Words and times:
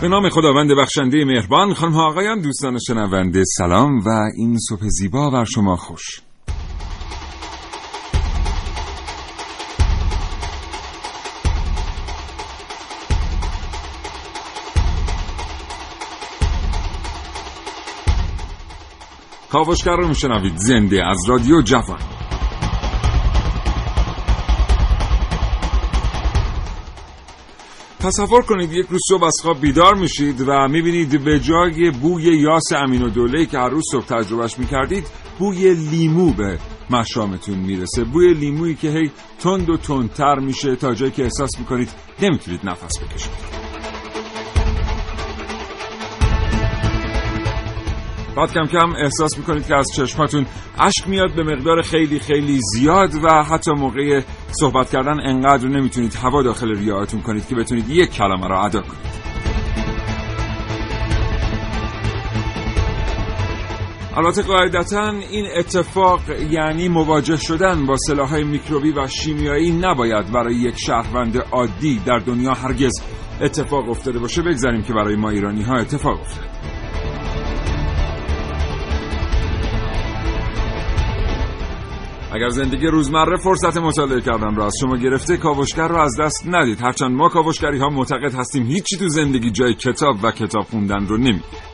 به 0.00 0.08
نام 0.08 0.28
خداوند 0.28 0.72
بخشنده 0.72 1.24
مهربان 1.24 1.74
خانم 1.74 1.92
ها 1.92 2.06
آقایان 2.06 2.40
دوستان 2.40 2.78
شنونده 2.86 3.42
سلام 3.58 3.98
و 3.98 4.08
این 4.36 4.58
صبح 4.68 4.88
زیبا 4.88 5.30
بر 5.30 5.44
شما 5.44 5.76
خوش. 5.76 6.23
کاوشگر 19.54 19.96
رو 19.96 20.08
میشنوید. 20.08 20.56
زنده 20.56 21.06
از 21.06 21.18
رادیو 21.28 21.62
جوان. 21.62 21.98
تصور 28.00 28.42
کنید 28.42 28.72
یک 28.72 28.86
روز 28.86 29.00
صبح 29.08 29.24
از 29.24 29.34
خواب 29.42 29.60
بیدار 29.60 29.94
میشید 29.94 30.44
و 30.48 30.68
می‌بینید 30.68 31.24
به 31.24 31.40
جای 31.40 31.90
بوی 31.90 32.22
یاس 32.22 32.72
امین 32.76 33.02
و 33.02 33.08
دوله 33.08 33.46
که 33.46 33.58
هر 33.58 33.68
روز 33.68 33.84
صبح 33.92 34.04
تجربهش 34.04 34.58
می‌کردید 34.58 35.06
بوی 35.38 35.74
لیمو 35.74 36.32
به 36.32 36.58
مشامتون 36.90 37.58
می‌رسه. 37.58 38.04
بوی 38.04 38.34
لیمویی 38.34 38.74
که 38.74 38.88
هی 38.88 39.10
تند 39.38 39.70
و 39.70 39.76
تندتر 39.76 40.38
میشه 40.38 40.76
تا 40.76 40.94
جایی 40.94 41.12
که 41.12 41.22
احساس 41.22 41.50
می‌کنید 41.58 41.88
نمی‌تونید 42.22 42.60
نفس 42.64 42.98
بکشید. 42.98 43.63
بعد 48.36 48.52
کم 48.52 48.66
کم 48.66 48.92
احساس 48.98 49.38
می‌کنید 49.38 49.66
که 49.66 49.74
از 49.74 49.86
چشماتون 49.96 50.46
اشک 50.78 51.08
میاد 51.08 51.34
به 51.34 51.42
مقدار 51.42 51.82
خیلی 51.82 52.18
خیلی 52.18 52.60
زیاد 52.72 53.24
و 53.24 53.42
حتی 53.42 53.72
موقع 53.72 54.20
صحبت 54.50 54.90
کردن 54.90 55.20
انقدر 55.20 55.68
نمی‌تونید 55.68 56.14
هوا 56.14 56.42
داخل 56.42 56.78
ریاهتون 56.78 57.20
کنید 57.20 57.48
که 57.48 57.54
بتونید 57.54 57.88
یک 57.88 58.10
کلمه 58.10 58.48
را 58.48 58.64
ادا 58.64 58.80
کنید. 58.80 59.24
البته 64.16 64.42
قاعدتا 64.42 65.08
این 65.30 65.46
اتفاق 65.56 66.20
یعنی 66.50 66.88
مواجه 66.88 67.36
شدن 67.36 67.86
با 67.86 67.96
سلاحهای 67.96 68.44
میکروبی 68.44 68.92
و 68.92 69.06
شیمیایی 69.06 69.70
نباید 69.70 70.32
برای 70.32 70.54
یک 70.54 70.74
شهروند 70.86 71.38
عادی 71.52 72.00
در 72.06 72.18
دنیا 72.18 72.54
هرگز 72.54 72.92
اتفاق 73.40 73.88
افتاده 73.88 74.18
باشه. 74.18 74.42
بگذاریم 74.42 74.82
که 74.82 74.92
برای 74.92 75.16
ما 75.16 75.30
ایرانی 75.30 75.62
ها 75.62 75.76
اتفاق 75.76 76.20
افتاده. 76.20 76.73
اگر 82.34 82.48
زندگی 82.48 82.86
روزمره 82.86 83.36
فرصت 83.36 83.76
مطالعه 83.76 84.20
کردن 84.20 84.54
را 84.56 84.66
از 84.66 84.72
شما 84.80 84.96
گرفته 84.96 85.36
کاوشگر 85.36 85.88
را 85.88 86.04
از 86.04 86.16
دست 86.20 86.46
ندید. 86.46 86.80
هرچند 86.80 87.10
ما 87.10 87.28
کاوشگری 87.28 87.78
ها 87.78 87.88
معتقد 87.88 88.34
هستیم 88.34 88.66
هیچی 88.66 88.96
تو 88.96 89.08
زندگی 89.08 89.50
جای 89.50 89.74
کتاب 89.74 90.16
و 90.22 90.30
کتاب 90.30 90.64
خوندن 90.64 91.06
رو 91.06 91.16
نمیده 91.16 91.73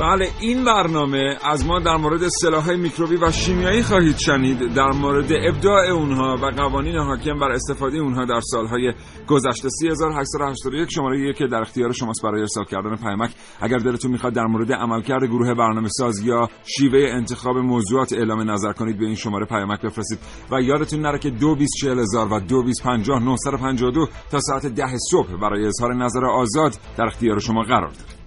بله 0.00 0.28
این 0.40 0.64
برنامه 0.64 1.36
از 1.44 1.66
ما 1.66 1.78
در 1.78 1.96
مورد 1.96 2.28
سلاحهای 2.28 2.76
میکروبی 2.76 3.16
و 3.16 3.30
شیمیایی 3.30 3.82
خواهید 3.82 4.16
شنید. 4.16 4.74
در 4.74 4.90
مورد 4.90 5.32
ابداع 5.32 5.90
اونها 5.90 6.36
و 6.42 6.50
قوانین 6.50 6.96
حاکم 6.96 7.38
بر 7.38 7.50
استفاده 7.50 7.98
اونها 7.98 8.24
در 8.24 8.40
سالهای 8.40 8.92
گذشته. 9.26 9.68
3881 9.68 10.88
شماره 10.90 11.32
که 11.32 11.46
در 11.46 11.60
اختیار 11.60 11.92
شماست 11.92 12.22
برای 12.22 12.40
ارسال 12.40 12.64
کردن 12.64 12.96
پیامک. 12.96 13.30
اگر 13.60 13.78
دلتون 13.78 14.10
می‌خواد 14.10 14.32
در 14.32 14.44
مورد 14.44 14.72
عملکرد 14.72 15.24
گروه 15.24 15.54
برنامه 15.54 15.88
ساز 15.88 16.20
یا 16.20 16.48
شیوه 16.64 16.98
انتخاب 17.10 17.56
موضوعات 17.56 18.12
اعلام 18.12 18.50
نظر 18.50 18.72
کنید 18.72 18.98
به 18.98 19.06
این 19.06 19.14
شماره 19.14 19.46
پیامک 19.46 19.80
بفرستید. 19.80 20.18
و 20.50 20.60
یادتون 20.60 21.00
نره 21.00 21.18
که 21.18 21.30
224000 21.30 22.32
و 22.32 22.40
2250 22.40 24.08
تا 24.30 24.40
ساعت 24.40 24.66
ده 24.66 24.96
صبح 25.10 25.36
برای 25.42 25.66
اظهار 25.66 25.94
نظر 25.94 26.24
آزاد 26.24 26.72
در 26.96 27.04
اختیار 27.04 27.38
شما 27.38 27.62
قرار 27.62 27.90
داره 27.90 28.19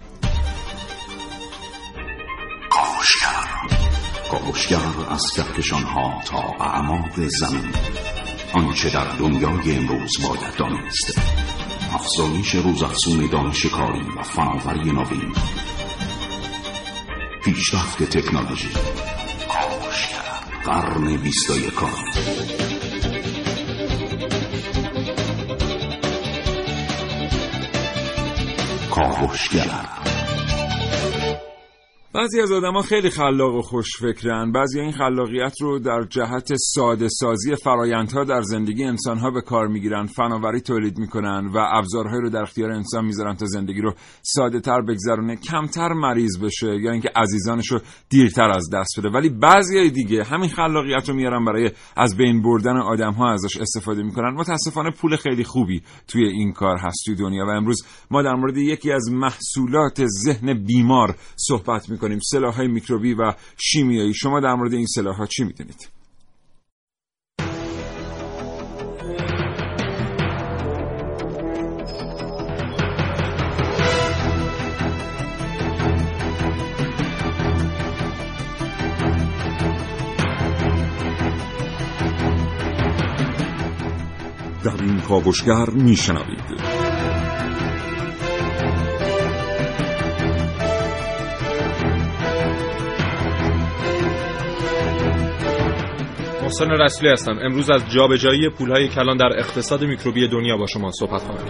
کاوشگر 4.32 4.78
از 5.10 5.22
کهکشان 5.36 5.84
ها 5.84 6.22
تا 6.26 6.66
اعماق 6.66 7.28
زمین. 7.28 7.74
آنچه 8.54 8.90
در 8.90 9.08
دنیای 9.20 9.78
امروز 9.78 10.12
باید 10.24 10.56
دانست. 10.58 11.20
افزایش 11.94 12.56
روزافزون 12.56 13.30
دانش 13.32 13.66
کاری 13.66 14.06
و 14.20 14.24
فناوری 14.24 14.92
نوین. 14.92 15.34
پیشرفت 17.44 18.04
تکنولوژی. 18.04 18.70
قرن 20.66 21.18
بیست 21.18 21.50
و 21.50 21.58
یکم 21.58 21.90
کاوشگر 28.92 29.93
بعضی 32.16 32.42
از 32.42 32.52
آدما 32.52 32.82
خیلی 32.82 33.10
خلاق 33.10 33.56
و 33.56 33.62
خوشفکرن. 33.62 34.52
بعضی 34.52 34.80
این 34.80 34.92
خلاقیت 34.92 35.62
رو 35.62 35.80
در 35.80 36.04
جهت 36.10 36.56
ساده 36.56 37.08
سازی 37.08 37.56
فرایندها 37.56 38.24
در 38.24 38.42
زندگی 38.42 38.84
انسانها 38.84 39.32
به 39.32 39.42
کار 39.42 39.68
می‌گیرن 39.68 40.06
فناوری 40.06 40.62
تولید 40.62 40.98
می‌کنن 40.98 41.48
و 41.54 41.58
ابزارهایی 41.72 42.22
رو 42.22 42.30
در 42.30 42.42
اختیار 42.42 42.72
انسان 42.72 43.06
می‌ذارن 43.06 43.36
تا 43.36 43.46
زندگی 43.46 43.82
رو 43.82 43.94
ساده 44.22 44.60
تر 44.60 44.82
بگذرونه 44.82 45.36
کمتر 45.36 45.94
مریض 45.94 46.40
بشه 46.40 46.68
یا 46.82 46.92
اینکه 46.92 47.10
عزیزانش 47.16 47.72
رو 47.72 47.80
دیرتر 48.10 48.50
از 48.50 48.70
دست 48.74 49.00
بده. 49.00 49.10
ولی 49.10 49.30
بعضی 49.30 49.90
دیگه 49.90 50.24
همین 50.24 50.50
خلاقیت 50.50 51.10
رو 51.10 51.16
میارن 51.16 51.46
برای 51.46 51.72
از 51.98 52.18
بین 52.18 52.42
بردن 52.42 52.78
آدمها 52.78 53.34
ازش 53.34 53.58
استفاده 53.58 54.04
می‌کنن. 54.04 54.34
متاسفانه 54.34 54.92
پول 54.92 55.16
خیلی 55.16 55.44
خوبی 55.44 55.82
توی 56.08 56.28
این 56.28 56.54
کار 56.54 56.78
هست 56.78 57.06
توی 57.06 57.16
دنیا. 57.16 57.46
و 57.46 57.50
امروز 57.50 57.86
ما 58.12 58.22
در 58.22 58.34
مورد 58.34 58.58
یکی 58.58 58.92
از 58.92 59.12
محصولات 59.12 60.06
ذهن 60.06 60.54
بیمار 60.66 61.16
صحبت 61.36 61.90
می‌کنیم. 61.90 62.03
کنیم 62.04 62.20
سلاح 62.32 62.56
های 62.56 62.68
میکروبی 62.68 63.14
و 63.14 63.34
شیمیایی. 63.58 64.14
شما 64.14 64.40
در 64.40 64.54
مورد 64.54 64.74
این 64.74 64.86
سلاح 64.86 65.16
ها 65.16 65.26
چی 65.26 65.44
می‌دونید؟ 65.44 65.90
در 84.64 84.84
این 84.84 85.00
کاوشگر 85.00 85.70
میشنوید. 85.70 86.73
محسن 96.44 96.72
رسولی 96.72 97.12
هستم. 97.12 97.40
امروز 97.42 97.70
از 97.70 97.82
جابجایی 97.90 98.50
پولهای 98.50 98.88
کلان 98.88 99.18
در 99.18 99.40
اقتصاد 99.40 99.84
میکروبی 99.84 100.28
دنیا 100.28 100.58
با 100.58 100.68
شما 100.68 100.92
صحبت 100.92 101.22
خواهم 101.22 101.46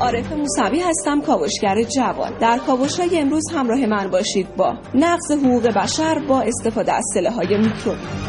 عارف 0.00 0.32
موسوی 0.32 0.80
هستم 0.80 1.20
کاوشگر 1.20 1.82
جوان. 1.82 2.38
در 2.38 2.58
کاوش 2.66 3.00
های 3.00 3.18
امروز 3.18 3.44
همراه 3.54 3.86
من 3.86 4.10
باشید 4.10 4.56
با 4.56 4.78
نقض 4.94 5.32
حقوق 5.32 5.68
بشر 5.68 6.18
با 6.28 6.40
استفاده 6.40 6.92
از 6.92 7.04
های 7.36 7.58
میکروبی. 7.58 8.27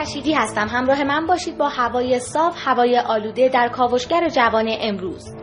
رشیدی 0.00 0.32
هستم 0.32 0.68
همراه 0.68 1.04
من 1.04 1.26
باشید 1.26 1.58
با 1.58 1.68
هوای 1.68 2.20
صاف 2.20 2.54
هوای 2.56 2.98
آلوده 2.98 3.48
در 3.48 3.68
کاوشگر 3.68 4.28
جوان 4.28 4.66
امروز 4.80 5.34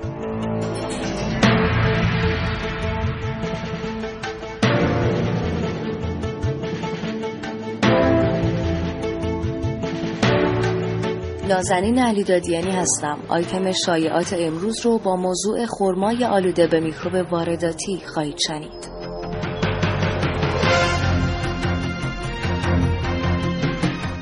نازنین 11.48 12.00
علی 12.00 12.24
دادیانی 12.24 12.71
هستم. 12.71 13.19
آیتم 13.30 13.71
شایعات 13.71 14.33
امروز 14.39 14.86
رو 14.86 14.98
با 14.98 15.15
موضوع 15.15 15.65
خرمای 15.65 16.25
آلوده 16.25 16.68
به 16.68 16.80
میکروب 16.80 17.31
وارداتی 17.31 18.01
خواهید 18.13 18.38
شنید. 18.48 18.96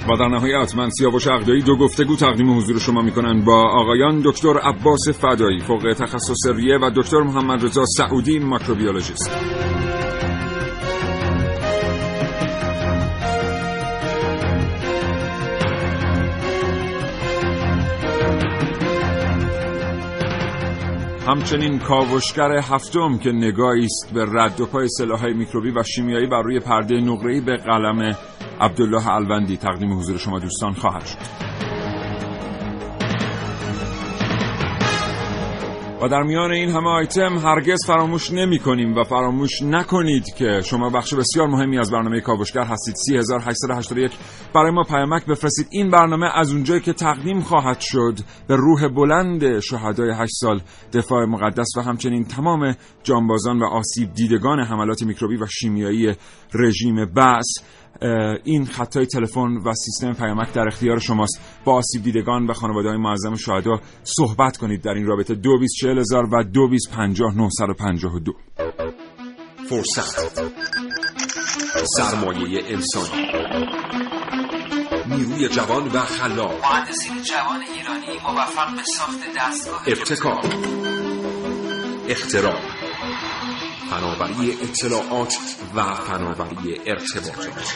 و 0.10 0.18
در 0.18 0.28
نهایت 0.28 0.76
من 0.76 0.90
سیاوش 0.90 1.28
عقدایی 1.28 1.62
دو 1.62 1.78
گفتگو 1.78 2.16
تقدیم 2.16 2.58
حضور 2.58 2.80
شما 2.80 3.02
می‌کنن 3.02 3.46
با 3.46 3.62
آقایان 3.62 4.22
دکتر 4.26 4.58
عباس 4.58 5.10
فدایی 5.10 5.60
فوق 5.60 5.94
تخصص 6.00 6.48
ریه 6.56 6.78
و 6.78 6.92
دکتر 6.96 7.20
محمد 7.20 7.66
رضا 7.66 7.84
سعودی 7.98 8.40
ماکروبیولوژیست. 8.40 9.32
همچنین 21.28 21.80
کاوشگر 21.80 22.52
هفتم 22.52 23.18
که 23.18 23.32
نگاهی 23.32 23.86
است 23.86 24.14
به 24.14 24.26
رد 24.34 24.62
و 24.62 24.66
پای 24.66 24.88
سلاح‌های 24.88 25.34
میکروبی 25.34 25.72
و 25.72 25.84
شیمیایی 25.84 26.28
بر 26.28 26.42
روی 26.42 26.60
پرده 26.60 26.96
نقره‌ای 26.96 27.42
به 27.42 27.58
قلم 27.58 28.16
عبدالله 28.62 29.08
الوندی 29.08 29.58
تقدیم 29.58 30.00
حضور 30.00 30.18
شما 30.18 30.40
دوستان 30.40 30.74
خواهد 30.74 31.06
شد. 31.06 31.56
و 36.02 36.08
در 36.08 36.24
میان 36.24 36.52
این 36.52 36.70
همه 36.70 36.90
آیتم 36.90 37.38
هرگز 37.38 37.86
فراموش 37.86 38.32
نمی 38.32 38.60
کنیم 38.60 38.98
و 38.98 39.04
فراموش 39.04 39.62
نکنید 39.62 40.34
که 40.38 40.62
شما 40.66 40.90
بخش 40.90 41.14
بسیار 41.14 41.48
مهمی 41.48 41.80
از 41.80 41.92
برنامه 41.92 42.22
کاوشگر 42.22 42.64
هستید. 42.64 42.96
3881 42.96 44.12
برای 44.54 44.72
ما 44.72 44.84
پیامک 44.84 45.26
بفرستید. 45.26 45.68
این 45.72 45.90
برنامه 45.90 46.30
از 46.34 46.52
اونجایی 46.52 46.82
که 46.82 46.94
تقدیم 46.94 47.42
خواهد 47.42 47.80
شد 47.80 48.20
به 48.48 48.56
روح 48.56 48.88
بلند 48.88 49.60
شهدای 49.60 50.12
8 50.12 50.34
سال 50.34 50.62
دفاع 50.94 51.26
مقدس 51.26 51.68
و 51.78 51.82
همچنین 51.82 52.24
تمام 52.24 52.76
جانبازان 53.04 53.60
و 53.60 53.66
آسیب 53.66 54.14
دیدگان 54.14 54.60
حملات 54.60 55.04
میکروبی 55.04 55.38
و 55.38 55.46
شیمیایی 55.60 56.16
رژیم 56.54 57.06
بعث 57.06 57.48
این 58.44 58.66
خطای 58.66 59.06
تلفن 59.06 59.58
و 59.66 59.74
سیستم 59.74 60.14
پیامک 60.14 60.54
در 60.54 60.68
اختیار 60.68 61.00
شماست. 61.00 61.42
با 61.66 61.74
آسیب 61.74 62.04
دیدگان 62.04 62.48
و 62.48 62.54
خانواده 62.54 62.90
های 62.90 62.98
معظم 62.98 63.36
شهدا 63.36 63.80
صحبت 64.04 64.58
کنید 64.58 64.82
در 64.82 64.94
این 64.94 65.06
رابطه 65.06 65.36
دو 65.36 65.60
هزار 65.84 66.24
و 66.32 66.44
دو 66.44 66.70
دو. 68.20 68.34
فرصت. 69.70 70.42
سرمایه 71.98 72.64
انسانی. 72.68 73.26
نیروی 75.08 75.50
جوان 75.50 75.88
و 75.88 76.00
خلاق. 76.00 76.66
مهندسین 76.66 77.24
جوان 77.24 77.62
ایرانی 77.62 78.20
موفق 78.24 78.76
به 78.76 78.84
ساخت 78.84 79.20
دستگاه 79.38 79.84
ابتکار. 79.88 80.42
اختراع. 82.10 82.85
فناوری 83.90 84.52
اطلاعات 84.52 85.36
و 85.76 85.94
فناوری 85.94 86.80
ارتباطات 86.86 87.76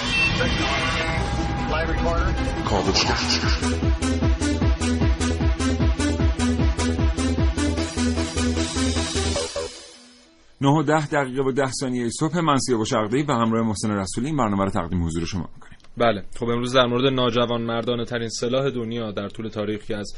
نه 10.62 10.70
و 10.70 10.84
ده 10.84 11.08
دقیقه 11.08 11.44
و 11.44 11.52
ده 11.52 11.72
ثانیه 11.72 12.10
صبح 12.20 12.40
منصیه 12.40 12.78
و 12.78 12.86
شرقی 12.86 13.24
و 13.24 13.32
همراه 13.32 13.68
محسن 13.68 13.92
رسولی 13.92 14.28
این 14.28 14.38
برنامه 14.38 14.64
رو 14.64 14.70
تقدیم 14.70 15.06
حضور 15.06 15.26
شما 15.26 15.50
می‌کنیم. 15.54 15.79
بله. 15.98 16.24
خب 16.40 16.46
امروز 16.46 16.76
در 16.76 16.86
مورد 16.86 17.14
ناجوان 17.14 17.62
مردانه 17.62 18.06
ترین 18.06 18.30
سلاح 18.30 18.70
دنیا 18.70 19.12
در 19.12 19.30
طول 19.30 19.48
تاریخ 19.48 19.86
که 19.86 19.98
از 19.98 20.14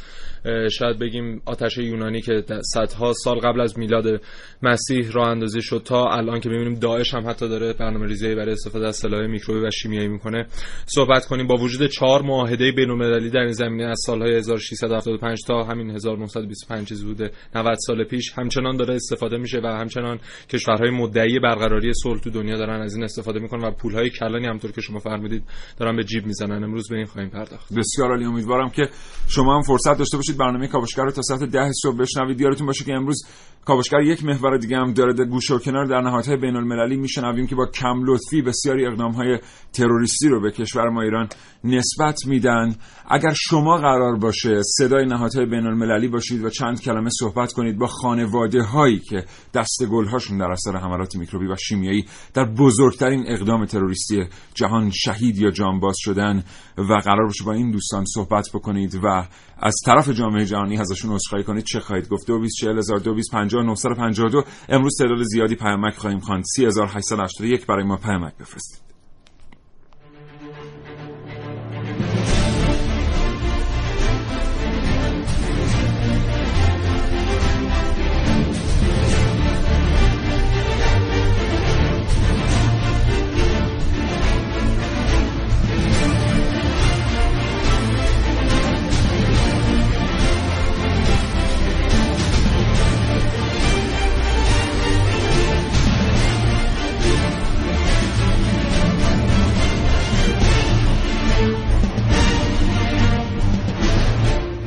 شاید 0.72 1.00
بگیم 1.00 1.42
آتش 1.46 1.78
یونانی 1.78 2.22
که 2.22 2.44
صدها 2.74 3.14
سال 3.14 3.40
قبل 3.40 3.62
از 3.62 3.80
میلاد 3.80 4.22
مسیح 4.64 5.12
راه 5.12 5.28
اندازی 5.28 5.62
شد 5.62 5.82
تا 5.86 6.10
الان 6.10 6.40
که 6.40 6.50
می‌بینیم 6.50 6.80
داعش 6.80 7.14
هم 7.14 7.30
حتی 7.30 7.50
داره 7.50 7.74
برنامه 7.74 8.08
ریزی 8.08 8.36
برای 8.36 8.52
استفاده 8.52 8.88
از 8.88 8.96
سلاح 8.96 9.28
میکروبی 9.28 9.60
و 9.60 9.72
شیمیایی 9.72 10.08
می‌کنه. 10.08 10.46
صحبت 10.86 11.26
کنیم 11.26 11.48
با 11.48 11.56
وجود 11.56 11.88
چهار 11.88 12.22
معاهده 12.22 12.72
بین‌المللی 12.72 13.30
در 13.30 13.40
این 13.40 13.52
زمینه 13.52 13.84
از 13.84 14.00
سالهای 14.06 14.36
1675 14.36 15.40
تا 15.48 15.64
همین 15.64 15.90
1925 15.90 16.88
چیز 16.88 17.06
بوده. 17.06 17.32
90 17.56 17.76
سال 17.88 18.04
پیش 18.04 18.32
همچنان 18.36 18.78
داره 18.78 18.94
استفاده 18.94 19.38
میشه 19.38 19.62
و 19.64 19.68
همچنان 19.68 20.20
کشورهای 20.50 20.90
مدعی 20.90 21.40
برقراری 21.40 21.94
صلح 21.94 22.20
تو 22.20 22.30
دنیا 22.30 22.58
دارن 22.58 22.82
از 22.82 22.96
این 22.96 23.04
استفاده 23.04 23.40
می‌کنن 23.40 23.68
و 23.68 23.72
پولهای 23.72 24.10
کلانی 24.10 24.48
همطور 24.48 24.72
که 24.72 24.82
شما 24.82 25.00
فرمودید 25.00 25.44
دارن 25.78 25.96
به 25.96 26.04
جیب 26.04 26.26
می‌زنن. 26.26 26.64
امروز 26.64 26.90
به 26.90 26.96
این 26.98 27.06
خواهیم 27.06 27.30
پرداخت. 27.30 27.74
بسیار 27.74 28.10
عالی. 28.10 28.26
امیدوارم 28.26 28.70
که 28.70 28.90
شما 29.28 29.56
هم 29.56 29.62
فرصت 29.62 29.98
داشته 29.98 30.18
باشید 30.18 30.38
برنامه 30.38 30.68
کاوشگر 30.68 31.04
رو 31.04 31.12
تا 31.12 31.22
ساعت 31.22 31.44
10 31.44 31.72
صبح 31.84 31.98
بشنوید. 31.98 32.42
یادتون 32.42 32.68
باشه 32.68 32.86
که 32.86 32.94
امروز 32.94 33.24
کاوشگر 33.66 34.02
یک 34.02 34.26
محور 34.26 34.58
دیگه 34.58 34.78
هم 34.78 34.94
داره. 34.94 35.14
در 35.14 35.26
گوش 35.26 35.52
و 35.52 35.60
کنار 35.60 35.86
در 35.86 36.02
نهادهای 36.02 36.38
بین 36.38 36.56
المللی 36.56 36.98
میشنویم 36.98 37.48
که 37.48 37.56
با 37.56 37.66
کم 37.66 38.04
لطفی 38.06 38.42
بسیاری 38.42 38.86
اقدام 38.86 39.12
های 39.12 39.40
تروریستی 39.74 40.28
رو 40.28 40.42
به 40.42 40.52
کشور 40.52 40.90
ما 40.90 41.02
ایران 41.02 41.30
نسبت 41.64 42.26
میدن. 42.26 42.76
اگر 43.10 43.34
شما 43.36 43.78
قرار 43.78 44.16
باشه 44.16 44.62
صدای 44.64 45.06
نهادهای 45.06 45.46
بین 45.46 45.66
المللی 45.66 46.08
باشید 46.08 46.44
و 46.44 46.50
چند 46.50 46.82
کلمه 46.82 47.10
صحبت 47.20 47.54
کنید 47.54 47.78
با 47.78 47.88
خانواده 47.88 48.64
هایی 48.64 49.00
که 49.00 49.26
دست 49.54 49.82
هاشون 50.12 50.38
در 50.38 50.52
اثر 50.52 50.78
حملات 50.78 51.16
میکروبی 51.16 51.46
و 51.48 51.56
شیمیایی 51.56 52.06
در 52.34 52.46
بزرگترین 52.46 53.24
اقدام 53.28 53.66
تروریستی 53.66 54.26
جهان 54.54 54.92
شهید 54.94 55.38
یا 55.38 55.51
جانباز 55.52 55.96
شدن 56.00 56.44
و 56.78 56.94
قرار 56.94 57.26
باشه 57.26 57.44
با 57.44 57.54
این 57.54 57.72
دوستان 57.72 58.06
صحبت 58.06 58.50
بکنید 58.54 59.00
و 59.04 59.28
از 59.58 59.76
طرف 59.86 60.10
جامعه 60.10 60.46
جهانی 60.46 60.78
ازشون 60.78 61.14
عذرخواهی 61.14 61.44
کنید 61.44 61.64
چه 61.64 61.80
خواهید 61.80 62.10
گفت؟ 62.10 62.28
224000 62.28 64.46
امروز 64.70 64.98
تعداد 65.00 65.24
زیادی 65.24 65.56
پیامک 65.56 65.96
خواهیم 65.96 66.20
خواند. 66.20 66.44
3881 66.56 67.66
برای 67.66 67.84
ما 67.84 67.98
پیامک 67.98 68.38
بفرستید. 68.38 68.91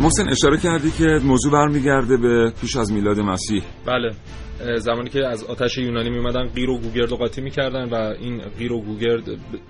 محسن 0.05 0.29
اشاره 0.29 0.57
کردی 0.59 0.91
که 0.91 1.05
موضوع 1.25 1.53
برمیگرده 1.53 2.17
به 2.17 2.53
پیش 2.61 2.77
از 2.77 2.93
میلاد 2.93 3.21
مسیح. 3.21 3.63
بله. 3.87 4.11
زمانی 4.79 5.11
که 5.11 5.27
از 5.27 5.45
آتش 5.45 5.79
یونانی 5.79 6.11
می 6.11 6.19
اومدن 6.19 6.45
غیر 6.49 6.71
و 6.71 6.79
گوگرد 6.79 7.13
و 7.13 7.17
قاطی 7.17 7.41
می‌کردن 7.41 7.89
و 7.89 7.95
این 7.95 8.43
غیر 8.59 8.73
و 8.73 8.81
گوگرد 8.81 9.25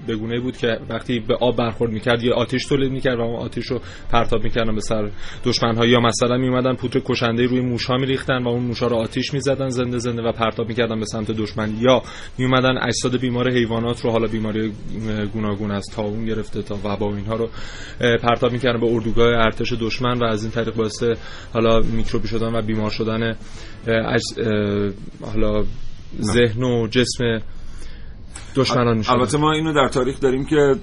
بگونه 0.08 0.40
بود 0.40 0.56
که 0.56 0.78
وقتی 0.90 1.20
به 1.20 1.34
آب 1.40 1.56
برخورد 1.56 1.92
می‌کرد 1.92 2.24
یه 2.24 2.32
آتش 2.32 2.66
تولید 2.66 2.92
می‌کرد 2.92 3.18
و 3.18 3.22
اون 3.22 3.36
آتش 3.36 3.66
رو 3.66 3.80
پرتاب 4.12 4.44
می‌کردن 4.44 4.74
به 4.74 4.80
سر 4.80 5.10
دشمن 5.44 5.76
ها 5.76 5.86
یا 5.86 6.00
مثلا 6.00 6.36
می 6.36 6.48
اومدن 6.48 6.74
پودر 6.74 7.00
کشنده 7.04 7.46
روی 7.46 7.60
موشا 7.60 7.96
میریختن 7.96 8.42
و 8.42 8.48
اون 8.48 8.62
موشا 8.62 8.86
رو 8.86 8.96
آتش 8.96 9.34
می‌زدن 9.34 9.68
زنده 9.68 9.98
زنده 9.98 10.22
و 10.22 10.32
پرتاب 10.32 10.68
می‌کردن 10.68 11.00
به 11.00 11.06
سمت 11.06 11.30
دشمن. 11.30 11.74
یا 11.80 12.02
می 12.38 12.44
اومدن 12.44 12.78
اجساد 12.82 13.20
بیمار 13.20 13.50
حیوانات 13.50 14.00
رو 14.00 14.10
حالا 14.10 14.26
بیماری 14.26 14.72
گوناگون 15.32 15.70
از 15.70 15.84
تاون 15.96 16.24
گرفته 16.24 16.62
تا 16.62 16.78
وبا 16.84 17.16
اینها 17.16 17.36
رو 17.36 17.48
پرتاب 18.22 18.52
می‌کردن 18.52 18.80
به 18.80 18.86
اردوگاه 18.86 19.28
ارتش 19.28 19.72
دشمن 19.72 20.18
و 20.18 20.24
از 20.24 20.42
این 20.42 20.52
طریق 20.52 20.74
باعث 20.74 21.02
حالا 21.52 21.80
میکروبی 21.80 22.28
شدن 22.28 22.54
و 22.54 22.62
بیمار 22.62 22.90
شدن 22.90 23.36
حالا 25.22 25.64
ذهن 26.20 26.62
و 26.64 26.86
جسم 26.86 27.40
دشمنان 28.56 29.04
البته 29.08 29.38
ما 29.38 29.52
اینو 29.52 29.73
در 29.73 29.88
تاریخ 29.88 30.20
داریم 30.20 30.44
که 30.44 30.75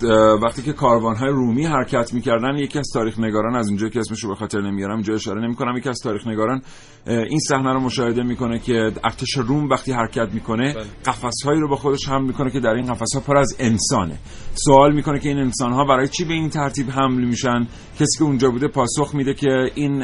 وقتی 0.43 0.61
که 0.61 0.73
های 1.19 1.29
رومی 1.29 1.65
حرکت 1.65 2.13
می‌کردن 2.13 2.57
یکی 2.57 2.79
از 2.79 2.87
تاریخ 2.93 3.19
نگاران 3.19 3.55
از 3.55 3.67
اونجایی 3.67 3.91
که 3.91 3.99
اسمش 3.99 4.23
رو 4.23 4.29
به 4.29 4.35
خاطر 4.35 4.61
نمیارم 4.61 4.93
اینجا 4.93 5.13
اشاره 5.13 5.41
نمی‌کنم 5.41 5.77
یکی 5.77 5.89
از 5.89 5.99
تاریخ 6.03 6.27
نگاران 6.27 6.61
این 7.07 7.39
صحنه 7.39 7.73
رو 7.73 7.79
مشاهده 7.79 8.23
می‌کنه 8.23 8.59
که 8.59 8.91
ارتش 9.03 9.37
روم 9.37 9.69
وقتی 9.69 9.91
حرکت 9.91 10.29
می‌کنه 10.33 10.73
بله. 10.73 10.83
قفسهایی 11.05 11.59
رو 11.59 11.69
با 11.69 11.75
خودش 11.75 12.09
حمل 12.09 12.25
می‌کنه 12.25 12.51
که 12.51 12.59
در 12.59 12.73
این 12.73 12.85
قفسها 12.85 13.19
پر 13.19 13.37
از 13.37 13.55
انسانه 13.59 14.17
سوال 14.53 14.93
می‌کنه 14.95 15.19
که 15.19 15.29
این 15.29 15.37
انسان 15.37 15.71
ها 15.71 15.85
برای 15.85 16.07
چی 16.07 16.25
به 16.25 16.33
این 16.33 16.49
ترتیب 16.49 16.89
حمل 16.89 17.23
میشن 17.23 17.67
کسی 17.99 18.17
که 18.17 18.23
اونجا 18.23 18.49
بوده 18.49 18.67
پاسخ 18.67 19.15
میده 19.15 19.33
که 19.33 19.71
این 19.75 20.03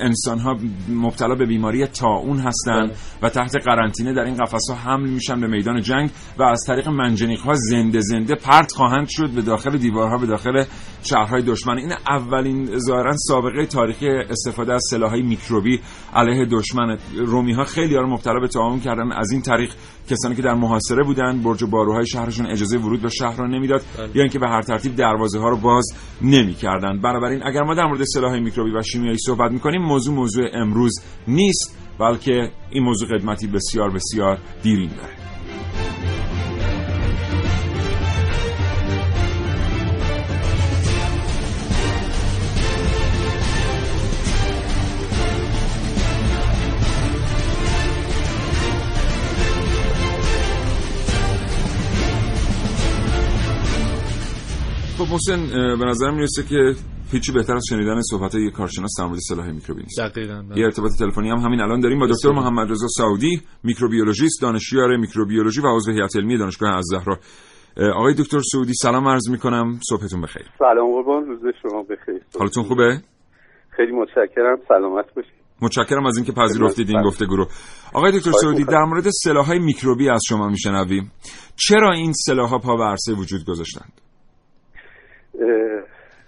انسان 0.00 0.38
ها 0.38 0.56
مبتلا 0.88 1.34
به 1.34 1.46
بیماری 1.46 1.86
طاعون 1.86 2.38
هستند 2.38 2.88
بله. 2.88 2.96
و 3.22 3.28
تحت 3.28 3.56
قرنطینه 3.56 4.12
در 4.12 4.24
این 4.24 4.36
قفسها 4.36 4.76
حمل 4.76 5.08
میشن 5.08 5.40
به 5.40 5.46
میدان 5.46 5.82
جنگ 5.82 6.10
و 6.38 6.42
از 6.42 6.64
طریق 6.66 6.88
منجنیق 7.04 7.40
ها 7.40 7.54
زنده 7.54 8.00
زنده 8.00 8.34
پرت 8.34 8.72
خواهند 8.72 9.06
شد 9.08 9.30
به 9.30 9.42
داخل 9.42 9.76
دیوارها 9.78 10.18
به 10.18 10.26
داخل 10.26 10.64
شهرهای 11.02 11.42
دشمن. 11.42 11.78
این 11.78 11.92
اولین 12.08 12.78
ظاهرا 12.78 13.12
سابقه 13.16 13.66
تاریخی 13.66 14.08
استفاده 14.08 14.72
از 14.72 14.82
سلاحهای 14.90 15.22
میکروبی 15.22 15.80
علیه 16.14 16.46
دشمن. 16.50 16.98
رومی 17.26 17.52
ها 17.52 17.64
خیلی 17.64 17.94
رو 17.94 18.06
مبتلا 18.06 18.40
به 18.40 18.48
تعاون 18.48 18.80
کردن. 18.80 19.12
از 19.12 19.32
این 19.32 19.42
طریق 19.42 19.72
کسانی 20.10 20.34
که 20.34 20.42
در 20.42 20.54
محاصره 20.54 21.04
بودند 21.04 21.42
برج 21.42 21.62
و 21.62 21.66
باروهای 21.66 22.06
شهرشون 22.06 22.46
اجازه 22.46 22.78
ورود 22.78 23.02
به 23.02 23.08
شهر 23.08 23.36
را 23.36 23.46
نمی‌داد 23.46 23.82
یا 24.14 24.22
اینکه 24.22 24.38
به 24.38 24.48
هر 24.48 24.62
ترتیب 24.62 24.96
دروازه 24.96 25.38
ها 25.38 25.48
رو 25.48 25.56
باز 25.56 25.84
نمی‌کردند. 26.22 27.02
بنابراین 27.02 27.40
اگر 27.46 27.62
ما 27.62 27.74
در 27.74 27.86
مورد 27.86 28.04
سلاح 28.04 28.38
میکروبی 28.38 28.70
و 28.70 28.82
شیمیایی 28.82 29.18
صحبت 29.18 29.50
می‌کنیم 29.50 29.82
موضوع 29.82 30.14
موضوع 30.14 30.44
امروز 30.52 30.92
نیست 31.28 31.78
بلکه 32.00 32.50
این 32.70 32.82
موضوع 32.82 33.08
قدمتی 33.08 33.46
بسیار 33.46 33.90
بسیار 33.90 34.38
دیرین 34.62 34.90
داره 34.90 35.33
محسن 55.14 55.46
به 55.78 55.84
نظرم 55.84 56.14
می‌رسه 56.14 56.42
که 56.42 56.74
هیچی 57.12 57.32
بهتر 57.32 57.56
از 57.56 57.62
شنیدن 57.70 58.00
صحبت 58.00 58.34
یک 58.34 58.52
کارشناس 58.52 58.90
در 58.98 59.04
مورد 59.04 59.18
سلاح 59.18 59.52
میکروبی 59.52 59.82
نیست 59.82 60.00
دقیقاً 60.00 60.42
بله. 60.42 60.58
یه 60.58 60.64
ارتباط 60.64 60.90
تلفنی 60.98 61.30
هم 61.30 61.38
همین 61.38 61.60
الان 61.60 61.80
داریم 61.80 61.98
با 61.98 62.06
دکتر 62.06 62.32
محمد 62.32 62.70
رضا 62.70 62.86
سعودی 62.88 63.42
میکروبیولوژیست 63.62 64.42
دانشیار 64.42 64.96
میکروبیولوژی 64.96 65.60
و 65.60 65.76
عضو 65.76 65.92
هیئت 65.92 66.16
علمی 66.16 66.38
دانشگاه 66.38 66.76
الزهرا 66.76 67.18
آقای 67.94 68.14
دکتر 68.14 68.40
سعودی 68.52 68.72
سلام 68.74 69.08
عرض 69.08 69.28
می‌کنم. 69.30 69.80
صبحتون 69.88 70.20
بخیر. 70.20 70.46
سلام 70.58 70.92
قربان 70.92 71.26
روز 71.26 71.54
شما 71.62 71.82
بخیر. 71.82 72.22
حالتون 72.38 72.64
خوبه؟ 72.64 73.00
خیلی 73.70 73.92
متشکرم 73.92 74.56
سلامت 74.68 75.14
باشید. 75.16 75.32
متشکرم 75.62 76.06
از 76.06 76.16
اینکه 76.16 76.32
پذیرفتید 76.32 76.90
این 76.90 77.02
گفتگو 77.02 77.36
رو. 77.36 77.46
آقای 77.94 78.18
دکتر 78.18 78.32
سعودی 78.32 78.64
در 78.64 78.84
مورد 78.84 79.04
سلاح‌های 79.10 79.58
میکروبی 79.58 80.08
از 80.08 80.20
شما 80.28 80.48
میشنویم. 80.48 81.12
چرا 81.56 81.92
این 81.92 82.12
سلاح‌ها 82.12 82.58
پا 82.58 82.76
به 82.76 82.84
عرصه 82.84 83.12
وجود 83.12 83.44
گذاشتند؟ 83.44 83.92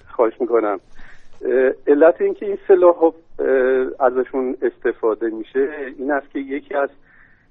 خواهش 0.09 0.41
می‌کنم. 0.41 0.81
علت 1.87 2.21
اینکه 2.21 2.47
این 2.47 2.59
سلاح 2.69 3.13
ازشون 4.01 4.57
استفاده 4.63 5.31
میشه 5.31 5.69
این 5.99 6.11
است 6.11 6.31
که 6.31 6.39
یکی 6.39 6.75
از 6.75 6.89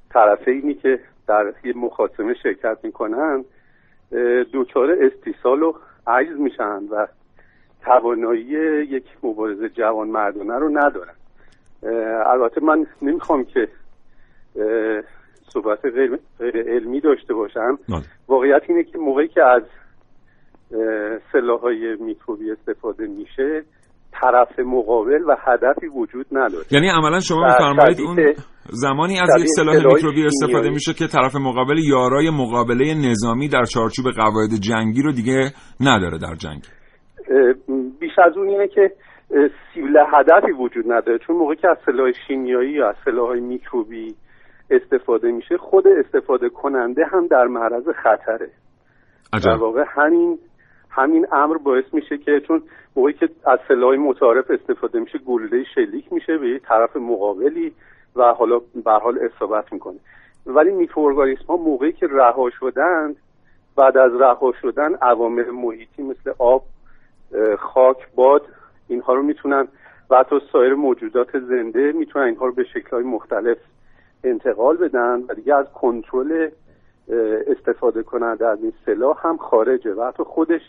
طرفینی 0.09 0.74
که 0.74 1.00
در 1.27 1.53
یه 1.63 1.77
مخاصمه 1.77 2.33
شرکت 2.33 2.77
می‌کنن 2.83 3.45
دچار 4.53 4.97
استیصال 5.01 5.63
و 5.63 5.74
عجز 6.07 6.39
میشن 6.39 6.83
و 6.91 7.07
توانایی 7.83 8.47
یک 8.89 9.05
مبارزه 9.24 9.69
جوان 9.69 10.07
مردانه 10.07 10.55
رو 10.55 10.69
ندارن. 10.77 11.13
البته 12.25 12.62
من 12.62 12.88
نمی‌خوام 13.01 13.45
که 13.45 13.67
صحبت 15.53 15.85
غیر, 15.85 16.19
غیر 16.39 16.57
علمی 16.57 17.01
داشته 17.01 17.33
باشم. 17.33 17.79
واقعیت 18.27 18.62
اینه 18.67 18.83
که 18.83 18.97
موقعی 18.97 19.27
که 19.27 19.43
از 19.43 19.62
سلاح 21.31 21.60
های 21.62 21.95
میکروبی 21.95 22.51
استفاده 22.51 23.07
میشه 23.07 23.63
طرف 24.22 24.60
مقابل 24.60 25.24
و 25.27 25.36
هدفی 25.39 25.88
وجود 25.88 26.25
نداره. 26.31 26.65
یعنی 26.72 26.89
عملا 26.89 27.19
شما 27.19 27.45
میفرمایید 27.45 28.01
اون 28.01 28.34
زمانی 28.69 29.19
از 29.19 29.29
یک 29.41 29.48
سلاح 29.48 29.75
میکروبی 29.75 30.25
استفاده 30.25 30.69
میشه 30.69 30.93
که 30.93 31.07
طرف 31.07 31.36
مقابل 31.36 31.77
یارای 31.77 32.29
مقابله 32.29 32.93
نظامی 33.10 33.48
در 33.50 33.63
چارچوب 33.63 34.05
قواعد 34.12 34.50
جنگی 34.50 35.01
رو 35.01 35.12
دیگه 35.12 35.51
نداره 35.81 36.17
در 36.17 36.36
جنگ. 36.36 36.62
بیش 38.00 38.19
از 38.25 38.38
اون 38.38 38.48
اینه 38.48 38.67
که 38.67 38.91
سیبل 39.74 39.98
هدفی 40.13 40.51
وجود 40.51 40.86
نداره. 40.91 41.19
چون 41.27 41.36
موقعی 41.36 41.55
که 41.55 41.69
از 41.69 41.77
سلاح 41.86 42.12
شیمیایی 42.27 42.72
یا 42.72 42.89
از 42.89 42.95
سلاح 43.05 43.34
میکروبی 43.34 44.15
استفاده 44.72 45.31
میشه 45.31 45.57
خود 45.57 45.88
استفاده 45.88 46.50
کننده 46.50 47.05
هم 47.12 47.27
در 47.27 47.43
معرض 47.43 47.84
خطره. 48.03 48.50
عجب. 49.34 49.45
در 49.45 49.57
واقع 49.57 49.84
همین 49.95 50.38
همین 50.96 51.28
امر 51.32 51.58
باعث 51.58 51.84
میشه 51.94 52.18
که 52.18 52.40
چون 52.40 52.62
موقعی 52.96 53.14
که 53.14 53.30
از 53.46 53.60
سلاح 53.68 53.96
متعارف 53.96 54.52
استفاده 54.52 55.00
میشه 55.00 55.18
گلوله 55.18 55.64
شلیک 55.75 56.14
میشه 56.14 56.38
به 56.38 56.60
طرف 56.60 56.98
مقابلی 56.98 57.74
و 58.16 58.34
حالا 58.34 58.62
به 58.86 58.92
حال 58.92 59.20
اصابت 59.20 59.74
می‌کنه. 59.74 59.98
ولی 60.46 60.72
میکروارگانیسم 60.72 61.46
ها 61.50 61.58
موقعی 61.58 61.92
که 61.92 62.08
رها 62.08 62.50
شدن 62.50 63.16
بعد 63.75 63.98
از 63.98 64.22
رها 64.22 64.54
شدن 64.62 64.96
عوامل 64.96 65.50
محیطی 65.52 66.04
مثل 66.04 66.34
آب 66.40 66.64
خاک 67.60 68.08
باد 68.16 68.42
اینها 68.88 69.14
رو 69.14 69.24
می‌تونن 69.24 69.68
و 70.10 70.18
حتی 70.18 70.40
سایر 70.52 70.74
موجودات 70.74 71.40
زنده 71.40 71.92
می‌تونن 71.92 72.25
اینها 72.25 72.46
رو 72.46 72.52
به 72.52 72.64
شکلهای 72.64 73.04
مختلف 73.04 73.58
انتقال 74.24 74.78
بدن 74.78 75.24
و 75.28 75.34
دیگه 75.34 75.56
از 75.56 75.66
کنترل 75.74 76.50
استفاده 77.48 78.04
کننده 78.04 78.48
از 78.48 78.60
این 78.62 78.74
سلاح 78.86 79.28
هم 79.28 79.38
خارجه 79.38 79.94
و 79.94 80.04
حتی 80.04 80.24
خودش 80.24 80.62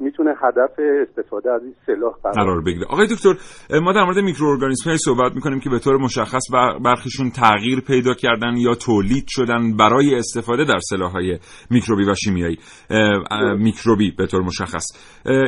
می‌تونه 0.00 0.30
هدف 0.30 0.70
استفاده 1.08 1.52
از 1.52 1.62
این 1.62 1.74
سلاح 1.86 2.34
قرار 2.34 2.62
بگیره. 2.62 2.86
آقای 2.86 3.06
دکتر 3.06 3.34
ما 3.80 3.92
در 3.92 4.04
مورد 4.04 4.18
میکروارگانیسم 4.18 4.90
های 4.90 4.98
صحبت 4.98 5.32
می‌کنیم 5.34 5.60
که 5.60 5.70
به 5.70 5.78
طور 5.78 5.96
مشخص 5.96 6.42
برخیشون 6.84 7.30
تغییر 7.30 7.80
پیدا 7.80 8.14
کردن 8.14 8.56
یا 8.56 8.74
تولید 8.74 9.24
شدن 9.28 9.76
برای 9.76 10.14
استفاده 10.14 10.64
در 10.64 10.78
سلاح 10.90 11.12
های 11.12 11.38
میکروبی 11.70 12.04
و 12.04 12.14
شیمیایی. 12.14 12.58
میکروبی 13.58 14.10
به 14.10 14.26
طور 14.26 14.42
مشخص. 14.42 14.84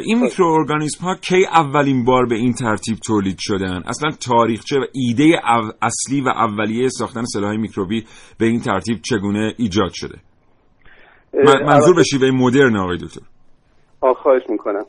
این 0.04 0.20
میکروارگانیسم 0.20 1.04
ها 1.04 1.14
کی 1.14 1.46
اولین 1.46 2.04
بار 2.04 2.26
به 2.26 2.34
این 2.34 2.52
ترتیب 2.52 2.96
تولید 2.96 3.36
شدن؟ 3.38 3.82
اصلا 3.86 4.10
تاریخچه 4.10 4.76
و 4.76 4.84
ایده 4.92 5.40
اصلی 5.82 6.20
و 6.20 6.28
اولیه 6.28 6.88
ساختن 6.88 7.24
سلاح 7.24 7.48
های 7.48 7.58
میکروبی 7.58 8.04
به 8.38 8.46
این 8.46 8.60
ترتیب 8.60 9.00
چگونه 9.02 9.54
ایجاد 9.58 9.90
شده؟ 9.92 10.18
منظور 11.66 11.94
به 11.96 12.02
شیوه 12.02 12.30
مدرن 12.30 12.76
آقای 12.76 12.96
دکتر. 12.96 13.20
خواهش 14.12 14.42
می‌کنم. 14.49 14.84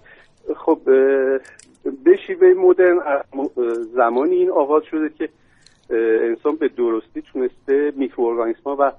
خب 0.55 0.79
به 2.03 2.17
شیوه 2.27 2.53
مدرن 2.57 2.99
زمانی 3.93 4.35
این 4.35 4.49
آغاز 4.49 4.83
شده 4.83 5.09
که 5.09 5.29
انسان 6.23 6.55
به 6.55 6.67
درستی 6.67 7.21
تونسته 7.21 7.93
میکروارگانیسم 7.95 8.69
و 8.69 8.91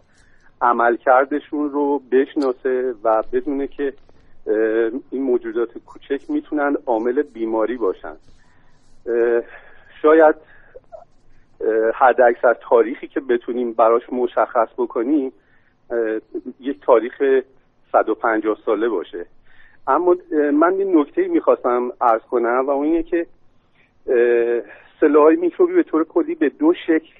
عملکردشون 0.60 1.70
رو 1.70 1.98
بشناسه 2.12 2.94
و 3.04 3.22
بدونه 3.32 3.66
که 3.66 3.92
این 5.10 5.22
موجودات 5.22 5.78
کوچک 5.78 6.30
می‌تونن 6.30 6.76
عامل 6.86 7.22
بیماری 7.22 7.76
باشن. 7.76 8.16
شاید 10.02 10.34
حد 11.94 12.20
اکثر 12.20 12.54
تاریخی 12.54 13.08
که 13.08 13.20
بتونیم 13.20 13.72
براش 13.72 14.02
مشخص 14.12 14.68
بکنیم 14.78 15.32
یک 16.60 16.80
تاریخ 16.80 17.22
150 17.92 18.58
ساله 18.66 18.88
باشه. 18.88 19.26
اما 19.88 20.16
من 20.52 20.72
این 20.78 20.98
نکته 20.98 21.28
می‌خواستم 21.28 21.90
ارز 22.00 22.22
کنم 22.30 22.64
و 22.66 22.70
اون 22.70 22.84
اینه 22.84 23.02
که 23.02 23.26
سلاح 25.00 25.34
میکروبی 25.40 25.74
به 25.74 25.82
طور 25.82 26.04
کلی 26.04 26.34
به 26.34 26.48
دو 26.48 26.72
شکل 26.86 27.12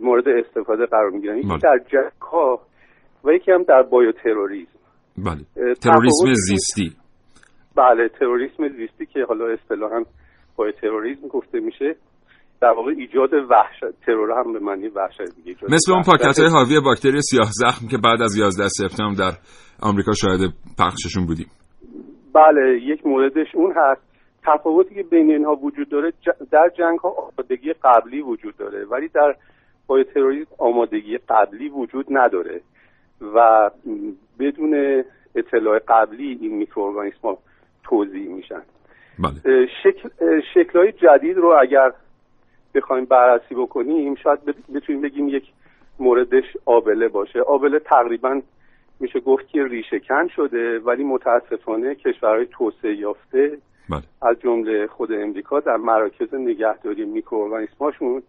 مورد 0.00 0.28
استفاده 0.28 0.86
قرار 0.86 1.10
می‌گیرن 1.10 1.38
یکی 1.38 1.58
در 1.62 1.78
جنگ 1.92 2.22
ها 2.32 2.60
و 3.24 3.32
یکی 3.32 3.52
هم 3.52 3.62
در 3.62 3.82
بایوتروریسم 3.82 4.78
بله. 5.18 5.74
تروریسم 5.74 6.32
زیستی. 6.32 6.96
بله 7.76 8.08
تروریسم 8.08 8.68
زیستی 8.68 9.06
که 9.06 9.24
حالا 9.28 9.46
اصطلاحا 9.46 10.02
بایوتروریسم 10.56 11.28
گفته 11.28 11.60
میشه 11.60 11.96
در 12.60 12.70
واقع 12.76 12.90
ایجاد 12.90 13.32
وحشت 13.34 14.00
ترور 14.06 14.30
هم 14.38 14.52
به 14.52 14.58
معنی 14.58 14.88
وحشت 14.88 15.34
دیگه 15.44 15.56
مثل 15.68 15.92
اون 15.92 16.02
پاکت 16.02 16.38
های 16.38 16.48
حاوی 16.48 16.80
باکتری 16.80 17.20
سیاه 17.22 17.50
زخم 17.50 17.88
که 17.88 17.98
بعد 17.98 18.22
از 18.22 18.36
11 18.36 18.68
سپتامبر 18.68 19.30
در 19.30 19.36
آمریکا 19.82 20.12
شاهد 20.12 20.40
پخششون 20.78 21.26
بودیم. 21.26 21.46
بله 22.36 22.80
یک 22.80 23.06
موردش 23.06 23.54
اون 23.54 23.72
هست. 23.76 24.00
تفاوتی 24.42 24.94
که 24.94 25.02
بین 25.02 25.30
اینها 25.30 25.56
وجود 25.56 25.88
داره 25.88 26.12
در 26.50 26.68
جنگ 26.78 26.98
ها 26.98 27.08
آمادگی 27.08 27.72
قبلی 27.72 28.20
وجود 28.20 28.56
داره 28.56 28.84
ولی 28.84 29.08
در 29.08 29.36
بای 29.86 30.04
تروریسم 30.04 30.50
آمادگی 30.58 31.18
قبلی 31.18 31.68
وجود 31.68 32.06
نداره 32.10 32.60
و 33.34 33.70
بدون 34.38 35.04
اطلاع 35.34 35.78
قبلی 35.88 36.38
این 36.40 36.54
میکروارگانیسم 36.54 37.18
ها 37.22 37.38
توضیح 37.84 38.28
میشن. 38.28 38.62
بله. 39.18 39.66
شکل 39.82 40.08
شکل 40.54 40.78
های 40.78 40.92
جدید 40.92 41.36
رو 41.36 41.56
اگر 41.60 41.92
بخوایم 42.74 43.04
بررسی 43.04 43.54
بکنیم 43.54 44.14
شاید 44.14 44.38
بتونیم 44.74 45.02
بگیم 45.02 45.28
یک 45.28 45.44
موردش 45.98 46.44
آبله 46.64 47.08
باشه. 47.08 47.40
آبله 47.40 47.78
تقریبا 47.78 48.40
میشه 49.00 49.20
گفت 49.20 49.48
که 49.48 49.64
ریشه 49.64 50.00
کن 50.08 50.28
شده 50.36 50.78
ولی 50.78 51.04
متاسفانه 51.04 51.94
کشورهای 51.94 52.46
توسعه 52.46 52.96
یافته 52.96 53.58
بله. 53.90 54.02
از 54.22 54.36
جمله 54.40 54.86
خود 54.86 55.12
امریکا 55.12 55.60
در 55.60 55.76
مراکز 55.76 56.34
نگهداری 56.34 57.04
میکروارگانیسماشون 57.04 58.22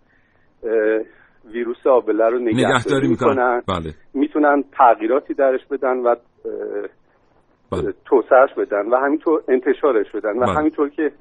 ویروس 1.45 1.87
آبله 1.87 2.29
رو 2.29 2.39
نگهداری, 2.39 2.73
نگهداری 2.73 3.07
می‌کنن 3.07 3.61
بله. 3.67 3.93
می‌تونن 4.13 4.63
تغییراتی 4.77 5.33
درش 5.33 5.65
بدن 5.71 5.97
و 5.97 6.15
بله. 7.71 7.93
توسعهش 8.05 8.53
بدن 8.57 8.89
و 8.89 8.95
همینطور 8.95 9.43
انتشارش 9.47 10.11
بدن 10.11 10.37
و 10.37 10.45
بله. 10.45 10.53
همینطور 10.53 10.89
که 10.89 11.11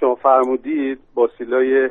شما 0.00 0.14
فرمودید 0.14 0.98
با 1.14 1.28
سیلای 1.38 1.90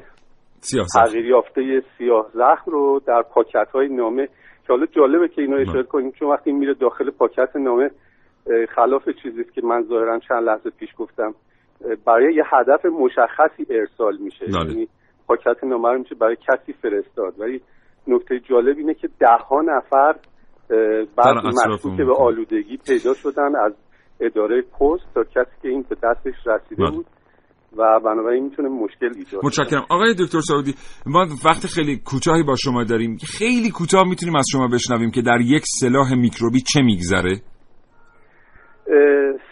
سیاه 0.62 0.86
تغییر 0.96 1.26
یافته 1.26 1.82
سیاه 1.98 2.30
زخم 2.34 2.72
رو 2.72 3.02
در 3.08 3.22
پاکت 3.22 3.68
های 3.74 3.88
نامه 3.88 4.28
که 4.70 4.74
حالا 4.74 4.86
جالبه 4.86 5.28
که 5.28 5.42
اینو 5.42 5.58
اشاره 5.58 5.84
کنیم 5.84 6.12
چون 6.12 6.30
وقتی 6.30 6.52
میره 6.52 6.74
داخل 6.74 7.10
پاکت 7.10 7.56
نامه 7.56 7.92
خلاف 8.76 9.10
چیزی 9.24 9.44
که 9.44 9.62
من 9.66 9.84
ظاهرا 9.84 10.20
چند 10.20 10.44
لحظه 10.44 10.70
پیش 10.70 10.90
گفتم. 10.98 11.34
برای 12.06 12.34
یه 12.34 12.44
هدف 12.46 12.86
مشخصی 12.86 13.66
ارسال 13.70 14.18
میشه. 14.18 14.46
بله. 14.46 14.72
یعنی 14.72 14.88
پاکت 15.28 15.64
نامه 15.64 15.90
رو 15.90 16.00
میشه 16.00 16.16
برای 16.16 16.36
کسی 16.36 16.74
فرستاد. 16.74 17.40
ولی 17.40 17.62
نکته 18.08 18.40
جالب 18.40 18.78
اینه 18.78 18.94
که 18.94 19.10
ده 19.20 19.38
ها 19.50 19.62
نفر 19.62 20.16
بعد 21.16 21.36
مشکوک 21.46 21.98
به 21.98 22.14
آلودگی 22.14 22.78
پیدا 22.78 23.14
شدن 23.14 23.56
از 23.56 23.74
اداره 24.20 24.62
پست 24.62 25.14
تا 25.16 25.24
کسی 25.24 25.52
که 25.62 25.70
این 25.70 25.86
به 25.90 25.96
دستش 26.04 26.48
رسیده 26.48 26.84
بله. 26.84 26.92
بود. 26.92 27.06
و 27.78 28.00
بنابراین 28.00 28.44
می‌تونه 28.44 28.70
مشکل 28.70 29.06
ایجاد 29.16 29.42
کنه. 29.42 29.46
متشکرم. 29.46 29.86
آقای 29.90 30.14
دکتر 30.14 30.40
سعودی 30.40 30.74
ما 31.06 31.26
وقت 31.46 31.66
خیلی 31.68 31.98
کوتاهی 32.06 32.44
با 32.44 32.56
شما 32.56 32.84
داریم. 32.84 33.18
خیلی 33.38 33.72
کوتاه 33.72 34.10
می‌تونیم 34.10 34.36
از 34.36 34.46
شما 34.52 34.68
بشنویم 34.68 35.12
که 35.12 35.22
در 35.22 35.42
یک 35.42 35.64
سلاح 35.66 36.16
میکروبی 36.16 36.62
چه 36.62 36.82
میگذره؟ 36.82 37.36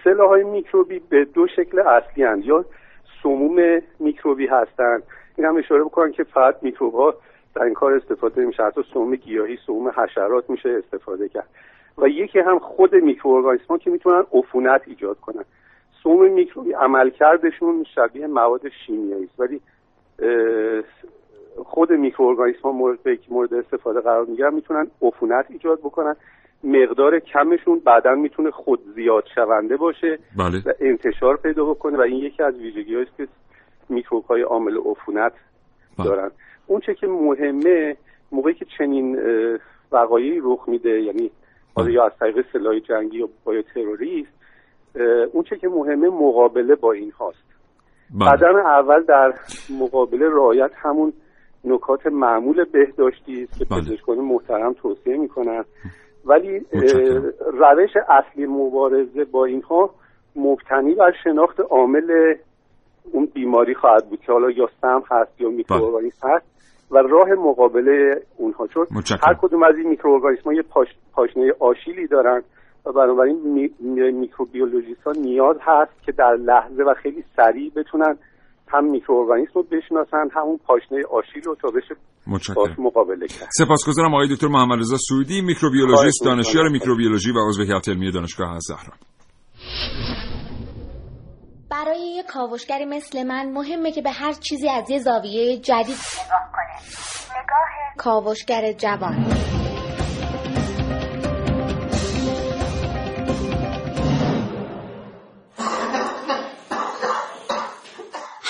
سلاح 0.04 0.30
های 0.30 0.44
میکروبی 0.44 1.00
به 1.10 1.26
دو 1.34 1.48
شکل 1.56 1.80
اصلی 1.80 2.24
هستند. 2.24 2.46
یا 2.46 2.66
سموم 3.24 3.56
میکروبی 4.00 4.48
هستند. 4.48 5.04
این 5.38 5.48
هم 5.48 5.58
اشاره 5.58 5.84
بکنم 5.84 6.12
که 6.12 6.24
فقط 6.24 6.56
میکروب 6.62 6.94
ها 6.94 7.14
در 7.56 7.64
این 7.64 7.74
کار 7.74 7.94
استفاده 7.94 8.42
نمیشه. 8.42 8.64
حتی 8.64 8.82
سموم 8.94 9.16
گیاهی 9.16 9.58
سموم 9.68 9.90
حشرات 9.90 10.50
میشه 10.50 10.70
استفاده 10.70 11.30
کرد. 11.30 11.50
و 11.98 12.08
یکی 12.08 12.40
هم 12.40 12.60
خود 12.60 12.96
میکروارگانیسم 12.96 13.78
که 13.78 13.90
می‌تونن 13.90 14.24
عفونت 14.34 14.82
ایجاد 14.88 15.18
کنن. 15.20 15.44
سموم 16.08 16.32
میکروبی 16.32 16.74
عملکردشون 16.74 17.86
شبیه 17.96 18.28
مواد 18.28 18.62
شیمیایی 18.86 19.24
است 19.24 19.40
ولی 19.40 19.62
خود 21.66 21.92
میکروارگانیسم 21.92 22.60
ها 22.64 22.72
مورد 22.72 23.04
که 23.04 23.28
مورد 23.30 23.54
استفاده 23.54 24.00
قرار 24.00 24.26
می‌گیرن 24.26 24.54
می‌تونن 24.54 24.88
عفونت 25.02 25.46
ایجاد 25.50 25.80
بکنن 25.80 26.16
مقدار 26.64 27.20
کمشون 27.20 27.80
بعدا 27.80 28.16
می‌تونه 28.16 28.52
خود 28.52 28.80
زیاد 28.96 29.24
شونده 29.36 29.78
باشه 29.78 30.20
بله 30.38 30.62
و 30.66 30.74
انتشار 30.80 31.38
پیدا 31.38 31.66
بکنه 31.66 31.98
و 31.98 32.02
این 32.02 32.18
یکی 32.18 32.44
از 32.44 32.56
ویژگی 32.56 32.96
است 32.96 33.18
که 33.18 33.28
میکروب 33.90 34.26
های 34.26 34.42
عامل 34.42 34.78
عفونت 34.78 35.34
بله. 35.98 36.08
دارن 36.08 36.32
اون 36.68 36.80
چه 36.80 36.96
که 36.96 37.08
مهمه 37.08 37.98
موقعی 38.32 38.54
که 38.54 38.66
چنین 38.78 39.20
وقایعی 39.92 40.40
رخ 40.44 40.64
میده 40.68 41.02
یعنی 41.02 41.32
حالا 41.76 41.88
بله. 41.88 41.96
یا 41.96 42.06
از 42.06 42.12
طریق 42.20 42.46
سلاح 42.54 42.80
جنگی 42.80 43.18
یا 43.18 43.30
با 43.44 43.54
اون 45.34 45.44
چه 45.44 45.58
که 45.58 45.68
مهمه 45.68 46.10
مقابله 46.10 46.76
با 46.76 46.92
این 46.92 47.12
هاست 47.12 47.38
بله. 48.20 48.30
قدم 48.30 48.56
اول 48.56 49.04
در 49.04 49.34
مقابله 49.80 50.30
رعایت 50.30 50.72
همون 50.76 51.14
نکات 51.66 52.08
معمول 52.08 52.64
بهداشتی 52.64 53.44
است 53.44 53.60
که 53.60 53.66
بله. 53.66 53.82
پزشکان 53.82 54.18
محترم 54.18 54.74
توصیه 54.74 55.18
می‌کنن 55.18 55.64
ولی. 56.26 56.66
روش 57.54 57.90
اصلی 58.10 58.46
مبارزه 58.46 59.24
با 59.24 59.46
اینها 59.46 59.90
مبتنی 60.36 60.94
بر 60.94 61.14
شناخت 61.24 61.60
عامل 61.60 62.36
اون 63.12 63.26
بیماری 63.34 63.76
خواهد 63.76 64.10
بود 64.10 64.20
که 64.20 64.32
حالا 64.32 64.50
یا 64.50 64.70
سم 64.82 65.04
هست 65.12 65.42
یا 65.42 65.50
میکروارگانیسم 65.50 66.30
هست 66.30 66.46
و 66.92 66.98
راه 66.98 67.30
مقابله 67.30 68.22
اونها 68.38 68.68
چون 68.68 68.88
متشکرم. 68.96 69.20
هر 69.24 69.34
کدوم 69.34 69.64
از 69.64 69.76
این 69.78 69.90
میکروارگانیسم 69.90 70.52
یه 70.52 70.62
پاش، 70.62 70.88
پاشنه 71.14 71.54
آشیلی 71.60 72.08
دارن 72.08 72.42
و 72.88 72.92
بنابراین 72.92 73.42
می، 73.54 73.70
می، 73.80 74.12
میکروبیولوژیست 74.12 75.04
ها 75.06 75.12
نیاز 75.12 75.58
هست 75.62 76.04
که 76.06 76.12
در 76.12 76.36
لحظه 76.36 76.84
و 76.84 76.94
خیلی 77.04 77.24
سریع 77.36 77.72
بتونن 77.76 78.18
هم 78.68 78.84
میکروارگانیسم 78.86 79.52
رو 79.56 79.64
بشناسن 79.64 80.30
همون 80.34 80.58
پاشنه 80.58 81.04
آشیل 81.12 81.44
رو 81.44 81.56
تا 81.56 81.68
بشه 81.68 81.96
باش 82.56 82.80
مقابله 82.80 83.28
کرد. 83.28 83.50
سپاسگزارم 83.52 84.14
آقای 84.14 84.28
دکتر 84.36 84.48
محمد 84.48 84.80
رضا 84.80 84.98
سعودی 85.10 85.42
میکروبیولوژیست 85.42 86.26
دانشیار. 86.26 86.70
میکروبیولوژی 86.70 87.32
و 87.32 87.50
عضو 87.50 87.64
هیئت 87.64 87.90
علمی 87.90 88.12
دانشگاه 88.12 88.54
الزهرا 88.54 88.94
برای 91.72 92.00
یه 92.16 92.24
کاوشگری 92.24 92.86
مثل 92.86 93.24
من 93.24 93.52
مهمه 93.52 93.92
که 93.92 94.02
به 94.02 94.12
هر 94.12 94.34
چیزی 94.34 94.70
از 94.70 94.90
یه 94.90 95.00
زاویه 95.00 95.58
جدید 95.58 95.98
نگاه 96.26 96.52
کنه. 96.54 97.42
نگاه 97.42 97.96
کاوشگر 97.98 98.72
جوان. 98.72 99.67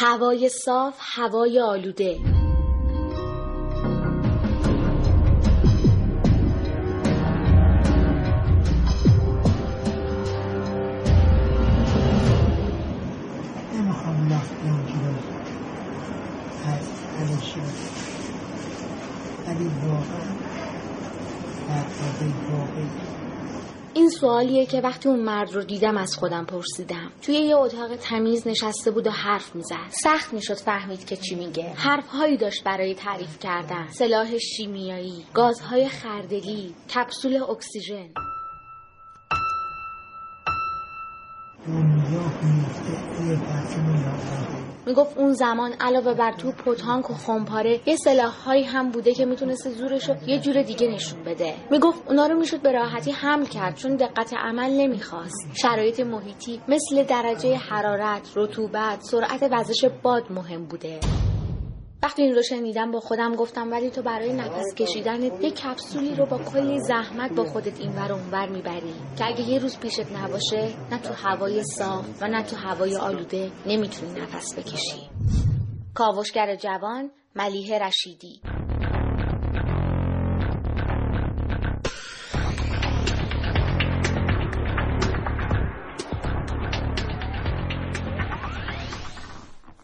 هوای 0.09 0.49
صاف 0.49 0.95
هوای 0.99 1.59
آلوده. 1.59 2.36
سوالیه 24.27 24.65
که 24.65 24.81
وقتی 24.81 25.09
اون 25.09 25.19
مرد 25.19 25.53
رو 25.53 25.63
دیدم 25.63 25.97
از 25.97 26.15
خودم 26.15 26.45
پرسیدم. 26.45 27.11
توی 27.21 27.35
یه 27.35 27.55
اتاق 27.55 27.95
تمیز 27.95 28.47
نشسته 28.47 28.91
بود 28.91 29.07
و 29.07 29.11
حرف 29.11 29.55
می‌زد. 29.55 29.89
سخت 29.89 30.33
می‌شد 30.33 30.53
فهمید 30.53 31.05
که 31.05 31.15
چی 31.15 31.35
میگه. 31.35 31.73
حرفهایی 31.73 32.37
داشت 32.37 32.63
برای 32.63 32.95
تعریف 32.95 33.39
کردن. 33.39 33.87
سلاح 33.89 34.37
شیمیایی 34.37 35.25
گازهای 35.33 35.89
خردلی 35.89 36.75
کپسول 36.95 37.43
اکسیژن. 37.43 38.09
می‌گفت 44.87 45.17
اون 45.17 45.33
زمان 45.33 45.73
علاوه 45.79 46.13
بر 46.13 46.31
توپ 46.31 46.67
و 46.67 46.75
تانک 46.75 47.09
و 47.09 47.13
خمپاره 47.13 47.79
یه 47.85 47.95
سلاحهایی 47.95 48.63
هم 48.63 48.89
بوده 48.89 49.13
که 49.13 49.25
می‌تونست 49.25 49.69
زورش 49.69 50.09
رو 50.09 50.15
یه 50.27 50.39
جور 50.39 50.61
دیگه 50.61 50.87
نشون 50.87 51.23
بده. 51.23 51.53
می‌گفت 51.71 52.03
اونا 52.07 52.27
رو 52.27 52.37
می‌شد 52.37 52.61
به 52.61 52.71
راحتی 52.71 53.11
حمل 53.11 53.45
کرد 53.45 53.75
چون 53.75 53.95
دقت 53.95 54.33
عمل 54.33 54.71
نمی‌خواست. 54.71 55.47
شرایط 55.53 55.99
محیطی 55.99 56.61
مثل 56.67 57.03
درجه 57.03 57.55
حرارت 57.55 58.31
رطوبت 58.35 59.01
سرعت 59.01 59.49
وزش 59.51 59.85
باد 60.03 60.31
مهم 60.31 60.65
بوده. 60.65 60.99
وقتی 62.03 62.21
این 62.21 62.35
رو 62.35 62.41
شنیدم 62.41 62.91
با 62.91 62.99
خودم 62.99 63.35
گفتم 63.35 63.71
ولی 63.71 63.89
تو 63.89 64.01
برای 64.01 64.33
نفس 64.33 64.73
کشیدن 64.75 65.23
یه 65.23 65.51
کپسولی 65.51 66.15
رو 66.15 66.25
با 66.25 66.37
کلی 66.37 66.79
زحمت 66.79 67.31
با 67.31 67.43
خودت 67.43 67.79
این 67.79 67.95
ور 67.95 68.11
اونور 68.13 68.49
می‌بری 68.49 68.93
که 69.17 69.25
اگه 69.25 69.41
یه 69.41 69.59
روز 69.59 69.79
پیشت 69.79 70.11
نباشه 70.11 70.75
نه 70.91 71.01
تو 71.01 71.13
هوای 71.13 71.63
صاف 71.63 72.21
و 72.21 72.27
نه 72.27 72.43
تو 72.43 72.55
هوای 72.55 72.95
آلوده 72.95 73.51
نمی‌تونی 73.65 74.19
نفس 74.21 74.55
بکشی. 74.55 75.09
کاوشگر 75.93 76.55
جوان 76.55 77.11
ملیه 77.35 77.79
رشیدی 77.79 78.41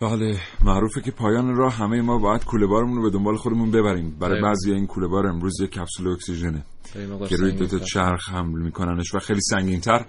بله 0.04 0.40
معروفه 0.64 1.02
که 1.02 1.12
پایان 1.12 1.56
راه 1.56 1.74
همه 1.74 2.02
ما 2.02 2.18
باید 2.18 2.46
کوله 2.46 2.68
بارمون 2.68 2.96
رو 2.96 3.04
به 3.04 3.10
دنبال 3.10 3.38
خودمون 3.38 3.72
ببریم 3.72 4.18
برای. 4.20 4.42
بعضی 4.42 4.72
این 4.72 4.88
کوله 4.88 5.08
بار 5.08 5.28
امروز 5.28 5.62
یک 5.62 5.72
کپسول 5.72 6.08
اکسیژنه 6.08 6.66
که 7.30 7.36
روی 7.36 7.52
دو 7.52 7.68
تا. 7.68 7.80
چرخ 7.80 8.30
حمل 8.30 8.62
میکننش 8.62 9.16
و 9.16 9.20
خیلی 9.20 9.42
سنگینتر 9.42 10.06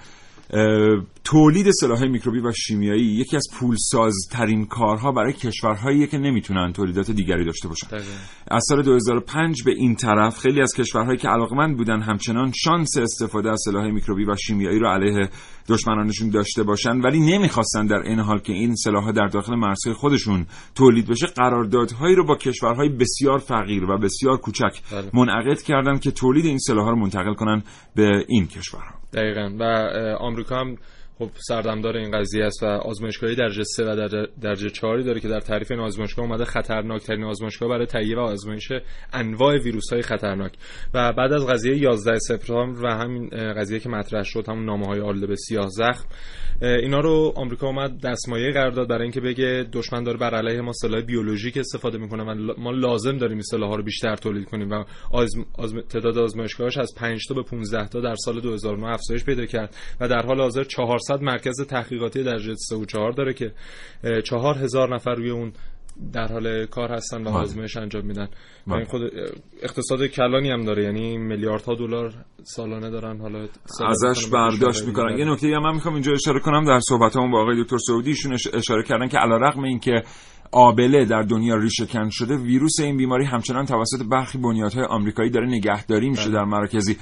تولید 1.25 1.71
سلاحهای 1.71 2.09
میکروبی 2.09 2.41
و 2.41 2.53
شیمیایی 2.53 3.05
یکی 3.05 3.37
از 3.37 3.47
پولسازترین 3.55 4.67
کارها 4.67 5.13
برای 5.13 5.33
کشورهایی 5.33 6.07
که 6.07 6.19
نمی‌تونن 6.19 6.73
تولیدات 6.73 7.11
دیگری 7.11 7.45
داشته 7.45 7.69
باشن 7.69 7.87
دقیقاً. 7.87 8.13
از 8.49 8.65
سال 8.69 8.83
2005 8.83 9.63
به 9.65 9.71
این 9.71 9.95
طرف 9.95 10.39
خیلی 10.39 10.61
از 10.61 10.75
کشورهایی 10.77 11.19
که 11.19 11.29
علاقمند 11.29 11.77
بودن 11.77 12.01
همچنان 12.01 12.53
شانس 12.65 12.97
استفاده 12.97 13.51
از 13.51 13.63
سلاح 13.65 13.91
میکروبی 13.91 14.25
و 14.25 14.37
شیمیایی 14.37 14.79
رو 14.79 14.89
علیه 14.89 15.29
دشمنانشون 15.69 16.31
داشته 16.31 16.63
باشن 16.63 17.01
ولی 17.01 17.21
نمی‌خواستن 17.21 17.87
در 17.87 18.03
این 18.05 18.21
حال 18.21 18.39
که 18.39 18.53
این 18.53 18.75
سلاحها 18.75 19.13
در 19.13 19.27
داخل 19.27 19.55
مرزهای 19.55 19.95
خودشون 19.95 20.47
تولید 20.75 21.07
بشه 21.07 21.27
قراردادهایی 21.27 22.15
رو 22.15 22.27
با 22.27 22.37
کشورهای 22.37 22.89
بسیار 22.89 23.39
فقیر 23.39 23.85
و 23.85 23.99
بسیار 23.99 24.37
کوچک 24.37 24.81
بله. 24.93 25.11
منعقد 25.15 25.63
کردن 25.63 25.99
که 25.99 26.11
تولید 26.11 26.45
این 26.45 26.59
سلاحها 26.59 26.91
رو 26.91 26.97
منتقل 26.97 27.35
کنن 27.35 27.63
به 27.95 28.25
این 28.29 28.47
کشورها 28.47 29.04
دقیقا. 29.15 29.51
و 29.59 29.63
آمریکا 30.19 30.61
هم 30.61 30.79
خب 31.19 31.31
سردمدار 31.49 31.97
این 31.97 32.11
قضیه 32.11 32.45
است 32.45 32.63
و 32.63 32.67
آزمایشگاهی 32.67 33.35
درجه 33.35 33.63
3 33.65 33.85
و 33.85 33.97
درجه, 33.97 34.27
درجه 34.41 34.69
4 34.69 35.01
داره 35.01 35.21
که 35.21 35.29
در 35.29 35.41
تعریف 35.41 35.71
این 35.71 35.81
آزمایشگاه 35.81 36.25
اومده 36.25 36.45
خطرناکترین 36.45 37.25
آزمایشگاه 37.25 37.69
برای 37.69 37.87
تهیه 37.87 38.17
و 38.17 38.21
آزمایش 38.21 38.73
انواع 39.13 39.59
ویروس 39.59 39.93
های 39.93 40.03
خطرناک. 40.03 40.53
و 40.95 41.13
بعد 41.13 41.33
از 41.33 41.47
قضیه 41.47 41.77
11 41.77 42.19
سپتامبر 42.19 42.85
و 42.85 42.95
همین 42.95 43.29
قضیه 43.29 43.81
که 43.81 43.89
مطرح 43.89 44.23
شد 44.23 44.49
همون 44.49 44.65
نامه 44.65 44.87
های 44.87 45.01
آلوده 45.01 45.27
به 45.27 45.37
سیاه 45.37 45.69
زخم 45.69 46.05
اینا 46.63 47.01
رو 47.01 47.33
آمریکا 47.37 47.67
اومد 47.67 48.01
دستمایه 48.01 48.53
قرار 48.53 48.71
داد 48.71 48.89
برای 48.89 49.03
اینکه 49.03 49.21
بگه 49.21 49.67
دشمن 49.73 50.03
داره 50.03 50.19
بر 50.19 50.35
علیه 50.35 50.61
ما 50.61 50.73
سلاح 50.73 51.01
بیولوژیک 51.01 51.57
استفاده 51.57 51.99
می‌کنه 51.99 52.25
و 52.25 52.55
ما 52.59 52.71
لازم 52.71 53.17
داریم 53.19 53.37
این 53.37 53.43
سلاح 53.43 53.71
ها 53.71 53.77
رو 53.77 53.83
بیشتر 53.83 54.17
تولید 54.17 54.45
کنیم 54.45 54.71
و 54.71 54.85
آزم... 55.11 55.47
آزم... 55.59 55.81
تعداد 55.81 56.19
آزمایشگاهاش 56.19 56.79
از 56.79 56.95
5 56.97 57.27
تا 57.29 57.35
به 57.35 57.43
15 57.43 57.89
تا 57.89 58.01
در 58.01 58.15
سال 58.15 58.41
2009 58.41 58.87
افزایش 58.87 59.25
پیدا 59.25 59.47
کرد 59.47 59.77
و 60.01 60.09
در 60.09 60.27
حال 60.27 60.41
حاضر 60.41 60.65
400 61.09 61.23
مرکز 61.23 61.67
تحقیقاتی 61.69 62.23
درجه 62.23 62.55
3 62.55 62.77
و 62.77 62.85
4 62.85 63.13
داره 63.13 63.35
که 63.35 63.53
4000 64.25 64.95
نفر 64.95 65.15
روی 65.15 65.31
اون 65.31 65.53
در 66.13 66.27
حال 66.27 66.67
کار 66.67 66.93
هستن 66.93 67.21
و 67.21 67.25
بله. 67.25 67.35
آزمایش 67.35 67.77
انجام 67.77 68.05
میدن 68.05 68.29
این 68.67 68.77
بله. 68.77 68.85
خود 68.85 69.03
اقتصاد 69.63 70.07
کلانی 70.07 70.51
هم 70.51 70.65
داره 70.65 70.85
یعنی 70.85 71.19
میلیاردها 71.19 71.75
دلار 71.75 72.15
سالانه 72.43 72.91
دارن 72.91 73.21
حالا 73.21 73.49
ازش 73.89 74.27
برداشت 74.27 74.85
می‌کنن 74.85 75.19
یه 75.19 75.25
نکته 75.25 75.47
هم 75.47 75.63
من 75.63 75.75
می‌خوام 75.75 75.95
اینجا 75.95 76.13
اشاره 76.13 76.41
کنم 76.41 76.65
در 76.65 76.81
صحبتامون 76.81 77.31
با 77.31 77.43
آقای 77.43 77.63
دکتر 77.63 77.79
سعودی 77.79 78.11
ایشون 78.11 78.33
اشاره 78.55 78.83
کردن 78.83 79.09
که 79.09 79.19
علیرغم 79.19 79.63
اینکه 79.63 80.03
آبله 80.53 81.05
در 81.05 81.23
دنیا 81.23 81.57
ریشه 81.57 81.87
کن 81.87 82.09
شده 82.11 82.37
ویروس 82.37 82.81
این 82.81 82.97
بیماری 82.97 83.25
همچنان 83.25 83.67
توسط 83.67 84.03
برخی 84.11 84.39
بنیادهای 84.39 84.85
آمریکایی 84.85 85.31
داره 85.31 85.49
نگهداری 85.49 86.11
میشه 86.11 86.25
بله. 86.25 86.33
در 86.33 86.45
مراکزی. 86.45 86.97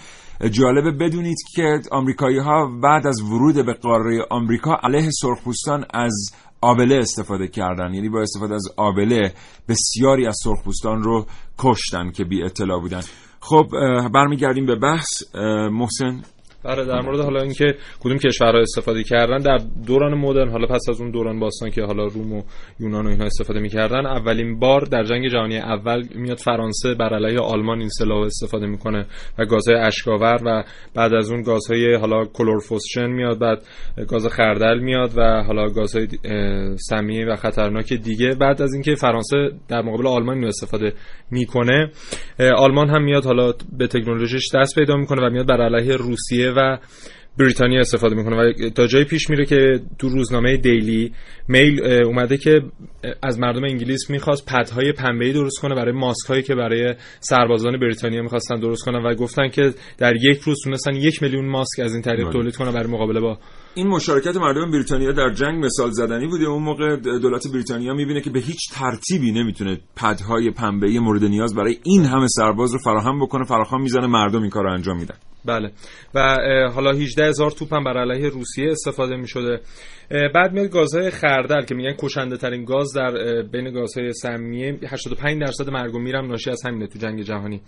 جالبه 0.51 0.91
بدونید 0.91 1.37
که 1.55 1.81
آمریکایی 1.91 2.39
ها 2.39 2.67
بعد 2.83 3.07
از 3.07 3.21
ورود 3.21 3.67
به 3.67 3.73
قاره 3.73 4.27
آمریکا 4.31 4.79
علیه 4.83 5.11
سرخپوستان 5.11 5.85
از 5.95 6.31
آبله 6.61 6.97
استفاده 6.97 7.49
کردن. 7.49 7.95
یعنی 7.95 8.09
با 8.09 8.21
استفاده 8.21 8.55
از 8.55 8.65
آبله 8.77 9.35
بسیاری 9.69 10.27
از 10.27 10.37
سرخپوستان 10.45 11.03
رو 11.03 11.27
کشتن 11.59 12.11
که 12.11 12.25
بی 12.25 12.43
اطلاع 12.43 12.81
بودن. 12.81 13.01
خب 13.41 13.67
برمیگردیم 14.15 14.67
به 14.67 14.77
بحث. 14.77 15.35
محسن. 15.71 16.23
بله 16.65 16.85
در 16.85 17.01
مورد 17.01 17.21
حالا 17.21 17.43
اینکه 17.43 17.75
کدوم 18.01 18.19
کشورها 18.19 18.61
استفاده 18.61 19.03
کردن 19.03 19.39
در 19.39 19.59
دوران 19.87 20.15
مدرن 20.15 20.51
حالا 20.51 20.67
پس 20.67 20.89
از 20.89 21.01
اون 21.01 21.11
دوران 21.11 21.41
باستان 21.41 21.71
که 21.71 21.83
حالا 21.83 22.07
روم 22.07 22.33
و 22.33 22.43
یونان 22.81 23.07
و 23.07 23.09
اینها 23.09 23.25
استفاده 23.25 23.61
می‌کردن 23.61 24.07
اولین 24.07 24.59
بار 24.59 24.81
در 24.81 25.05
جنگ 25.05 25.29
جهانی 25.29 25.59
اول 25.59 26.05
میاد 26.15 26.39
فرانسه 26.39 26.95
بر 26.95 27.15
علیه 27.15 27.41
آلمان 27.41 27.79
این 27.79 27.89
سلاح 27.89 28.19
استفاده 28.19 28.67
می‌کنه 28.67 29.07
و 29.39 29.45
گازهای 29.45 29.77
اشکاور 29.77 30.39
و 30.45 30.65
بعد 30.95 31.15
از 31.15 31.31
اون 31.31 31.43
گازهای 31.43 31.95
حالا 31.95 32.25
کلورفوسچن 32.25 33.07
میاد 33.07 33.39
بعد 33.39 33.63
گاز 34.09 34.27
خردل 34.27 34.79
میاد 34.79 35.13
و 35.17 35.43
حالا 35.47 35.69
گازهای 35.69 36.09
سمی 36.77 37.25
و 37.25 37.37
خطرناک 37.37 37.93
دیگه. 37.93 38.35
بعد 38.35 38.63
از 38.63 38.75
اینکه 38.75 38.95
فرانسه 38.95 39.37
در 39.69 39.83
مقابل 39.83 40.07
آلمان 40.07 40.45
استفاده 40.45 40.93
می‌کنه 41.31 41.91
آلمان 42.57 42.91
هم 42.91 43.03
میاد 43.05 43.25
حالا 43.25 43.53
به 43.79 43.87
تکنولوژیش 43.87 44.55
دست 44.55 44.75
پیدا 44.75 44.97
می‌کنه 44.97 45.27
و 45.27 45.31
میاد 45.31 45.47
بر 45.47 45.61
علیه 45.61 45.97
روسیه 45.97 46.52
و 46.57 46.79
بریتانیا 47.39 47.81
استفاده 47.81 48.15
می‌کنه. 48.15 48.37
و 48.37 48.71
تا 48.71 48.87
جایی 48.87 49.05
پیش 49.05 49.31
میره 49.31 49.47
که 49.47 49.81
تو 49.99 50.09
روزنامه 50.09 50.57
دیلی 50.57 51.13
میل 51.49 51.83
اومده 52.05 52.37
که 52.37 52.61
از 53.23 53.39
مردم 53.39 53.65
انگلیس 53.65 54.11
می‌خواست 54.11 54.47
پدهای 54.47 54.93
پنبه‌ای 54.93 55.33
درست 55.33 55.61
کنه 55.61 55.75
برای 55.75 55.93
ماسک 55.93 56.29
هایی 56.29 56.43
که 56.43 56.55
برای 56.55 56.95
سربازان 57.21 57.81
بریتانیا 57.81 58.23
می‌خواستن 58.23 58.61
درست 58.61 58.85
کنن 58.85 59.03
و 59.03 59.15
گفتن 59.15 59.49
که 59.49 59.75
در 59.99 60.17
یک 60.17 60.41
روز 60.41 60.57
تونستن 60.65 60.95
یک 60.95 61.23
میلیون 61.23 61.49
ماسک 61.49 61.81
از 61.81 61.93
این 61.93 62.03
طریق 62.03 62.25
بله. 62.25 62.33
تولید 62.33 62.57
کنه 62.57 62.73
برای 62.73 62.91
مقابله 62.91 63.21
با 63.21 63.39
این 63.75 63.87
مشارکت 63.87 64.37
مردم 64.37 64.71
بریتانیا 64.71 65.13
در 65.13 65.31
جنگ 65.31 65.65
مثال 65.65 65.91
زدنی 65.91 66.27
بوده. 66.27 66.45
اون 66.45 66.63
موقع 66.63 66.97
دولت 66.97 67.49
بریتانیا 67.53 67.95
می‌بینه 67.95 68.21
که 68.21 68.31
به 68.31 68.41
هیچ 68.41 68.61
ترتیبی 68.73 69.33
نمی‌تونه 69.33 69.79
پدهای 69.97 70.51
پنبه‌ای 70.51 70.99
مورد 70.99 71.25
نیاز 71.25 71.55
برای 71.55 71.79
این 71.85 72.05
همه 72.05 72.27
سرباز 72.29 72.73
رو 72.73 72.79
فراهم 72.79 73.21
بکنه. 73.21 73.45
فراخوان 73.45 73.81
می‌زنه 73.81 74.07
مردم 74.07 74.41
این 74.41 74.51
کار 74.51 74.65
رو 74.65 74.73
انجام 74.73 74.99
میدن. 74.99 75.17
بله. 75.45 75.73
و 76.15 76.37
حالا 76.75 76.91
18 76.91 77.25
هزار 77.25 77.51
توپ 77.51 77.75
هم 77.75 77.85
بر 77.85 77.99
علیه 77.99 78.29
روسیه 78.29 78.71
استفاده 78.71 79.17
می 79.17 79.29
شده 79.29 79.61
بعد 80.35 80.53
میاد 80.53 80.71
گازهای 80.71 81.11
خردل 81.11 81.65
که 81.65 81.75
میگن 81.75 81.97
کشنده 81.99 82.37
ترین 82.37 82.65
گاز 82.65 82.93
در 82.93 83.43
بین 83.43 83.73
گازهای 83.73 84.13
سمیه 84.13 84.79
85 84.89 85.41
درصد 85.41 85.71
مرگ 85.71 85.95
و 85.95 85.99
میرم 85.99 86.27
ناشی 86.27 86.51
از 86.51 86.63
همینه 86.67 86.87
تو 86.87 86.99
جنگ 86.99 87.23
جهانی. 87.23 87.61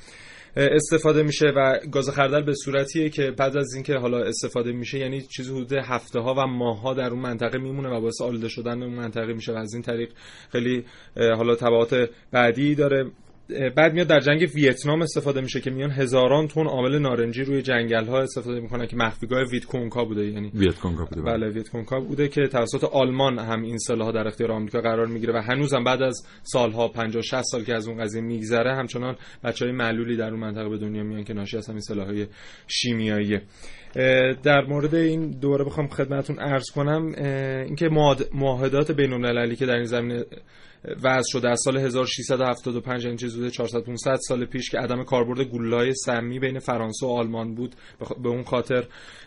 استفاده 0.56 1.22
میشه 1.22 1.46
و 1.46 1.78
گاز 1.92 2.10
خردل 2.10 2.42
به 2.42 2.54
صورتیه 2.54 3.08
که 3.08 3.30
بعد 3.30 3.56
از 3.56 3.74
اینکه 3.74 3.94
حالا 3.94 4.24
استفاده 4.24 4.72
میشه 4.72 4.98
یعنی 4.98 5.22
چیزی 5.22 5.52
حدود 5.52 5.72
هفته 5.72 6.20
ها 6.20 6.34
و 6.34 6.46
ماه 6.46 6.80
ها 6.80 6.94
در 6.94 7.10
اون 7.10 7.20
منطقه 7.20 7.58
میمونه 7.58 7.88
و 7.88 8.00
باعث 8.00 8.20
آلوده 8.20 8.48
شدن 8.48 8.82
اون 8.82 8.94
منطقه 8.94 9.32
میشه. 9.32 9.52
و 9.52 9.56
از 9.56 9.74
این 9.74 9.82
طریق 9.82 10.10
خیلی 10.52 10.84
حالا 11.16 11.54
تبعات 11.54 12.10
بعدی 12.32 12.74
داره. 12.74 13.10
بعد 13.48 13.92
میاد 13.94 14.06
در 14.06 14.20
جنگ 14.20 14.48
ویتنام 14.54 15.02
استفاده 15.02 15.40
میشه 15.40 15.60
که 15.60 15.70
میان 15.70 15.90
هزاران 15.90 16.48
تن 16.48 16.66
عامل 16.66 16.98
نارنجی 16.98 17.44
روی 17.44 17.62
جنگل 17.62 18.04
ها 18.04 18.20
استفاده 18.20 18.60
می‌کنن 18.60 18.86
که 18.86 18.96
مخفیگاه 18.96 19.42
ویتکونکا 19.42 20.04
بوده 20.04 20.26
یعنی 20.26 20.50
ویتکونکا 20.54 21.04
بوده 21.04 21.22
بله, 21.22 21.32
بله، 21.32 21.48
ویتکونکا 21.48 22.00
بوده 22.00 22.28
که 22.28 22.46
توسط 22.46 22.84
آلمان 22.84 23.38
هم 23.38 23.62
این 23.62 23.78
سلاح 23.78 24.12
در 24.12 24.28
اختیار 24.28 24.52
آمریکا 24.52 24.80
قرار 24.80 25.06
می‌گیره 25.06 25.34
و 25.34 25.42
هنوزم 25.42 25.84
بعد 25.84 26.02
از 26.02 26.26
سالها 26.42 26.88
50 26.88 27.22
60 27.22 27.42
سال 27.42 27.64
که 27.64 27.74
از 27.74 27.88
اون 27.88 28.02
قضیه 28.02 28.22
میگذره 28.22 28.76
همچنان 28.76 29.16
بچهای 29.44 29.72
معلولی 29.72 30.16
در 30.16 30.30
اون 30.30 30.40
منطقه 30.40 30.68
به 30.68 30.78
دنیا 30.78 31.02
میان 31.02 31.24
که 31.24 31.34
ناشی 31.34 31.56
از 31.56 31.68
همین 31.68 31.80
سلاحهای 31.80 32.26
شیمیاییه 32.66 33.42
در 34.42 34.64
مورد 34.68 34.94
این 34.94 35.30
دوره 35.30 35.64
بخوام 35.64 35.88
خدمتتون 35.88 36.38
عرض 36.38 36.70
کنم 36.70 37.12
اینکه 37.66 37.88
معاهدات 38.34 38.90
بین 38.90 39.12
المللی 39.12 39.56
که 39.56 39.66
در 39.66 39.74
این 39.74 39.84
زمینه 39.84 40.24
وضع 41.02 41.28
شده 41.32 41.48
از 41.48 41.60
سال 41.64 41.76
1675 41.76 43.04
یعنی 43.04 43.16
چیز 43.16 43.46
400 43.52 43.84
500 43.84 44.16
سال 44.28 44.44
پیش 44.44 44.70
که 44.70 44.78
عدم 44.78 45.04
کاربرد 45.04 45.40
گلوله‌های 45.40 45.92
سمی 45.94 46.38
بین 46.38 46.58
فرانسه 46.58 47.06
و 47.06 47.10
آلمان 47.10 47.54
بود. 47.54 47.74
به 48.22 48.28
اون 48.28 48.42
خاطر 48.42 48.84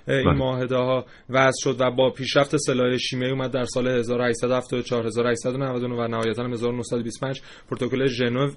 این 0.08 0.24
بله. 0.24 0.34
معاهده 0.34 0.76
ها 0.76 1.06
وضع 1.30 1.58
شد 1.64 1.82
و 1.82 1.92
با 1.92 2.10
پیشرفت 2.10 2.58
سلاح 2.58 2.98
شیمیایی 2.98 3.34
اومد 3.34 3.52
در 3.52 3.66
سال 3.66 3.88
1874 3.88 5.06
1899 5.06 5.96
و 5.96 6.08
نهایتا 6.08 6.48
1925 6.48 7.42
پروتکل 7.70 8.08
ژنو 8.08 8.52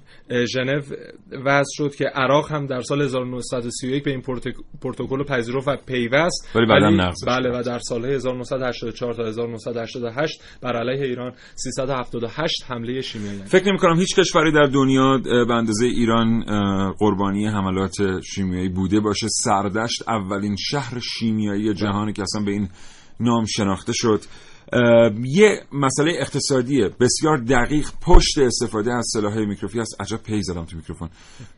ژنو 0.53 0.81
وضع 1.45 1.71
شد 1.77 1.95
که 1.95 2.05
عراق 2.05 2.51
هم 2.51 2.67
در 2.67 2.81
سال 2.81 3.01
1931 3.01 4.03
به 4.03 4.11
این 4.11 4.21
پروتکل 4.81 5.23
پذیرفت 5.23 5.67
و 5.67 5.75
پیوست. 5.85 6.55
ولی 6.55 6.65
بعدا 6.65 7.13
بله 7.27 7.59
و 7.59 7.63
در 7.63 7.79
سال 7.79 8.05
1984 8.05 9.13
تا 9.13 9.23
1988 9.23 10.41
بر 10.61 10.77
علیه 10.77 11.05
ایران 11.05 11.33
378 11.55 12.65
حمله 12.67 12.90
شیمیایی 12.99 13.43
فکر 13.45 13.67
نمی 13.67 13.77
کنم 13.77 13.99
هیچ 13.99 14.15
کشوری 14.15 14.51
در 14.51 14.65
دنیا 14.73 15.17
به 15.47 15.53
اندازه 15.53 15.85
ایران 15.85 16.43
قربانی 16.91 17.47
حملات 17.47 17.95
شیمیایی 18.21 18.69
بوده 18.69 18.99
باشه. 18.99 19.27
سردشت 19.29 20.09
اولین 20.09 20.55
شهر 20.55 20.99
شیمیایی 20.99 21.73
جهانی 21.73 22.13
که 22.13 22.21
اصلا 22.21 22.41
به 22.41 22.51
این 22.51 22.69
نام 23.19 23.45
شناخته 23.45 23.93
شد. 23.93 24.21
یه 25.23 25.63
مسئله 25.73 26.13
اقتصادیه. 26.19 26.89
بسیار 26.99 27.37
دقیق. 27.37 27.89
پشت 28.01 28.37
استفاده 28.37 28.93
از 28.93 29.05
سلاحهای 29.13 29.45
میکروفی 29.45 29.79
هست. 29.79 30.01
عجب 30.01 30.23
پی 30.23 30.41
زدم 30.41 30.65
تو 30.65 30.75
میکروفون. 30.77 31.09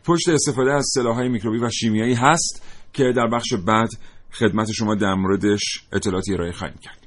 پشت 0.05 0.29
استفاده 0.29 0.73
از 0.73 0.85
سلاحهای 0.93 1.29
میکروبی 1.29 1.57
و 1.57 1.69
شیمیایی 1.69 2.13
هست 2.13 2.63
که 2.93 3.13
در 3.15 3.27
بخش 3.27 3.53
بعد 3.53 3.89
خدمت 4.31 4.71
شما 4.71 4.95
در 4.95 5.13
موردش 5.13 5.83
اطلاعاتی 5.93 6.33
ارائه 6.33 6.51
خواهیم 6.51 6.77
کرد. 6.81 7.02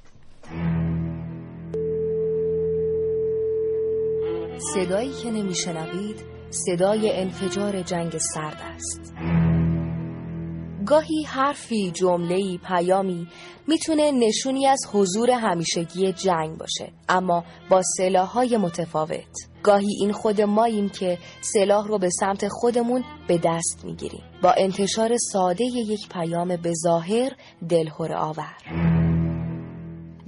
صدایی 4.59 5.13
که 5.13 5.31
نمیشنوید 5.31 6.25
صدای 6.51 7.21
انفجار 7.21 7.83
جنگ 7.83 8.19
سرد 8.19 8.63
است. 8.75 9.15
گاهی 10.87 11.23
حرفی، 11.23 11.91
جمله‌ای، 11.91 12.59
پیامی 12.67 13.27
می‌تونه 13.69 14.13
نشونی 14.13 14.67
از 14.67 14.81
حضور 14.93 15.31
همیشگی 15.31 16.13
جنگ 16.13 16.59
باشه 16.59 16.93
اما 17.09 17.45
با 17.71 17.83
سلاحهای 17.97 18.57
متفاوت. 18.57 19.49
گاهی 19.63 19.97
این 20.01 20.13
خود 20.13 20.41
ماییم 20.41 20.89
که 20.89 21.19
سلاح 21.41 21.87
رو 21.89 21.99
به 21.99 22.11
سمت 22.11 22.49
خودمون 22.49 23.05
به 23.29 23.41
دست 23.45 23.85
می‌گیریم. 23.85 24.23
با 24.43 24.55
انتشار 24.59 25.17
ساده 25.33 25.65
یک 25.65 26.09
پیام 26.09 26.57
به 26.57 26.73
ظاهر 26.85 27.33
دلهور 27.69 28.13
آور. 28.13 29.06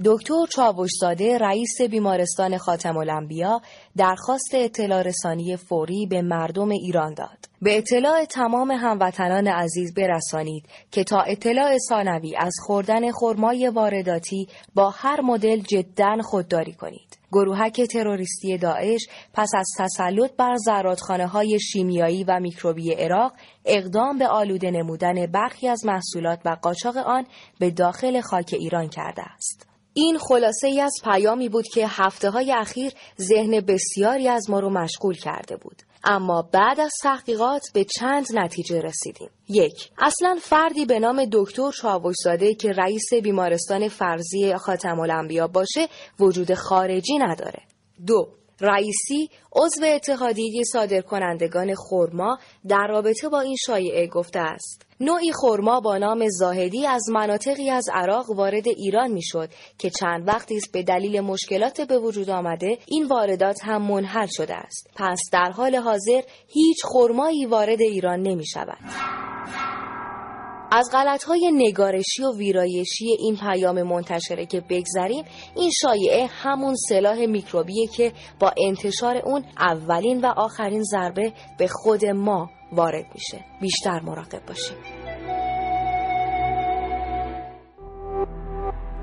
دکتر 0.05 0.45
چاوشزاده 0.49 1.37
رئیس 1.37 1.81
بیمارستان 1.81 2.57
خاتم 2.57 2.97
الانبیا 2.97 3.61
درخواست 3.97 4.49
اطلاع 4.53 5.01
رسانی 5.01 5.57
فوری 5.57 6.05
به 6.05 6.21
مردم 6.21 6.69
ایران 6.69 7.13
داد. 7.13 7.37
به 7.61 7.77
اطلاع 7.77 8.25
تمام 8.25 8.71
هموطنان 8.71 9.47
عزیز 9.47 9.93
برسانید 9.93 10.65
که 10.91 11.03
تا 11.03 11.21
اطلاع 11.21 11.77
ثانوی 11.89 12.35
از 12.35 12.53
خوردن 12.65 13.11
خرمای 13.11 13.67
وارداتی 13.69 14.47
با 14.75 14.89
هر 14.89 15.21
مدل 15.21 15.59
جدا 15.59 16.17
خودداری 16.21 16.73
کنید. 16.73 17.17
گروهک 17.31 17.81
تروریستی 17.81 18.57
داعش 18.57 19.07
پس 19.33 19.49
از 19.55 19.67
تسلط 19.77 20.31
بر 20.37 20.55
زرادخانه 20.57 21.27
های 21.27 21.59
شیمیایی 21.59 22.23
و 22.23 22.39
میکروبی 22.39 22.93
عراق 22.93 23.33
اقدام 23.65 24.17
به 24.17 24.27
آلوده 24.27 24.71
نمودن 24.71 25.25
برخی 25.25 25.67
از 25.67 25.85
محصولات 25.85 26.39
و 26.45 26.57
قاچاق 26.61 26.97
آن 26.97 27.25
به 27.59 27.71
داخل 27.71 28.21
خاک 28.21 28.55
ایران 28.59 28.87
کرده 28.87 29.21
است. 29.21 29.68
این 30.01 30.17
خلاصه 30.17 30.67
ای 30.67 30.81
از 30.81 30.93
پیامی 31.03 31.49
بود 31.49 31.67
که 31.67 31.87
هفته 31.87 32.29
های 32.29 32.51
اخیر 32.51 32.93
ذهن 33.21 33.59
بسیاری 33.59 34.27
از 34.27 34.49
ما 34.49 34.59
رو 34.59 34.69
مشغول 34.69 35.15
کرده 35.15 35.55
بود. 35.55 35.81
اما 36.03 36.49
بعد 36.53 36.79
از 36.79 36.91
تحقیقات 37.03 37.61
به 37.73 37.85
چند 37.99 38.27
نتیجه 38.33 38.81
رسیدیم. 38.81 39.29
یک، 39.49 39.91
اصلا 39.97 40.37
فردی 40.41 40.85
به 40.85 40.99
نام 40.99 41.25
دکتر 41.31 41.71
چاوشزاده 41.71 42.53
که 42.53 42.71
رئیس 42.71 43.13
بیمارستان 43.23 43.87
فرضی 43.87 44.55
خاتم 44.55 44.99
الانبیا 44.99 45.47
باشه 45.47 45.87
وجود 46.19 46.53
خارجی 46.53 47.17
نداره. 47.17 47.61
دو، 48.07 48.38
رئیسی 48.61 49.29
عضو 49.55 49.85
اتحادیه 49.85 50.63
صادرکنندگان 50.63 51.75
خرما 51.75 52.37
در 52.67 52.87
رابطه 52.89 53.29
با 53.29 53.39
این 53.41 53.55
شایعه 53.65 54.07
گفته 54.07 54.39
است. 54.39 54.85
نوعی 54.99 55.31
خرما 55.41 55.79
با 55.79 55.97
نام 55.97 56.25
زاهدی 56.29 56.87
از 56.87 57.09
مناطقی 57.09 57.69
از 57.69 57.85
عراق 57.93 58.29
وارد 58.29 58.67
ایران 58.67 59.11
می‌شد 59.11 59.49
که 59.77 59.89
چند 59.89 60.27
وقتی 60.27 60.57
است 60.57 60.71
به 60.71 60.83
دلیل 60.83 61.19
مشکلات 61.21 61.81
به 61.81 61.99
وجود 61.99 62.29
آمده 62.29 62.77
این 62.87 63.07
واردات 63.07 63.57
هم 63.63 63.81
منحل 63.81 64.27
شده 64.31 64.55
است. 64.55 64.89
پس 64.95 65.19
در 65.31 65.51
حال 65.51 65.75
حاضر 65.75 66.21
هیچ 66.47 66.77
خرمایی 66.83 67.45
وارد 67.45 67.81
ایران 67.81 68.19
نمی 68.19 68.47
شود 68.47 68.77
از 70.71 70.89
غلطهای 70.93 71.51
نگارشی 71.53 72.23
و 72.23 72.37
ویرایشی 72.37 73.05
این 73.19 73.37
پیام 73.37 73.83
منتشره 73.83 74.45
که 74.45 74.61
بگذریم 74.69 75.25
این 75.55 75.71
شایعه 75.81 76.25
همون 76.25 76.75
سلاح 76.75 77.25
میکروبیه 77.25 77.87
که 77.87 78.13
با 78.39 78.53
انتشار 78.67 79.17
اون 79.17 79.45
اولین 79.59 80.21
و 80.21 80.25
آخرین 80.25 80.83
ضربه 80.83 81.33
به 81.57 81.67
خود 81.67 82.05
ما 82.05 82.49
وارد 82.71 83.05
میشه. 83.13 83.45
بیشتر 83.61 83.99
مراقب 83.99 84.45
باشیم. 84.45 84.77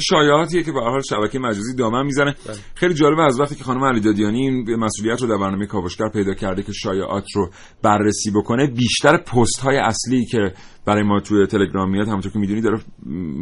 شایعاتیه 0.01 0.63
که 0.63 0.71
به 0.71 0.79
هر 0.79 0.89
حال 0.89 1.01
شبکه 1.01 1.39
مجازی 1.39 1.75
دامن 1.75 2.05
می‌زنه. 2.05 2.35
خیلی 2.75 2.93
جالبه 2.93 3.21
از 3.21 3.39
وقتی 3.39 3.55
که 3.55 3.63
خانم 3.63 3.83
علی 3.83 3.99
دادیانی 3.99 4.39
این 4.39 4.75
مسئولیت 4.75 5.21
رو 5.21 5.27
در 5.27 5.37
برنامه 5.37 5.65
کاوشگر 5.65 6.09
پیدا 6.09 6.33
کرده 6.33 6.63
که 6.63 6.71
شایعات 6.71 7.25
رو 7.35 7.49
بررسی 7.81 8.31
بکنه 8.31 8.67
بیشتر 8.67 9.17
پست 9.17 9.59
های 9.59 9.77
اصلی 9.77 10.25
که 10.25 10.53
برای 10.85 11.03
ما 11.03 11.19
توی 11.19 11.47
تلگرام 11.47 11.91
میاد 11.91 12.07
همونطور 12.07 12.31
که 12.31 12.39
می‌دونی 12.39 12.61
داره 12.61 12.79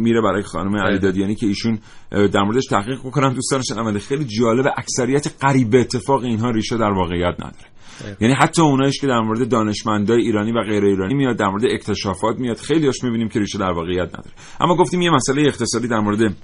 میره 0.03 0.21
برای 0.21 0.43
خانم 0.43 0.75
علی 0.75 0.99
دادیانی 0.99 1.35
که 1.35 1.47
ایشون 1.47 1.79
در 2.11 2.43
موردش 2.43 2.65
تحقیق 2.65 2.99
بکنم 2.99 3.33
دوستان 3.33 3.61
شنونده. 3.61 3.99
خیلی 3.99 4.25
جالبه 4.25 4.71
اکثریت 4.77 5.27
قریب 5.39 5.75
اتفاق 5.75 6.23
اینها 6.23 6.49
ریشه 6.49 6.77
در 6.77 6.91
واقعیت 6.91 7.35
نداره. 7.39 7.70
یعنی 8.19 8.33
حتی 8.33 8.61
اونایش 8.61 9.01
که 9.01 9.07
در 9.07 9.19
مورد 9.19 9.49
دانشمندای 9.49 10.21
ایرانی 10.21 10.51
و 10.51 10.63
غیر 10.63 10.85
ایرانی 10.85 11.13
میاد 11.13 11.37
در 11.37 11.47
مورد 11.47 11.65
اکتشافات 11.65 12.39
میاد 12.39 12.57
خیلی 12.57 12.85
هاش 12.85 13.03
می‌بینیم 13.03 13.29
که 13.29 13.39
ریشه 13.39 13.57
در 13.57 13.71
واقعیت 13.71 14.07
نداره. 14.07 14.31
اما 14.59 14.75
گفتیم 14.75 15.01
یه 15.01 15.11
مسئله 15.11 15.41
اقتصادی 15.41 15.87
در 15.87 15.99
مورد 15.99 16.35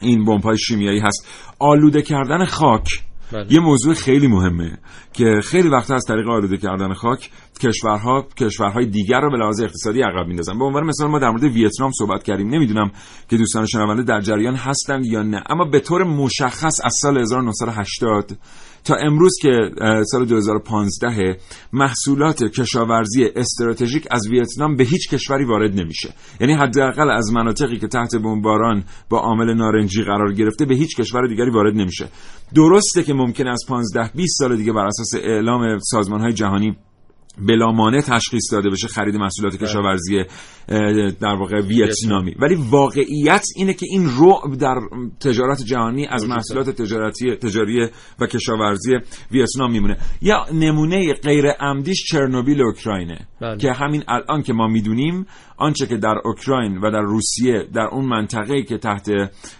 این 0.00 0.24
بمب‌های 0.24 0.58
شیمیایی 0.58 1.00
هست. 1.00 1.28
آلوده 1.58 2.02
کردن 2.02 2.44
خاک 2.44 2.88
بله. 3.32 3.52
یه 3.52 3.60
موضوع 3.60 3.94
خیلی 3.94 4.26
مهمه 4.26 4.78
که 5.12 5.40
خیلی 5.44 5.68
وقت 5.68 5.90
از 5.90 6.04
طریق 6.08 6.28
آلوده 6.28 6.56
کردن 6.56 6.92
خاک 6.92 7.30
کشورها 7.62 8.26
کشورهای 8.40 8.86
دیگر 8.86 9.20
رو 9.20 9.30
به 9.30 9.36
لحاظ 9.36 9.60
اقتصادی 9.60 10.02
عقب 10.02 10.26
میندازن. 10.26 10.58
به 10.58 10.64
عنوان 10.64 10.84
مثلا 10.84 11.08
ما 11.08 11.18
در 11.18 11.30
مورد 11.30 11.44
ویتنام 11.44 11.90
صحبت 11.98 12.22
کردیم. 12.22 12.48
نمی‌دونم 12.48 12.90
که 13.28 13.36
دوستان 13.36 13.66
شنونده 13.66 14.02
در 14.02 14.20
جریان 14.20 14.54
هستند 14.54 15.06
یا 15.06 15.22
نه. 15.22 15.42
اما 15.50 15.64
به 15.64 15.80
طور 15.80 16.04
مشخص 16.04 16.80
از 16.84 16.94
سال 17.02 17.18
1980 17.18 18.38
تا 18.86 18.94
امروز 18.94 19.32
که 19.42 19.70
سال 20.04 20.24
2015 20.24 21.38
محصولات 21.72 22.44
کشاورزی 22.44 23.24
استراتژیک 23.36 24.06
از 24.10 24.28
ویتنام 24.30 24.76
به 24.76 24.84
هیچ 24.84 25.10
کشوری 25.10 25.44
وارد 25.44 25.80
نمیشه. 25.80 26.14
یعنی 26.40 26.52
حداقل 26.52 27.10
از 27.10 27.32
مناطقی 27.32 27.78
که 27.78 27.88
تحت 27.88 28.16
بمباران 28.16 28.84
با 29.08 29.18
عامل 29.18 29.54
نارنجی 29.54 30.02
قرار 30.02 30.32
گرفته 30.32 30.64
به 30.64 30.74
هیچ 30.74 30.96
کشور 30.96 31.26
دیگری 31.26 31.50
وارد 31.50 31.76
نمیشه. 31.76 32.08
درسته 32.54 33.02
که 33.02 33.14
ممکن 33.14 33.46
از 33.46 33.64
15 33.68 34.10
20 34.14 34.38
سال 34.38 34.56
دیگه 34.56 34.72
بر 34.72 34.86
اساس 34.86 35.14
اعلام 35.24 35.78
سازمان 35.78 36.20
های 36.20 36.32
جهانی 36.32 36.76
بلامانه 37.38 38.02
تشخیص 38.02 38.52
داده 38.52 38.70
بشه 38.70 38.88
خرید 38.88 39.16
محصولات 39.16 39.56
کشاورزی 39.56 40.24
در 41.20 41.34
واقع 41.34 41.60
ویتنامی. 41.60 42.34
ولی 42.38 42.54
واقعیت 42.54 43.44
اینه 43.56 43.74
که 43.74 43.86
این 43.90 44.10
رعب 44.18 44.58
در 44.58 44.74
تجارت 45.20 45.62
جهانی 45.62 46.06
از 46.06 46.28
محصولات 46.28 46.70
تجارتی 46.70 47.36
تجاری 47.36 47.88
و 48.20 48.26
کشاورزی 48.26 48.92
ویتنام 49.30 49.72
میمونه. 49.72 49.96
یا 50.22 50.46
نمونه 50.52 51.12
غیر 51.12 51.46
عمدیش 51.60 52.04
چرنوبیل 52.04 52.62
اوکراینه 52.62 53.18
بله. 53.40 53.56
که 53.56 53.72
همین 53.72 54.04
الان 54.08 54.42
که 54.42 54.52
ما 54.52 54.66
می‌دونیم 54.66 55.26
آنچه 55.56 55.86
که 55.86 55.96
در 55.96 56.14
اوکراین 56.24 56.78
و 56.78 56.90
در 56.90 57.00
روسیه 57.00 57.68
در 57.74 57.88
اون 57.92 58.04
منطقه‌ای 58.04 58.64
که 58.64 58.78
تحت 58.78 59.10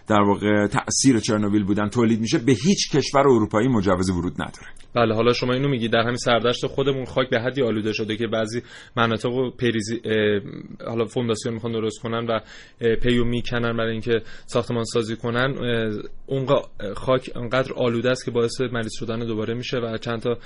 در 0.06 0.20
واقع 0.20 0.66
تاثیر 0.66 1.20
چرنوبیل 1.20 1.64
بودن 1.64 1.88
تولید 1.88 2.20
میشه 2.20 2.38
به 2.38 2.52
هیچ 2.52 2.96
کشور 2.96 3.20
اروپایی 3.20 3.68
مجوز 3.68 4.10
ورود 4.10 4.32
نداره. 4.32 4.66
بله 4.94 5.14
حالا 5.14 5.32
شما 5.32 5.52
اینو 5.52 5.68
میگی 5.68 5.88
در 5.88 6.00
همین 6.00 6.16
سردشت 6.16 6.66
خودمون 6.66 7.04
خاک 7.04 7.30
به 7.30 7.40
حدی 7.40 7.62
آلوده 7.62 7.92
شده 7.92 8.16
که 8.16 8.26
بعضی 8.26 8.62
مناطق 8.96 9.28
رو 9.28 9.50
پریزی 9.50 10.00
حالا 10.86 11.04
فونداسیون 11.04 11.54
می‌خوان 11.54 11.72
درست 11.72 12.00
کنن 12.02 12.26
و 12.26 12.40
پیو 12.96 13.24
می‌کنن 13.24 13.76
برای 13.76 13.92
اینکه 13.92 14.22
ساختمان 14.46 14.84
سازی 14.84 15.16
کنن 15.16 15.54
اون 16.26 16.46
خاک 16.94 17.30
انقدر 17.36 17.72
آلوده 17.72 18.10
است 18.10 18.24
که 18.24 18.30
باعث 18.30 18.60
مریض 18.60 18.92
شدن 18.92 19.18
دوباره 19.18 19.54
میشه 19.54 19.76
و 19.76 19.98
چند 19.98 20.20
تا 20.20 20.38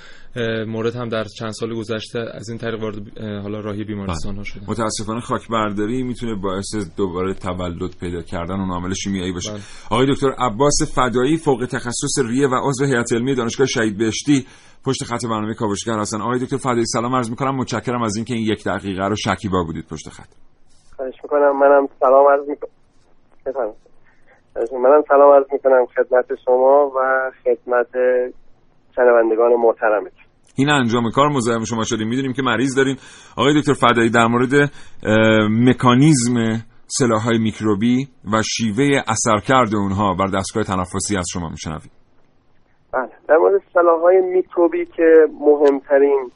مورد 0.67 0.95
هم 0.95 1.09
در 1.09 1.23
چند 1.23 1.51
سال 1.51 1.73
گذشته 1.73 2.19
از 2.19 2.49
این 2.49 2.57
طریق 2.57 2.81
وارد 2.81 3.19
حالا 3.19 3.59
راهی 3.59 3.83
بیمارستان 3.83 4.35
ها 4.35 4.43
شدن. 4.43 4.65
متاسفانه 4.67 5.19
خاک 5.19 5.40
برداری 5.47 6.03
می‌تونه 6.03 6.35
باعث 6.35 6.75
دوباره 6.97 7.33
تولد 7.33 7.97
پیدا 7.99 8.21
کردن 8.21 8.59
و 8.59 8.73
عامل 8.73 8.93
شیمیایی 8.93 9.31
باشه. 9.33 9.51
بله. 9.51 9.61
آقای 9.91 10.07
دکتر 10.13 10.31
عباس 10.39 10.95
فدایی 10.95 11.37
فوق 11.37 11.65
تخصص 11.65 12.19
ریه 12.25 12.47
و 12.47 12.55
عضو 12.69 12.85
هیئت 12.85 13.13
علمی 13.13 13.35
دانشگاه 13.35 13.67
شهید 13.67 13.97
بهشتی 13.97 14.45
پشت 14.85 15.03
خط 15.03 15.25
برنامه 15.25 15.53
کاوشگر 15.53 15.99
هستن. 15.99 16.21
آقای 16.21 16.39
دکتر 16.39 16.57
فدایی 16.57 16.85
سلام 16.85 17.15
عرض 17.15 17.29
می‌کنم. 17.29 17.55
متشکرم 17.55 18.03
از 18.03 18.15
اینکه 18.15 18.33
این 18.33 18.43
یک 18.43 18.63
دقیقه 18.63 19.07
رو 19.07 19.15
شکیبا 19.15 19.63
بودید 19.63 19.85
پشت 19.91 20.09
خط. 20.09 20.29
خواهش 20.95 21.15
می‌کنم. 21.23 21.59
منم 21.59 21.87
سلام 21.99 22.27
عرض 22.27 22.47
می‌کنم. 22.49 23.73
منم 24.83 25.03
سلام 25.07 25.33
عرض 25.33 25.45
می‌کنم 25.51 25.85
خدمت 25.85 26.25
شما 26.45 26.91
و 26.95 27.31
خدمت 27.43 27.87
شنوندگان 28.95 29.53
محترمت 29.53 30.11
این 30.55 30.69
انجام 30.69 31.11
کار 31.15 31.29
مزاحم 31.29 31.63
شما 31.63 31.83
شدیم. 31.83 32.07
می‌دونیم 32.07 32.33
که 32.33 32.41
مریض 32.41 32.75
دارین. 32.75 32.97
آقای 33.37 33.61
دکتر 33.61 33.73
فدایی 33.73 34.09
در 34.09 34.27
مورد 34.27 34.71
مکانیزم 35.67 36.35
سلاح‌های 36.87 37.37
میکروبی 37.37 38.07
و 38.33 38.41
شیوه 38.43 39.01
اثرکرد 39.07 39.75
اونها 39.75 40.13
بر 40.13 40.27
دستگاه 40.27 40.63
تنفسی 40.63 41.17
از 41.17 41.25
شما 41.33 41.49
میشنویم. 41.49 41.91
بله. 42.93 43.09
در 43.27 43.37
مورد 43.37 43.61
سلاحهای 43.73 44.21
میکروبی 44.21 44.85
که 44.85 45.13
مهمترین 45.39 46.31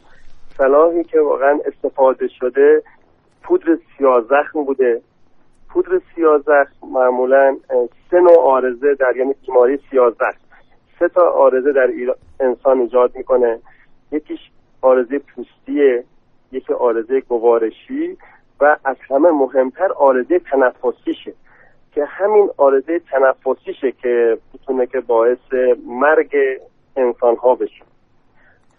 سلاحی 0.57 1.03
که 1.03 1.19
واقعا 1.19 1.59
استفاده 1.65 2.27
شده 2.39 2.83
پودر 3.43 3.77
سیازخم 3.97 4.65
بوده. 4.65 5.01
پودر 5.69 6.01
سیازخم 6.15 6.87
معمولا 6.93 7.57
سه 8.11 8.17
نوع 8.17 8.39
آرزه 8.43 8.95
در 8.99 9.13
یعنی 9.17 9.33
بیماری 9.47 9.79
سیازخم. 9.91 10.45
سه 10.99 11.07
تا 11.07 11.21
آرزه 11.21 11.71
در 11.71 11.87
انسان 12.39 12.79
ایجاد 12.79 13.11
می‌کنه. 13.15 13.59
یکیش 14.11 14.39
آرزه 14.81 15.19
پوستیه 15.19 16.03
یکی 16.51 16.73
آرزه 16.73 17.21
گوارشی 17.21 18.17
و 18.59 18.77
از 18.85 18.95
همه 19.09 19.29
مهمتر 19.31 19.91
آرزه 19.91 20.39
تنفسیشه. 20.39 21.33
که 21.95 22.05
همین 22.05 22.49
آرزه 22.57 22.99
تنفسیشه 22.99 23.91
که 23.91 24.37
می‌تونه 24.53 24.87
که 24.87 24.99
باعث 24.99 25.53
مرگ 25.87 26.35
انسان 26.95 27.35
ها 27.35 27.55
بشه. 27.55 27.83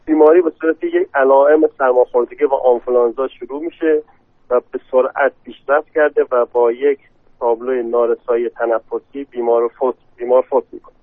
بیماری 0.05 0.43
به 0.43 0.53
صورت 0.61 0.85
یک 0.85 1.09
علائم 1.15 1.61
سرماخوردگی 1.79 2.45
و 2.45 2.55
آنفولانزا 2.55 3.29
شروع 3.29 3.63
میشه 3.65 4.03
و 4.51 4.61
به 4.73 4.81
سرعت 4.91 5.33
پیشرفت 5.45 5.91
کرده 5.95 6.25
و 6.33 6.47
با 6.53 6.73
یک 6.73 6.99
تابلوی 7.41 7.83
نارسایی 7.83 8.49
تنفسی 8.49 9.25
بیمار 9.25 9.69
فوت 9.69 9.95
بیمار 10.17 10.43
فوت 10.43 10.65
می‌کنه. 10.73 10.95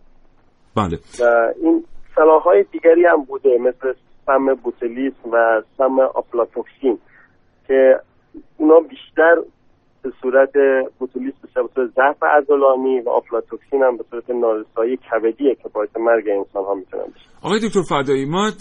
بله. 0.76 1.00
و 1.20 1.54
این 1.62 1.84
سلاحهای 2.16 2.64
دیگری 2.72 3.06
هم 3.06 3.24
بوده 3.24 3.58
مثل 3.58 3.94
سم 4.26 4.54
بوتلیس 4.64 5.14
و 5.32 5.62
سم 5.78 6.00
آفلاتوکسین 6.00 6.98
که 7.68 8.00
اونا 8.58 8.80
بیشتر 8.80 9.36
به 10.04 10.12
صورت 10.22 10.50
بوتولیس 11.00 11.34
به 11.42 11.48
به 11.62 11.70
صورت 11.74 11.90
ضعف 11.96 12.24
عضلانی 12.24 13.00
و 13.00 13.10
آفلاتوکسین 13.10 13.84
هم 13.84 13.98
به 13.98 14.04
صورت 14.10 14.30
نارسایی 14.30 14.98
کبدیه 14.98 15.56
که 15.56 15.70
باعث 15.74 15.90
مرگ 15.98 16.30
انسان 16.30 16.64
ها 16.64 16.74
می‌تونن 16.74 17.04
بشه 17.04 17.26
آقای 17.42 17.60
دکتر 17.60 17.82
فدایی 17.82 18.26
ما 18.26 18.52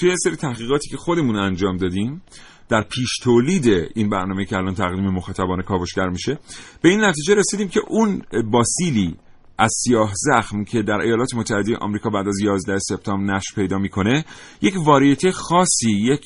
توی 0.00 0.16
سری 0.16 0.36
تحقیقاتی 0.36 0.88
که 0.90 0.96
خودمون 0.96 1.36
انجام 1.36 1.76
دادیم 1.76 2.22
در 2.70 2.82
پیش 2.82 3.18
تولید 3.24 3.90
این 3.94 4.10
برنامه 4.10 4.44
که 4.44 4.56
الان 4.56 4.74
تقدیم 4.74 5.10
مخاطبان 5.10 5.62
کاوشگر 5.62 6.08
میشه 6.08 6.38
به 6.82 6.88
این 6.88 7.04
نتیجه 7.04 7.34
رسیدیم 7.34 7.68
که 7.68 7.80
اون 7.88 8.22
باسیلی 8.52 9.16
از 9.58 9.72
سیاه 9.84 10.12
زخم 10.14 10.64
که 10.64 10.82
در 10.82 11.00
ایالات 11.00 11.34
متحده 11.34 11.76
آمریکا 11.76 12.10
بعد 12.10 12.28
از 12.28 12.40
11 12.40 12.78
سپتامبر 12.78 13.34
نشر 13.34 13.54
پیدا 13.54 13.78
می‌کنه 13.78 14.24
یک 14.62 14.74
واریته 14.84 15.32
خاصی 15.32 15.90
یک 15.90 16.24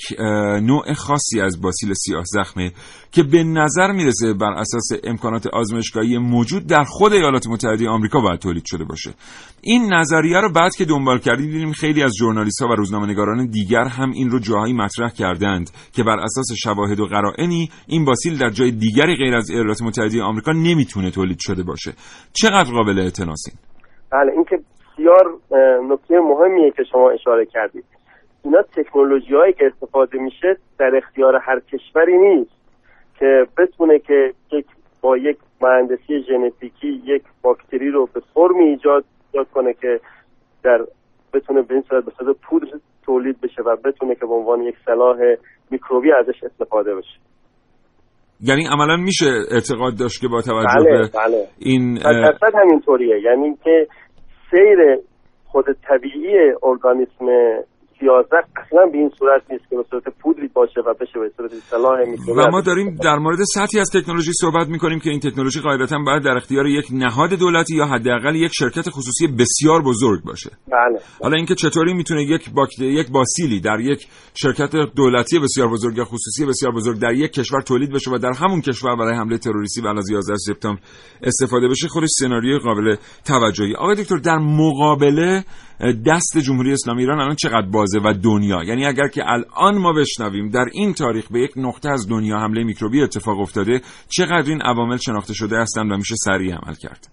نوع 0.63 0.93
خاصی 0.93 1.41
از 1.41 1.61
باسیل 1.61 1.93
سیاه 1.95 2.25
زخمه 2.27 2.73
که 3.13 3.23
به 3.23 3.45
نظر 3.45 3.93
می‌رسه 3.93 4.33
بر 4.33 4.53
اساس 4.53 4.89
امکانات 5.05 5.47
آزمایشگاهی 5.47 6.19
موجود 6.19 6.67
در 6.67 6.85
خود 6.85 7.13
ایالات 7.13 7.47
متحده 7.47 7.89
آمریکا 7.89 8.21
باید 8.21 8.41
تولید 8.41 8.65
شده 8.67 8.85
باشه. 8.85 9.15
این 9.61 9.95
نظریه 9.95 10.41
رو 10.41 10.53
بعد 10.53 10.75
که 10.75 10.85
دنبال 10.85 11.19
کردیم 11.19 11.47
دیدیم 11.47 11.73
خیلی 11.73 12.03
از 12.03 12.13
ژورنالیست 12.19 12.63
ها 12.63 12.69
و 12.69 12.73
روزنامه‌نگاران 12.73 13.47
دیگر 13.47 13.85
هم 13.85 14.11
این 14.11 14.31
رو 14.31 14.39
جاهایی 14.39 14.73
مطرح 14.73 15.11
کردند 15.11 15.71
که 15.93 16.03
بر 16.03 16.19
اساس 16.19 16.47
شواهد 16.63 17.01
و 17.01 17.07
قرائنی 17.07 17.71
این 17.87 18.05
باسیل 18.05 18.39
در 18.39 18.51
جای 18.51 18.71
دیگری 18.71 19.17
غیر 19.17 19.35
از 19.35 19.51
ایالات 19.51 19.83
متحده 19.83 20.23
آمریکا 20.23 20.53
نمی‌تونه 20.53 21.11
تولید 21.11 21.39
شده 21.41 21.63
باشه. 21.63 21.93
چقدر 22.33 22.71
قابل 22.71 22.99
اعتناسین 23.21 23.55
بله 24.11 24.33
این 24.33 24.45
که 24.45 24.57
بسیار 24.57 25.39
نکته 25.91 26.21
مهمیه 26.21 26.71
که 26.71 26.85
شما 26.85 27.11
اشاره 27.11 27.47
کردید. 27.47 27.85
اینا 28.45 28.63
تکنولوژی 28.63 29.35
هایی 29.35 29.53
که 29.53 29.67
استفاده 29.67 30.19
میشه 30.19 30.57
در 30.79 30.97
اختیار 30.97 31.37
هر 31.37 31.61
کشوری 31.61 32.19
نیست 32.19 32.51
که 33.19 33.47
بتونه 33.59 33.99
که 33.99 34.35
یک 34.53 34.67
با 35.01 35.17
یک 35.17 35.39
مهندسی 35.61 36.23
ژنتیکی 36.29 37.03
یک 37.05 37.23
باکتری 37.43 37.91
رو 37.91 38.07
به 38.07 38.23
فرمی 38.35 38.65
ایجاد 38.65 39.05
ایجاد 39.33 39.51
کنه 39.51 39.73
که 39.73 40.01
در 40.63 40.87
بتونه 41.33 41.63
به 41.63 41.75
این 41.75 41.85
صورت 41.89 42.05
به 42.05 42.13
صورت 42.19 42.37
پودر 42.43 42.69
تولید 43.03 43.41
بشه 43.41 43.63
و 43.63 43.77
بتونه 43.77 44.15
که 44.15 44.27
به 44.27 44.35
عنوان 44.35 44.63
یک 44.63 44.75
سلاح 44.87 45.19
میکروبی 45.71 46.13
ازش 46.13 46.45
استفاده 46.45 46.95
بشه. 46.95 47.30
یعنی 48.43 48.67
عملا 48.67 48.97
میشه 48.97 49.27
اعتقاد 49.51 49.99
داشت 49.99 50.21
که 50.21 50.29
با 50.29 50.43
توجه 50.43 50.85
بله، 50.85 50.85
به 50.85 51.09
بله. 51.09 51.47
این 51.59 51.95
درصد 51.95 52.55
همینطوریه 52.63 53.21
یعنی 53.21 53.57
که 53.65 53.87
سیر 54.51 54.99
خود 55.47 55.65
طبیعی 55.89 56.37
ارگانیسم 56.63 57.27
سیازق 58.01 58.45
اصلا 58.57 58.87
به 58.93 58.99
این 58.99 59.11
صورت 59.19 59.43
نیست 59.51 59.65
که 59.71 59.77
به 59.77 59.85
صورت 59.91 60.03
پودری 60.23 60.49
باشه 60.49 60.81
و 60.81 60.95
بشه 61.01 61.19
به 61.21 61.31
صورت 61.37 61.51
سلاح 61.51 61.99
و 62.37 62.51
ما 62.51 62.61
داریم 62.61 62.97
در 63.05 63.17
مورد 63.17 63.39
سطحی 63.55 63.81
از 63.81 63.91
تکنولوژی 63.91 64.33
صحبت 64.33 64.69
می‌کنیم 64.69 64.99
که 65.01 65.11
این 65.11 65.21
تکنولوژی 65.21 65.61
قاعدتا 65.61 65.99
باید 66.07 66.23
در 66.23 66.37
اختیار 66.37 66.67
یک 66.67 66.87
نهاد 66.93 67.31
دولتی 67.31 67.77
یا 67.77 67.87
حداقل 67.87 68.35
یک 68.35 68.51
شرکت 68.59 68.91
خصوصی 68.91 69.27
بسیار 69.27 69.83
بزرگ 69.83 70.25
باشه. 70.25 70.51
بله. 70.69 70.99
حالا 71.23 71.37
اینکه 71.37 71.55
چطوری 71.55 71.95
می‌تونه 71.95 72.23
یک 72.23 72.51
باکت... 72.55 72.79
یک 72.79 73.11
باسیلی 73.11 73.61
در 73.61 73.81
یک 73.81 74.07
شرکت 74.35 74.71
دولتی 74.97 75.39
بسیار 75.39 75.69
بزرگ 75.69 75.97
یا 75.97 76.05
خصوصی 76.05 76.47
بسیار 76.47 76.73
بزرگ 76.73 76.99
در 77.01 77.13
یک 77.13 77.33
کشور 77.33 77.61
تولید 77.61 77.93
بشه 77.93 78.11
و 78.11 78.19
در 78.19 78.33
همون 78.41 78.61
کشور 78.61 78.97
برای 78.97 79.15
حمله 79.15 79.39
تروریستی 79.39 79.83
بعد 79.83 79.99
از 79.99 80.11
11 80.11 80.37
سپتامبر 80.37 80.81
استفاده 81.23 81.69
بشه 81.69 81.89
خودش 81.89 82.09
سناریوی 82.21 82.59
قابل 82.59 82.97
توجهی. 83.27 83.75
آقای 83.75 83.95
دکتر 83.95 84.17
در 84.17 84.39
مقابله 84.39 85.45
دست 85.81 86.39
جمهوری 86.39 86.73
اسلامی 86.73 87.01
ایران 87.01 87.21
الان 87.21 87.35
چقدر 87.35 87.67
بازه 87.73 87.99
و 88.05 88.15
دنیا؟ 88.25 88.65
یعنی 88.65 88.87
اگر 88.87 89.09
که 89.09 89.23
الان 89.27 89.79
ما 89.79 89.93
بشنویم 89.93 90.51
در 90.51 90.65
این 90.73 90.95
تاریخ 90.95 91.33
به 91.33 91.39
یک 91.41 91.51
نقطه 91.57 91.91
از 91.91 92.09
دنیا 92.11 92.39
حمله 92.39 92.65
میکروبی 92.65 93.03
اتفاق 93.03 93.41
افتاده 93.41 93.81
چقدر 94.09 94.49
این 94.49 94.63
عوامل 94.63 94.97
شناخته 94.97 95.35
شده 95.35 95.57
هستند 95.57 95.93
و 95.93 95.97
میشه 95.97 96.15
سریع 96.25 96.55
عمل 96.55 96.75
کرد؟ 96.75 97.07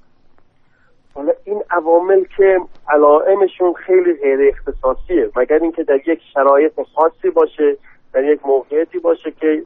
حالا 1.14 1.34
این 1.46 1.62
عوامل 1.72 2.24
که 2.38 2.58
علائمشون 2.90 3.74
خیلی 3.74 4.14
غیر 4.22 4.40
اختصاصیه. 4.54 5.30
مگر 5.36 5.60
اینکه 5.62 5.84
در 5.84 6.00
یک 6.08 6.20
شرایط 6.34 6.74
خاصی 6.96 7.30
باشه 7.30 7.78
در 8.14 8.24
یک 8.24 8.40
موقعیتی 8.46 9.00
باشه 9.00 9.32
که 9.32 9.64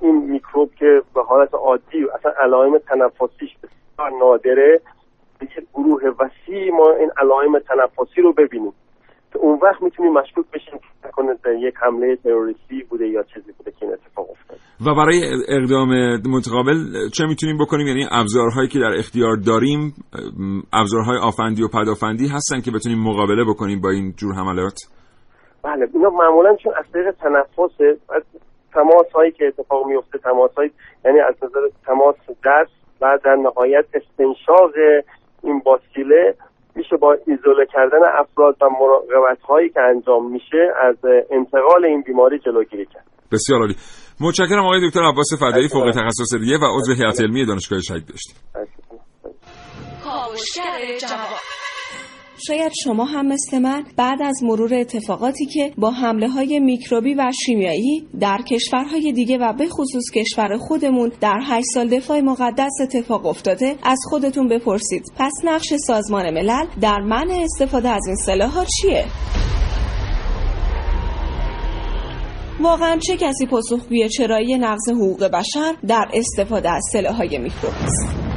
این 0.00 0.30
میکروب 0.30 0.70
که 0.78 1.02
به 1.14 1.22
حالت 1.22 1.54
عادی 1.54 2.06
اصلا 2.18 2.32
علائم 2.42 2.78
تنفسیش 2.78 3.50
بسیار 3.62 4.10
نادره 4.20 4.80
به 5.40 5.46
یک 5.46 5.66
گروه 5.74 6.02
وسیع 6.02 6.70
ما 6.72 6.90
این 6.90 7.10
علائم 7.16 7.58
تنفسی 7.58 8.22
رو 8.22 8.32
ببینیم. 8.32 8.72
که 9.32 9.38
اون 9.38 9.58
وقت 9.62 9.82
می‌تونیم 9.82 10.12
مشکوک 10.12 10.46
بشیم 10.54 10.78
که 10.78 11.08
نکنه 11.08 11.60
یک 11.60 11.74
حمله 11.82 12.16
تروریستی 12.16 12.82
بوده 12.88 13.08
یا 13.08 13.22
چیزی 13.22 13.52
بوده 13.52 13.70
که 13.70 13.86
این 13.86 13.92
اتفاق 13.92 14.30
افتاد 14.30 14.58
و 14.86 14.94
برای 14.94 15.20
اقدام 15.48 15.88
متقابل 16.36 16.74
چه 17.14 17.26
می‌تونیم 17.26 17.58
بکنیم؟ 17.58 17.86
یعنی 17.86 18.04
ابزارهایی 18.10 18.68
که 18.68 18.78
در 18.78 18.92
اختیار 18.98 19.36
داریم 19.36 19.94
ابزارهای 20.72 21.18
آفندی 21.18 21.62
و 21.62 21.68
پدافندی 21.68 22.28
هستن 22.28 22.60
که 22.60 22.70
بتونیم 22.70 22.98
مقابله 22.98 23.44
بکنیم 23.44 23.80
با 23.80 23.90
این 23.90 24.12
جور 24.16 24.34
حملات؟ 24.34 24.78
بله 25.64 25.88
اینا 25.94 26.10
معمولا 26.10 26.56
چون 26.56 26.72
از 26.78 26.84
طریق 26.92 27.10
تنفسه 27.10 27.98
تماس 28.72 29.12
هایی 29.14 29.32
که 29.32 29.44
اتفاق 29.46 29.86
میفته 29.86 30.18
تماس 30.18 30.54
هایی 30.56 30.70
یعنی 31.04 31.20
از 31.20 31.34
نظر 31.42 31.60
تماس 31.86 32.16
دست 32.44 32.72
و 33.00 33.18
در 33.24 33.36
نهایت 33.36 33.84
استنشاق 33.94 34.72
این 35.42 35.62
باسیله 35.64 36.34
میشه 36.74 36.96
با 36.96 37.12
ایزوله 37.12 37.66
کردن 37.72 37.98
افراد 38.18 38.56
و 38.62 38.66
مراقبت 38.80 39.42
هایی 39.42 39.68
که 39.68 39.80
انجام 39.80 40.32
میشه 40.32 40.72
از 40.82 40.96
انتقال 41.30 41.84
این 41.84 42.02
بیماری 42.02 42.38
جلوگیری 42.38 42.86
کرد. 42.86 43.04
بسیار 43.32 43.60
عالی. 43.60 43.76
متشکرم 44.20 44.64
آقای 44.64 44.88
دکتر 44.88 45.00
عباس 45.00 45.26
فدایی 45.40 45.68
فوق 45.68 45.90
تخصص 45.90 46.34
ریه 46.40 46.58
و 46.58 46.64
عضو 46.78 46.92
هیئت 46.92 47.20
علمی 47.20 47.46
دانشگاه 47.46 47.80
شهید 47.80 48.06
بهشتی 48.06 48.32
شاید 52.38 52.72
شما 52.84 53.04
هم 53.04 53.26
مثل 53.26 53.58
من 53.58 53.84
بعد 53.96 54.22
از 54.22 54.42
مرور 54.42 54.74
اتفاقاتی 54.74 55.46
که 55.46 55.72
با 55.78 55.90
حمله 55.90 56.28
های 56.28 56.60
میکروبی 56.60 57.14
و 57.14 57.32
شیمیایی 57.46 58.08
در 58.20 58.38
کشورهای 58.50 59.12
دیگه 59.12 59.38
و 59.38 59.52
به 59.52 59.68
خصوص 59.68 60.04
کشور 60.14 60.56
خودمون 60.58 61.12
در 61.20 61.40
8 61.42 61.66
سال 61.74 61.88
دفاع 61.88 62.20
مقدس 62.20 62.72
اتفاق 62.82 63.26
افتاده 63.26 63.76
از 63.82 63.98
خودتون 64.10 64.48
بپرسید 64.48 65.02
پس 65.16 65.32
نقش 65.44 65.74
سازمان 65.86 66.30
ملل 66.30 66.66
در 66.80 66.98
منع 67.00 67.40
استفاده 67.42 67.88
از 67.88 68.06
این 68.06 68.16
سلاح‌ها 68.16 68.64
چیه؟ 68.64 69.04
واقعا 72.60 72.98
چه 72.98 73.16
کسی 73.16 73.46
پاسخگوی 73.46 74.08
چرایی 74.08 74.58
نقض 74.58 74.88
حقوق 74.88 75.24
بشر 75.24 75.74
در 75.86 76.08
استفاده 76.14 76.70
از 76.70 76.82
سلاح‌های 76.92 77.38
میکروبی 77.38 77.84
است؟ 77.84 78.35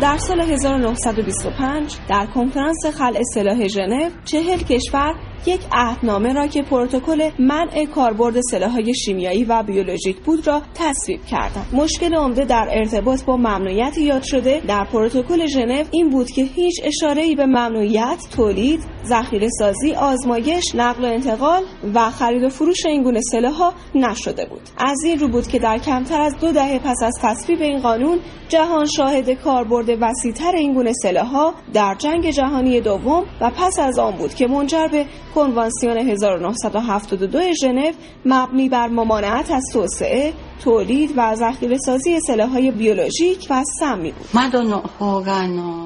در 0.00 0.16
سال 0.16 0.40
1925 0.40 1.96
در 2.08 2.26
کنفرانس 2.26 2.86
خلع 2.98 3.22
سلاح 3.34 3.68
ژنو 3.68 4.10
چهل 4.24 4.58
کشور 4.58 5.14
یک 5.46 5.60
عهدنامه 5.72 6.32
را 6.32 6.46
که 6.46 6.62
پروتکل 6.62 7.30
منع 7.38 7.84
کاربرد 7.84 8.40
سلاح‌های 8.40 8.94
شیمیایی 8.94 9.44
و 9.44 9.62
بیولوژیک 9.62 10.16
بود 10.16 10.46
را 10.46 10.62
تصویب 10.74 11.24
کردند. 11.24 11.66
مشکل 11.72 12.14
عمده 12.14 12.44
در 12.44 12.68
ارتباط 12.70 13.24
با 13.24 13.36
ممنوعیت 13.36 13.98
یاد 13.98 14.22
شده 14.22 14.62
در 14.68 14.84
پروتکل 14.84 15.46
ژنو 15.46 15.84
این 15.90 16.10
بود 16.10 16.30
که 16.30 16.42
هیچ 16.42 16.80
اشاره‌ای 16.84 17.34
به 17.34 17.46
ممنوعیت 17.46 18.18
تولید، 18.36 18.80
ذخیره 19.06 19.48
سازی، 19.58 19.92
آزمایش، 19.92 20.74
نقل 20.74 21.04
و 21.04 21.06
انتقال 21.06 21.62
و 21.94 22.10
خرید 22.10 22.42
و 22.42 22.48
فروش 22.48 22.86
این 22.86 23.02
گونه 23.02 23.20
سلاح‌ها 23.20 23.72
نشده 23.94 24.46
بود. 24.46 24.60
از 24.78 25.04
این 25.04 25.18
رو 25.18 25.28
بود 25.28 25.46
که 25.46 25.58
در 25.58 25.78
کمتر 25.78 26.20
از 26.20 26.38
دو 26.40 26.52
دهه 26.52 26.78
پس 26.78 27.02
از 27.02 27.14
تصویب 27.22 27.62
این 27.62 27.78
قانون 27.78 28.18
جهان 28.48 28.86
شاهد 28.86 29.30
کاربرد 29.30 29.88
وسیعتر 30.00 30.56
این 30.56 30.74
گونه 30.74 30.92
سلاح‌ها 30.92 31.54
در 31.74 31.94
جنگ 31.98 32.30
جهانی 32.30 32.80
دوم 32.80 33.24
و 33.40 33.50
پس 33.50 33.78
از 33.78 33.98
آن 33.98 34.16
بود 34.16 34.34
که 34.34 34.46
منجر 34.46 34.88
به 34.92 35.06
کنوانسیون 35.36 35.96
1972 35.96 37.52
ژنو 37.60 37.92
مبنی 38.24 38.68
بر 38.68 38.88
ممانعت 38.88 39.50
از 39.50 39.64
توسعه، 39.72 40.32
تولید 40.64 41.10
و 41.16 41.34
ذخیره 41.34 41.78
سازی 41.78 42.20
سلاح‌های 42.26 42.70
بیولوژیک 42.70 43.46
و 43.50 43.62
سمی 43.80 44.12
بود. 44.12 44.28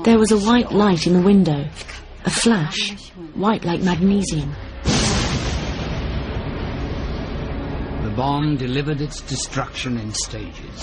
There 0.04 0.18
was 0.18 0.32
a 0.32 0.40
white 0.48 0.72
light 0.72 1.06
in 1.06 1.12
the 1.12 1.24
window. 1.32 1.60
A 2.24 2.30
flash, 2.30 2.80
white 3.44 3.64
like 3.64 3.82
magnesium. 3.82 4.50
The 8.06 8.12
bomb 8.20 8.56
delivered 8.66 9.00
its 9.00 9.18
destruction 9.32 9.92
in 10.02 10.08
stages. 10.26 10.80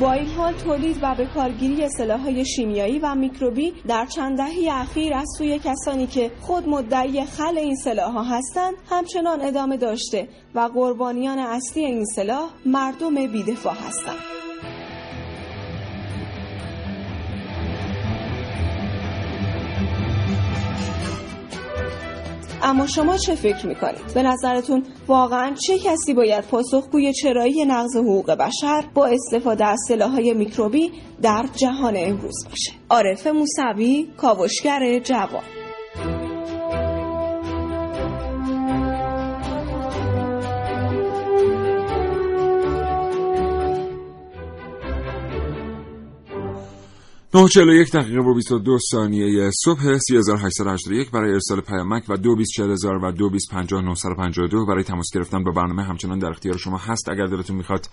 با 0.00 0.12
این 0.12 0.26
حال 0.26 0.52
تولید 0.52 0.98
و 1.02 1.14
به 1.14 1.26
کارگیری 1.26 1.88
سلاح‌های 1.88 2.44
شیمیایی 2.44 2.98
و 2.98 3.14
میکروبی 3.14 3.72
در 3.88 4.06
چند 4.06 4.36
دهه 4.36 4.68
اخیر 4.72 5.14
از 5.14 5.28
سوی 5.38 5.60
کسانی 5.64 6.06
که 6.06 6.30
خود 6.40 6.68
مدعی 6.68 7.24
خل 7.24 7.58
این 7.58 7.76
سلاح‌ها 7.76 8.22
هستند 8.22 8.74
همچنان 8.90 9.40
ادامه 9.42 9.76
داشته 9.76 10.28
و 10.54 10.60
قربانیان 10.60 11.38
اصلی 11.38 11.84
این 11.84 12.04
سلاح 12.04 12.50
مردم 12.66 13.26
بیدفاع 13.26 13.74
هستند. 13.74 14.35
اما 22.62 22.86
شما 22.86 23.16
چه 23.16 23.34
فکر 23.34 23.66
می‌کنید؟ 23.66 24.14
به 24.14 24.22
نظرتون 24.22 24.82
واقعا 25.08 25.54
چه 25.66 25.78
کسی 25.78 26.14
باید 26.14 26.44
پاسخگوی 26.44 27.12
چرایی 27.12 27.64
نقض 27.64 27.96
حقوق 27.96 28.30
بشر 28.30 28.84
با 28.94 29.06
استفاده 29.06 29.66
از 29.66 29.78
سلاحهای 29.88 30.34
میکروبی 30.34 30.92
در 31.22 31.46
جهان 31.54 31.94
امروز 31.96 32.46
باشه؟ 32.50 32.72
عارف 32.90 33.26
موسوی 33.26 34.08
کاوشگر 34.16 34.98
جوان. 34.98 35.65
نه 47.36 47.48
چهل 47.48 47.68
یک 47.68 47.92
دقیقه 47.92 48.20
و 48.20 48.34
22 48.34 48.78
ثانیه 48.90 49.50
صبح 49.64 49.98
3881 49.98 51.10
برای 51.10 51.32
ارسال 51.32 51.60
پیامک 51.60 52.04
و 52.08 52.16
224000 52.16 52.94
و 53.04 53.12
225952 53.12 54.66
برای 54.66 54.84
تماس 54.84 55.06
گرفتن 55.14 55.44
با 55.44 55.50
برنامه 55.50 55.82
همچنان 55.82 56.18
در 56.18 56.28
اختیار 56.28 56.58
شما 56.58 56.78
هست. 56.78 57.08
اگر 57.08 57.26
دلتون 57.26 57.56
می‌خواد 57.56 57.88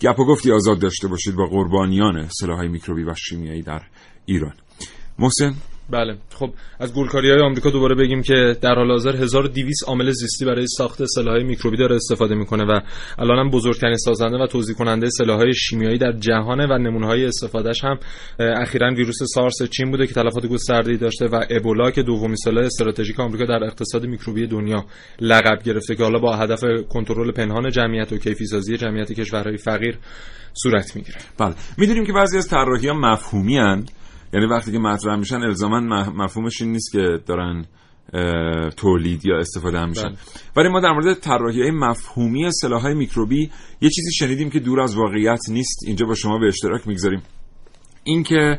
گپ 0.00 0.20
و 0.20 0.24
گفتی 0.24 0.52
آزاد 0.52 0.78
داشته 0.78 1.08
باشید 1.08 1.34
با 1.34 1.46
قربانیان 1.46 2.28
سلاحهای 2.40 2.68
میکروبی 2.68 3.02
و 3.02 3.14
شیمیایی 3.14 3.62
در 3.62 3.82
ایران. 4.26 4.54
محسن. 5.18 5.54
بله. 5.90 6.16
خب 6.34 6.50
از 6.78 6.94
گلکاری 6.94 7.30
های 7.30 7.40
آمریکا 7.40 7.70
دوباره 7.70 7.94
بگیم 7.94 8.22
که 8.22 8.56
در 8.60 8.74
حال 8.74 8.90
حاضر 8.90 9.16
1200 9.16 9.84
عامل 9.86 10.10
زیستی 10.10 10.44
برای 10.44 10.66
ساخت 10.66 11.04
سلاحهای 11.04 11.44
میکروبی 11.44 11.76
داره 11.76 11.96
استفاده 11.96 12.34
می‌کنه 12.34 12.64
و 12.64 12.80
الان 13.18 13.38
هم 13.38 13.50
بزرگترین 13.50 13.96
سازنده 13.96 14.36
و 14.36 14.46
توزیع 14.46 14.74
کننده 14.74 15.10
سلاحهای 15.10 15.54
شیمیایی 15.54 15.98
در 15.98 16.12
جهانه 16.12 16.66
و 16.66 16.78
نمونه 16.78 17.06
های 17.06 17.26
استفادهش 17.26 17.84
هم 17.84 17.98
اخیرا 18.38 18.94
ویروس 18.94 19.18
سارس 19.34 19.62
چین 19.62 19.90
بوده 19.90 20.06
که 20.06 20.14
تلفات 20.14 20.46
گسترده‌ای 20.46 20.96
داشته 20.96 21.26
و 21.26 21.44
ابولا 21.50 21.90
که 21.90 22.02
دومین 22.02 22.36
سلاح 22.36 22.64
استراتژیک 22.64 23.20
آمریکا 23.20 23.44
در 23.44 23.64
اقتصاد 23.64 24.06
میکروبی 24.06 24.46
دنیا 24.46 24.84
لقب 25.20 25.62
گرفته 25.62 25.96
که 25.96 26.02
حالا 26.02 26.18
با 26.18 26.36
هدف 26.36 26.60
کنترل 26.88 27.32
پنهان 27.32 27.70
جمعیت 27.70 28.12
و 28.12 28.18
کیفی 28.18 28.46
سازی 28.46 28.76
جمعیت 28.76 29.12
کشورهای 29.12 29.56
فقیر 29.56 29.98
صورت 30.62 30.96
می‌گیره. 30.96 31.18
بله. 31.38 31.54
می‌دونیم 31.78 32.06
که 32.06 32.12
بعضی 32.12 32.38
از 32.38 32.48
طراحی 32.48 32.88
ها 32.88 32.94
مفهومی 32.94 33.58
یعنی 34.34 34.46
وقتی 34.46 34.72
که 34.72 34.78
مطرح 34.78 35.16
میشن 35.16 35.42
الزاما 35.42 35.80
مفهومش 36.10 36.62
این 36.62 36.72
نیست 36.72 36.92
که 36.92 37.18
دارن 37.26 37.64
تولید 38.76 39.26
یا 39.26 39.38
استفاده 39.38 39.78
هم 39.78 39.88
میشن. 39.88 40.14
ولی 40.56 40.68
ما 40.68 40.80
در 40.80 40.92
مورد 40.92 41.14
طراحی 41.14 41.62
های 41.62 41.70
مفهومی 41.70 42.50
سلاح 42.52 42.82
های 42.82 42.94
میکروبی 42.94 43.50
یه 43.80 43.90
چیزی 43.90 44.12
شنیدیم 44.12 44.50
که 44.50 44.60
دور 44.60 44.80
از 44.80 44.96
واقعیت 44.96 45.40
نیست. 45.48 45.78
اینجا 45.86 46.06
با 46.06 46.14
شما 46.14 46.38
به 46.38 46.46
اشتراک 46.46 46.88
می‌گذاریم. 46.88 47.22
اینکه 48.04 48.58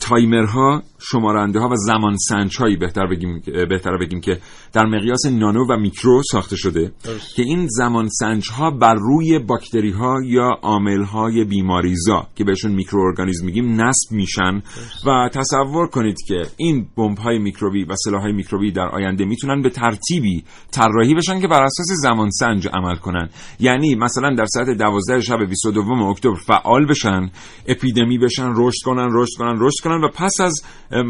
تایمرها 0.00 0.82
شمارنده 1.02 1.60
ها 1.60 1.68
و 1.68 1.76
زمان 1.76 2.16
سنج 2.16 2.56
هایی 2.58 2.76
بهتر 2.76 3.06
بگیم 3.06 3.42
بهتر 3.68 3.98
بگیم 3.98 4.20
که 4.20 4.38
در 4.72 4.86
مقیاس 4.86 5.26
نانو 5.26 5.66
و 5.70 5.76
میکرو 5.76 6.22
ساخته 6.32 6.56
شده 6.56 6.92
که 7.36 7.42
این 7.42 7.66
زمان 7.70 8.08
سنج 8.08 8.50
ها 8.50 8.70
بر 8.70 8.94
روی 8.94 9.38
باکتری 9.38 9.90
ها 9.90 10.16
یا 10.26 10.48
عامل 10.62 11.02
های 11.02 11.44
بیماریزا 11.44 12.26
که 12.34 12.44
بهشون 12.44 12.72
میکروارگانیسم 12.72 13.46
میگیم 13.46 13.80
نصب 13.80 14.12
میشن. 14.12 14.62
و 15.06 15.28
تصور 15.32 15.86
کنید 15.86 16.16
که 16.28 16.42
این 16.56 16.86
بمب 16.96 17.18
های 17.18 17.38
میکروبی 17.38 17.84
و 17.84 17.94
سلاح 18.04 18.22
های 18.22 18.32
میکروبی 18.32 18.72
در 18.72 18.88
آینده 18.88 19.24
می‌تونن 19.24 19.62
به 19.62 19.70
ترتیبی 19.70 20.44
طراحی 20.70 21.14
بشن 21.14 21.40
که 21.40 21.48
بر 21.48 21.62
اساس 21.62 21.86
زمان 22.02 22.30
سنج 22.30 22.68
عمل 22.72 22.96
کنن. 22.96 23.28
یعنی 23.60 23.94
مثلا 23.94 24.34
در 24.34 24.46
ساعت 24.46 24.66
12 24.78 25.20
شب 25.20 25.44
22 25.48 25.92
اکتبر 25.92 26.34
فعال 26.34 26.86
بشن 26.86 27.30
اپیدمی 27.66 28.18
بشن 28.18 28.52
رشد 28.56 28.84
کنن 28.84 29.08
رشد 29.12 29.38
کنن 29.38 29.56
رشد 29.60 29.84
کنن 29.84 30.04
و 30.04 30.08
پس 30.08 30.40
از 30.40 30.62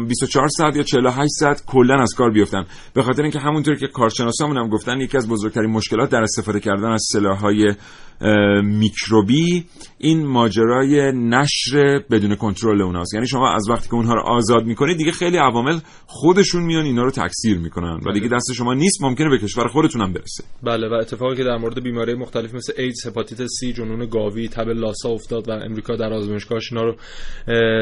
24 0.07 0.47
ساعت 0.47 0.75
یا 0.75 0.83
48 0.83 1.29
ساعت 1.39 1.63
کلا 1.65 2.01
از 2.01 2.13
کار 2.17 2.31
بیفتن 2.31 2.65
به 2.93 3.03
خاطر 3.03 3.21
اینکه 3.21 3.39
همونطور 3.39 3.75
که 3.75 3.87
کارشناسامون 3.87 4.57
هم 4.57 4.69
گفتن 4.69 5.01
یکی 5.01 5.17
از 5.17 5.29
بزرگترین 5.29 5.69
مشکلات 5.69 6.09
در 6.09 6.23
استفاده 6.23 6.59
کردن 6.59 6.91
از 6.91 7.03
سلاح‌های 7.13 7.75
میکروبی 8.63 9.65
این 9.97 10.25
ماجرای 10.25 11.11
نشر 11.15 11.99
بدون 12.11 12.35
کنترل 12.35 12.81
اوناست. 12.81 13.13
یعنی 13.13 13.27
شما 13.27 13.53
از 13.55 13.69
وقتی 13.69 13.87
که 13.87 13.95
اونها 13.95 14.13
رو 14.13 14.21
آزاد 14.21 14.65
می‌کنید 14.65 14.97
دیگه 14.97 15.11
خیلی 15.11 15.37
عوامل 15.37 15.79
خودشون 16.05 16.63
میان 16.63 16.85
اینا 16.85 17.03
رو 17.03 17.11
تکثیر 17.11 17.57
می‌کنن 17.57 17.99
و 18.05 18.13
دیگه 18.13 18.27
دست 18.27 18.53
شما 18.53 18.73
نیست 18.73 19.03
ممکنه 19.03 19.29
به 19.29 19.37
کشور 19.37 19.67
خودتون 19.67 20.01
هم 20.01 20.13
برسه. 20.13 20.43
بله 20.63 20.89
و 20.89 20.93
اتفاقی 20.93 21.35
که 21.35 21.43
در 21.43 21.57
مورد 21.57 21.83
بیماری 21.83 22.13
مختلف 22.13 22.55
مثل 22.55 22.73
ایدز 22.77 23.07
هپاتیت 23.07 23.45
سی 23.45 23.73
جنون 23.73 24.09
گاوی 24.09 24.47
تب 24.47 24.69
لاسا 24.69 25.09
افتاد 25.09 25.49
و 25.49 25.51
امریکا 25.51 25.95
در 25.95 26.13
آزمایشگاهش 26.13 26.73
اینا 26.73 26.83
رو 26.83 26.95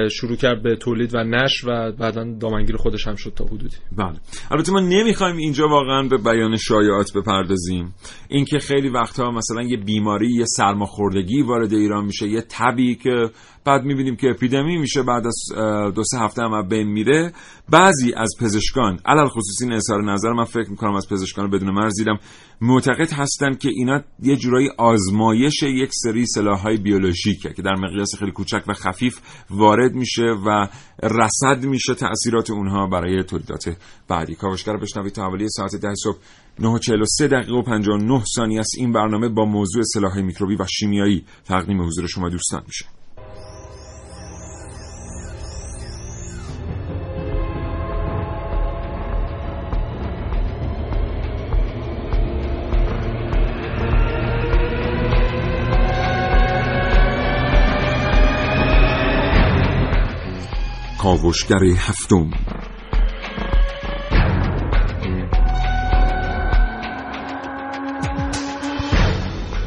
شروع 0.10 0.36
کرد 0.36 0.64
به 0.64 0.76
تولید 0.76 1.16
و 1.16 1.24
نشر 1.24 1.70
و 1.70 1.92
بعدا 1.92 2.24
دامنگیر 2.40 2.76
خودش 2.76 3.08
هم 3.08 3.16
شد 3.16 3.34
تا 3.36 3.46
حدودی. 3.46 3.76
بله. 3.98 4.16
البته 4.52 4.72
ما 4.72 4.80
نمی‌خوایم 4.80 5.38
اینجا 5.38 5.68
واقعا 5.68 6.08
به 6.08 6.18
بیان 6.18 6.58
شایعات 6.58 7.14
بپردازیم. 7.16 7.94
اینکه 8.30 8.60
خیلی 8.60 8.90
وقتها 8.90 9.32
مثلا 9.32 9.62
یه 9.62 9.78
بیماری 9.78 10.31
یه 10.36 10.46
سرماخوردگی 10.46 11.42
وارد 11.42 11.74
ایران 11.74 12.06
میشه 12.06 12.28
یه 12.28 12.42
تبی 12.50 12.96
که 12.96 13.30
بعد 13.66 13.84
می‌بینیم 13.84 14.16
که 14.16 14.30
اپیدمی 14.30 14.78
میشه 14.78 15.04
بعد 15.04 15.28
از 15.28 15.36
دو 15.96 16.04
سه 16.04 16.20
هفته 16.20 16.42
هم 16.42 16.68
بین 16.68 16.88
میره. 16.88 17.34
بعضی 17.70 18.14
از 18.14 18.30
پزشکان 18.40 19.00
علل 19.06 19.28
خصوصی 19.28 19.66
این 19.66 19.74
نظر 20.10 20.32
من 20.32 20.44
فکر 20.44 20.70
می‌کنم 20.70 20.96
از 20.96 21.10
پزشکان 21.10 21.50
بدون 21.50 21.72
مرز 21.72 21.98
دیدم 21.98 22.20
معتقد 22.62 23.14
هستن 23.14 23.54
که 23.54 23.70
اینا 23.70 24.02
یه 24.24 24.36
جورایی 24.36 24.70
آزمایش 24.78 25.64
یک 25.64 25.90
سری 25.94 26.26
سلاحهای 26.26 26.78
بیولوژیکه 26.78 27.54
که 27.54 27.62
در 27.62 27.76
مقیاس 27.76 28.16
خیلی 28.16 28.32
کوچک 28.32 28.64
و 28.68 28.74
خفیف 28.74 29.20
وارد 29.50 29.94
میشه 29.94 30.24
و 30.46 30.68
رصد 31.04 31.66
میشه 31.66 31.96
تاثیرات 31.96 32.52
اونها 32.52 32.88
برای 32.88 33.24
تولیدات 33.24 33.78
بعدی. 34.08 34.36
کاوشگر 34.36 34.78
بشنوید 34.78 35.14
تا 35.14 35.32
ساعت 35.48 35.76
ده 35.76 35.96
صبح. 35.96 36.18
9:43 36.60 37.22
دقیقه 37.22 37.54
و 37.54 37.62
59 37.62 38.24
ثانیه 38.36 38.60
است. 38.60 38.72
این 38.78 38.92
برنامه 38.92 39.30
با 39.30 39.46
موضوع 39.46 39.84
سلاحهای 39.94 40.24
میکروبی 40.24 40.56
و 40.56 40.66
شیمیایی 40.80 41.26
تقدیم 41.46 41.82
حضور 41.82 42.08
شما 42.08 42.30
دوستان 42.30 42.64
میشه. 42.68 42.86
کاوشگر 61.02 61.64
هفتم 61.64 62.30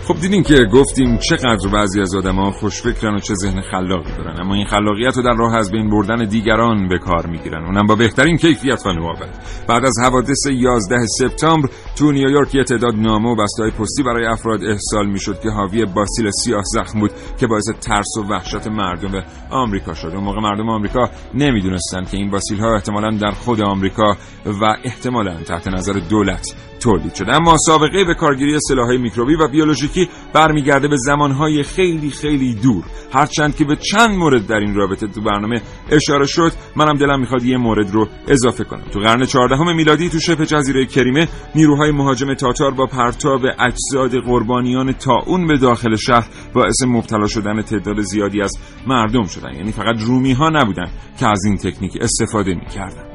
خب 0.09 0.21
دیدین 0.21 0.43
که 0.43 0.65
گفتیم 0.73 1.19
چقدر 1.19 1.69
بعضی 1.73 2.01
از 2.01 2.15
آدما 2.15 2.51
خوشفکرن 2.51 3.15
و 3.15 3.19
چه 3.19 3.35
ذهن 3.35 3.61
خلاقی 3.61 4.13
دارن. 4.13 4.41
اما 4.41 4.55
این 4.55 4.65
خلاقیت 4.65 5.17
رو 5.17 5.23
در 5.23 5.37
راه 5.39 5.57
از 5.57 5.71
بین 5.71 5.91
بردن 5.91 6.25
دیگران 6.25 6.89
به 6.89 6.99
کار 6.99 7.27
می‌گیرن. 7.27 7.65
اونم 7.65 7.87
با 7.87 7.95
بهترین 7.95 8.37
کیفیت 8.37 8.87
و 8.87 8.93
نوآوری 8.93 9.31
بعد 9.69 9.85
از 9.85 9.95
حوادث 10.03 10.47
11 10.47 10.97
سپتامبر 11.19 11.69
تو 11.97 12.13
نیویورک 12.13 12.55
یه 12.55 12.65
تعداد 12.65 12.95
نامه 12.95 13.29
و 13.29 13.37
بسته‌های 13.37 13.71
پستی 13.71 14.03
برای 14.03 14.27
افراد 14.27 14.65
ارسال 14.65 15.07
می‌شد 15.07 15.41
که 15.41 15.51
حاوی 15.51 15.85
باسیل 15.85 16.31
سیاه 16.31 16.63
زخم 16.65 17.01
بود 17.01 17.11
که 17.41 17.47
باعث 17.47 17.67
ترس 17.81 18.17
و 18.19 18.23
وحشت 18.23 18.67
مردم 18.67 19.25
آمریکا 19.51 19.95
شد. 19.95 20.09
اون 20.15 20.25
موقع 20.25 20.41
مردم 20.41 20.69
آمریکا 20.69 21.11
نمی‌دونستند 21.35 22.11
که 22.11 22.17
این 22.17 22.31
باسیل 22.31 22.61
ها 22.61 22.75
احتمالا 22.75 23.11
در 23.11 23.31
خود 23.31 23.61
آمریکا 23.61 24.17
و 24.47 24.77
احتمالا 24.85 25.43
تحت 25.43 25.69
نظر 25.69 25.93
دولت 26.11 26.55
تولید 26.85 27.15
شده. 27.15 27.35
اما 27.35 27.57
سابقه 27.67 28.05
به 28.05 28.15
کارگیری 28.15 28.59
سلاحهای 28.69 28.99
میکروبی 28.99 29.35
و 29.35 29.49
بیولوژیکی 29.49 30.09
برمیگرده 30.33 30.89
به 30.89 30.97
زمانهای 30.97 31.63
خیلی 31.63 32.11
خیلی 32.11 32.55
دور. 32.55 32.85
هرچند 33.13 33.57
که 33.57 33.65
به 33.65 33.77
چند 33.77 34.11
مورد 34.11 34.47
در 34.47 34.57
این 34.57 34.75
رابطه 34.75 35.07
تو 35.07 35.21
برنامه 35.21 35.63
اشاره 35.91 36.27
شد 36.27 36.53
منم 36.77 36.97
دلم 36.97 37.21
می‌خواد 37.21 37.45
یه 37.45 37.57
مورد 37.57 37.91
رو 37.91 38.09
اضافه 38.29 38.65
کنم. 38.65 38.85
تو 38.93 39.01
قرن 39.01 39.25
14 39.25 39.73
میلادی 39.77 40.09
تو 40.09 40.21
شبه 40.21 40.47
جزیره 40.47 40.87
کریمه 40.87 41.29
نیروهای 41.55 41.91
مهاجم 41.91 42.35
تاتار 42.35 42.71
با 42.71 42.87
پرتاب 42.87 43.41
اجساد 43.59 44.25
قربانیان 44.25 44.93
تاون 44.93 45.47
به 45.47 45.59
داخل 45.59 45.97
شهر 45.97 46.29
باعث 46.55 46.83
مبتلا 46.87 47.27
شدن 47.27 47.63
تعداد 47.63 48.01
زیادی 48.01 48.43
از 48.43 48.53
مردم 48.87 49.27
شدن. 49.27 49.55
یعنی 49.55 49.73
فقط 49.73 49.97
رومی 49.99 50.33
ها 50.33 50.49
نبودن 50.49 50.91
که 51.19 51.27
از 51.27 51.45
این 51.45 51.57
تکنیک 51.57 51.93
استفاده 52.01 52.55
می‌کردن. 52.55 53.14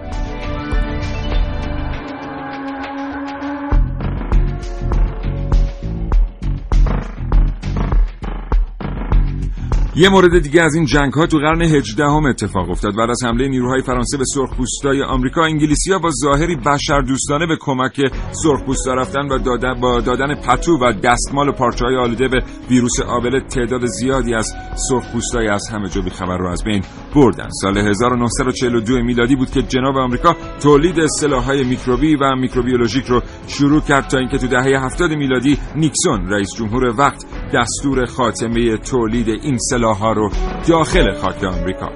یه 10.00 10.10
مورد 10.10 10.40
دیگه 10.40 10.62
از 10.62 10.76
این 10.76 10.86
جنگ 10.86 11.14
ها 11.14 11.26
تو 11.26 11.38
قرن 11.38 11.62
18 11.62 12.04
هم 12.04 12.26
اتفاق 12.26 12.70
افتاد. 12.70 12.96
بعد 12.96 13.10
از 13.10 13.24
حمله 13.24 13.48
نیروهای 13.48 13.82
فرانسه 13.82 14.18
به 14.18 14.24
سرخپوستای 14.36 15.04
آمریکا 15.04 15.44
انگلیسی‌ها 15.44 16.00
با 16.00 16.10
ظاهری 16.24 16.56
بشر 16.56 17.02
دوستانه 17.02 17.48
به 17.48 17.58
کمک 17.60 18.02
سرخپوستا 18.32 18.94
رفتن 18.94 19.28
و 19.28 19.38
دادن 19.38 19.80
با 19.82 20.02
دادن 20.02 20.36
پتو 20.36 20.78
و 20.78 20.94
دستمال 21.04 21.50
و 21.50 21.52
پارچه‌های 21.52 21.96
آلوده 21.96 22.28
به 22.28 22.44
ویروس 22.70 23.00
آبله 23.00 23.42
تعداد 23.42 23.86
زیادی 23.86 24.34
از 24.34 24.54
سرخپوستای 24.90 25.48
از 25.48 25.70
همه 25.72 25.90
جا 25.90 26.02
خبر 26.02 26.38
رو 26.38 26.48
از 26.50 26.64
بین 26.64 26.84
بردن. 27.16 27.50
سال 27.62 27.78
1942 27.78 29.04
میلادی 29.04 29.36
بود 29.36 29.52
که 29.52 29.62
جناب 29.62 29.98
آمریکا 29.98 30.36
تولید 30.62 31.06
سلاح‌های 31.06 31.64
میکروبی 31.64 32.16
و 32.16 32.36
میکروبیولوژیک 32.36 33.06
رو 33.06 33.22
شروع 33.48 33.82
کرد 33.82 34.08
تا 34.08 34.18
اینکه 34.18 34.38
تو 34.38 34.48
دهه 34.48 34.84
70 34.86 35.12
میلادی 35.12 35.58
نیکسون 35.76 36.30
رئیس 36.30 36.50
جمهور 36.58 36.84
وقت 36.98 37.26
دستور 37.54 38.06
خاتمه 38.06 38.78
تولید 38.78 39.30
این 39.30 39.58
سلاح‌ها 39.90 40.12
رو 40.12 40.30
داخل 40.68 41.14
خاک 41.14 41.44
آمریکا. 41.44 41.90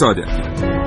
صادر 0.00 0.24
کرد 0.24 0.83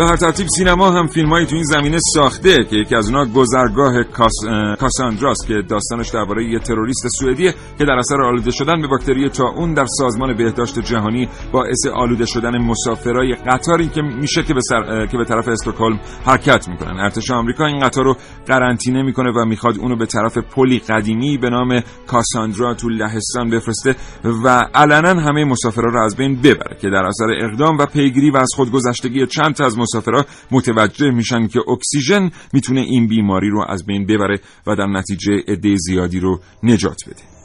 به 0.00 0.06
هر 0.06 0.16
ترتیب 0.16 0.46
سینما 0.56 0.90
هم 0.90 1.06
فیلمایی 1.06 1.46
تو 1.46 1.54
این 1.54 1.64
زمینه 1.64 1.98
ساخته 2.14 2.64
که 2.64 2.76
یکی 2.76 2.96
از 2.96 3.06
اونها 3.06 3.24
گذرگاه 3.24 4.02
کاس... 4.02 4.32
کاساندراست 4.80 5.46
که 5.46 5.54
داستانش 5.68 6.08
درباره 6.08 6.44
یه 6.44 6.58
تروریست 6.58 7.08
سوئدیه 7.08 7.54
که 7.78 7.84
در 7.84 7.92
اثر 7.92 8.22
آلوده 8.22 8.50
شدن 8.50 8.80
به 8.80 8.88
باکتری 8.88 9.28
طاعون 9.28 9.74
در 9.74 9.86
سازمان 9.86 10.36
بهداشت 10.36 10.78
جهانی 10.78 11.28
باعث 11.52 11.86
آلوده 11.94 12.26
شدن 12.26 12.58
مسافرای 12.58 13.34
قطاری 13.34 13.88
که 13.88 14.02
میشه 14.02 14.42
که 14.42 14.54
به, 14.54 14.60
سر... 14.60 15.06
که 15.06 15.18
به 15.18 15.24
طرف 15.24 15.48
استکهلم 15.48 16.00
حرکت 16.26 16.68
می‌کنن. 16.68 17.00
ارتش 17.00 17.30
آمریکا 17.30 17.66
این 17.66 17.78
قطار 17.78 18.04
رو 18.04 18.16
قرنطینه 18.46 19.02
می‌کنه 19.02 19.30
و 19.30 19.44
می‌خواد 19.44 19.78
اونو 19.78 19.96
به 19.96 20.06
طرف 20.06 20.38
پلی 20.38 20.78
قدیمی 20.78 21.38
به 21.38 21.50
نام 21.50 21.80
کاساندرا 22.06 22.74
تو 22.74 22.88
لهستان 22.88 23.50
بفرسته 23.50 23.96
و 24.44 24.66
علنا 24.74 25.20
همه 25.20 25.44
مسافرا 25.44 25.90
رو 25.90 26.04
از 26.04 26.16
بین 26.16 26.40
ببره 26.40 26.76
که 26.80 26.90
در 26.90 27.02
اثر 27.06 27.30
اقدام 27.44 27.78
و 27.78 27.86
پیگیری 27.86 28.30
و 28.30 28.36
از 28.36 28.48
خودگذشتگی 28.56 29.26
چند 29.26 29.54
تا 29.54 29.66
از 29.66 29.78
مسافرها 29.90 30.26
متوجه 30.50 31.10
میشن 31.10 31.46
که 31.46 31.60
اکسیژن 31.68 32.30
می‌تونه 32.52 32.80
این 32.80 33.08
بیماری 33.08 33.48
رو 33.50 33.64
از 33.68 33.86
بین 33.86 34.06
ببره 34.06 34.40
و 34.66 34.76
در 34.76 34.86
نتیجه 34.86 35.32
عده 35.48 35.76
زیادی 35.76 36.20
رو 36.20 36.40
نجات 36.62 36.98
بده. 37.06 37.39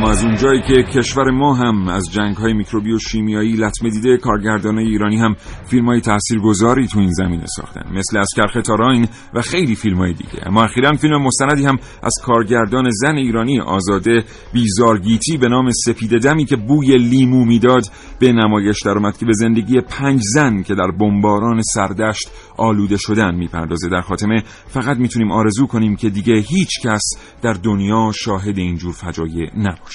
اما 0.00 0.10
از 0.10 0.24
اونجایی 0.24 0.60
که 0.62 0.82
کشور 0.82 1.30
ما 1.30 1.54
هم 1.54 1.88
از 1.88 2.12
جنگ 2.12 2.36
های 2.36 2.52
میکروبی 2.52 2.92
و 2.92 2.98
شیمیایی 2.98 3.52
لطمه 3.52 3.90
دیده 3.90 4.16
کارگردان 4.16 4.78
ایرانی 4.78 5.18
هم 5.18 5.34
فیلم 5.66 5.86
های 5.86 6.00
تو 6.00 6.98
این 6.98 7.10
زمینه 7.10 7.46
ساختن 7.46 7.82
مثل 7.94 8.18
از 8.18 8.28
کرخ 8.36 8.62
تاراین 8.64 9.08
و 9.34 9.42
خیلی 9.42 9.74
فیلم 9.74 9.96
های 9.96 10.12
دیگه. 10.12 10.46
اما 10.46 10.64
اخیرا 10.64 10.92
فیلم 10.92 11.22
مستندی 11.22 11.64
هم 11.64 11.78
از 12.02 12.12
کارگردان 12.24 12.90
زن 12.90 13.16
ایرانی 13.16 13.60
آزاده 13.60 14.24
بیزارگیتی 14.52 15.36
به 15.36 15.48
نام 15.48 15.70
سپید 15.70 16.18
دمی 16.18 16.44
که 16.44 16.56
بوی 16.56 16.98
لیمو 16.98 17.44
می‌داد 17.44 17.82
به 18.18 18.32
نمایش 18.32 18.82
درآمد 18.82 19.16
که 19.16 19.26
به 19.26 19.32
زندگی 19.32 19.80
پنج 19.80 20.20
زن 20.34 20.62
که 20.62 20.74
در 20.74 20.90
بمباران 20.90 21.62
سردشت 21.62 22.30
آلوده 22.56 22.96
شدن 22.96 23.34
می‌پردازه. 23.34 23.88
در 23.88 24.00
خاتمه 24.00 24.42
فقط 24.66 24.96
می‌تونیم 24.96 25.32
آرزو 25.32 25.66
کنیم 25.66 25.96
که 25.96 26.10
دیگه 26.10 26.34
هیچ 26.34 26.70
کس 26.84 27.02
در 27.42 27.52
دنیا 27.52 28.12
شاهد 28.14 28.58
اینجور 28.58 28.92
فجایع 28.92 29.50
نباشه. 29.56 29.89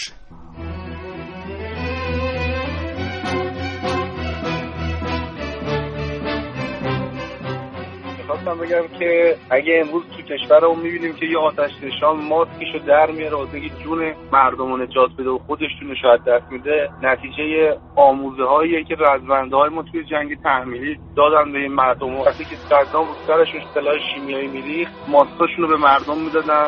می‌خواستم 8.56 8.88
بگم 8.88 9.00
که 9.00 9.36
اگه 9.50 9.84
امروز 9.86 10.04
تو 10.18 10.22
کشورمون 10.22 10.80
می‌بینیم 10.80 11.14
که 11.14 11.26
یه 11.26 11.38
آتش 11.38 11.72
نشان 11.84 12.18
ماسکشو 12.18 12.80
در 12.88 13.12
میاره 13.12 13.36
واسه 13.36 13.62
جون 13.84 14.14
مردم 14.32 14.82
نجات 14.82 15.10
بده 15.18 15.30
و 15.30 15.38
خودش 15.38 15.70
جونش 15.80 16.04
رو 16.04 16.18
دست 16.18 16.52
میده 16.52 16.90
نتیجه 17.04 17.78
آموزه 17.96 18.44
هایی 18.44 18.84
که 18.84 18.96
رزمنده 19.00 19.56
های 19.56 19.70
ما 19.70 19.84
توی 19.84 20.04
جنگ 20.04 20.42
تحمیلی 20.42 21.00
دادن 21.16 21.52
به 21.52 21.60
این 21.60 21.72
مردم. 21.72 22.20
وقتی 22.20 22.46
که 22.46 22.56
صدام 22.56 23.08
سرشون 23.28 23.62
سلاح 23.74 23.96
شیمیایی 24.14 24.48
میریخت 24.48 24.94
ماسکاشون 25.08 25.58
رو 25.58 25.68
به 25.68 25.78
مردم 25.78 26.18
می‌دادن 26.18 26.64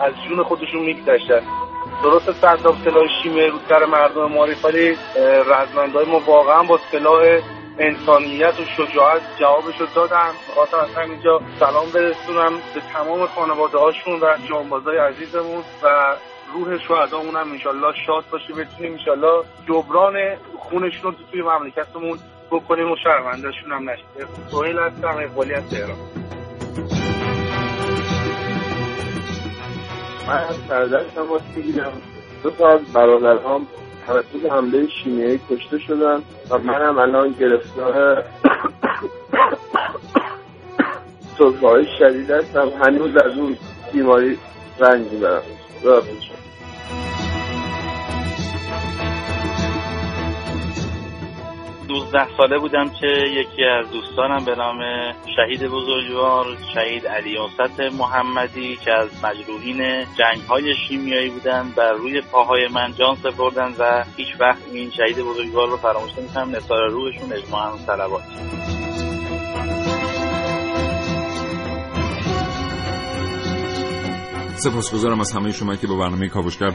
از 0.00 0.12
جون 0.28 0.42
خودشون 0.42 0.82
میگذشتن. 0.82 1.40
درست 2.02 2.32
صدام 2.32 2.76
سلاح 2.84 3.06
شیمیایی 3.22 3.50
رو 3.50 3.58
سر 3.68 3.84
مردم 3.84 4.26
ما 4.26 4.46
ولی 4.64 4.96
رزمنده 5.46 6.10
ما 6.10 6.20
واقعا 6.26 6.62
با 6.62 6.78
سلاح 6.92 7.40
انسانیت 7.82 8.60
و 8.60 8.64
شجاعت 8.64 9.22
جوابش 9.38 9.80
رو 9.80 9.86
دادم. 9.94 10.32
خاطر 10.54 10.76
از 10.76 10.94
همینجا 10.94 11.40
سلام 11.60 11.90
برسونم 11.94 12.52
به 12.74 12.80
تمام 12.92 13.26
خانواده 13.26 13.78
هاشون 13.78 14.20
و 14.20 14.26
جانبازای 14.50 14.98
عزیزمون 14.98 15.62
و 15.82 16.16
روح 16.54 16.78
شهدامون 16.78 17.36
هم 17.36 17.52
انشالله 17.52 17.94
شاد 18.06 18.24
باشه 18.32 18.54
بتونیم 18.54 18.92
انشالله 18.92 19.44
جبران 19.68 20.14
خونشون 20.58 21.12
رو 21.12 21.18
توی 21.30 21.42
مملکتمون 21.42 22.18
بکنیم 22.50 22.90
و 22.90 22.96
شرمندهشون 23.04 23.72
هم 23.72 23.90
نشه. 23.90 24.04
سوهیل 24.50 24.78
هستم 24.78 25.16
اقبالی 25.18 25.54
از 25.54 25.70
تهران. 25.70 25.96
من 30.26 30.44
از 30.48 30.56
سردشت 30.68 31.14
تماس 31.14 31.42
دو 32.42 32.50
تا 32.50 32.80
برادرهام 32.94 33.66
توسط 34.06 34.50
حمله 34.50 34.88
شیمیایی 34.88 35.40
کشته 35.50 35.78
شدن 35.78 36.22
و 36.50 36.58
منم 36.58 36.98
الان 36.98 37.34
گرفتار 37.40 38.24
سرفه 41.38 41.66
های 41.66 41.86
شدید 41.98 42.30
هستم. 42.30 42.68
هنوز 42.84 43.16
از 43.16 43.38
اون 43.38 43.56
بیماری 43.92 44.38
رنج 44.78 45.12
می‌برم 45.12 45.42
دوزده 51.92 52.36
ساله 52.36 52.58
بودم 52.58 52.88
که 52.88 53.06
یکی 53.06 53.64
از 53.64 53.90
دوستانم 53.90 54.44
به 54.44 54.54
نام 54.54 54.78
شهید 55.36 55.70
بزرگوار 55.70 56.46
شهید 56.74 57.06
علی 57.06 57.38
محمدی 57.98 58.76
که 58.76 58.92
از 58.92 59.08
مجروحین 59.24 60.04
جنگ 60.18 60.40
های 60.48 60.74
شیمیایی 60.88 61.30
بودن 61.30 61.72
بر 61.76 61.92
روی 61.92 62.20
پاهای 62.20 62.68
من 62.68 62.94
جان 62.98 63.14
سپردن 63.14 63.74
و 63.78 64.04
هیچ 64.16 64.28
وقت 64.40 64.62
این 64.72 64.90
شهید 64.90 65.18
بزرگوار 65.18 65.68
رو 65.68 65.76
فراموش 65.76 66.10
نمی‌کنم 66.18 66.56
نثار 66.56 66.88
روحشون 66.88 67.32
اجماعا 67.32 67.76
صلوات 67.76 68.22
سپاسگزارم 74.54 75.20
از 75.20 75.32
همه 75.32 75.52
شما 75.52 75.76
که 75.76 75.86
با 75.86 75.96
برنامه 75.96 76.28
کاوشگر 76.28 76.72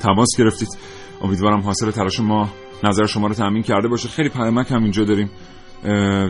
تماس 0.00 0.28
گرفتید. 0.38 0.68
امیدوارم 1.22 1.60
حاصل 1.60 1.90
تلاش 1.90 2.20
ما 2.20 2.48
نظر 2.84 3.06
شما 3.06 3.26
رو 3.26 3.34
تامین 3.34 3.62
کرده 3.62 3.88
باشه. 3.88 4.08
خیلی 4.08 4.28
پیامک 4.28 4.70
هم 4.70 4.82
اینجا 4.82 5.04
داریم. 5.04 5.30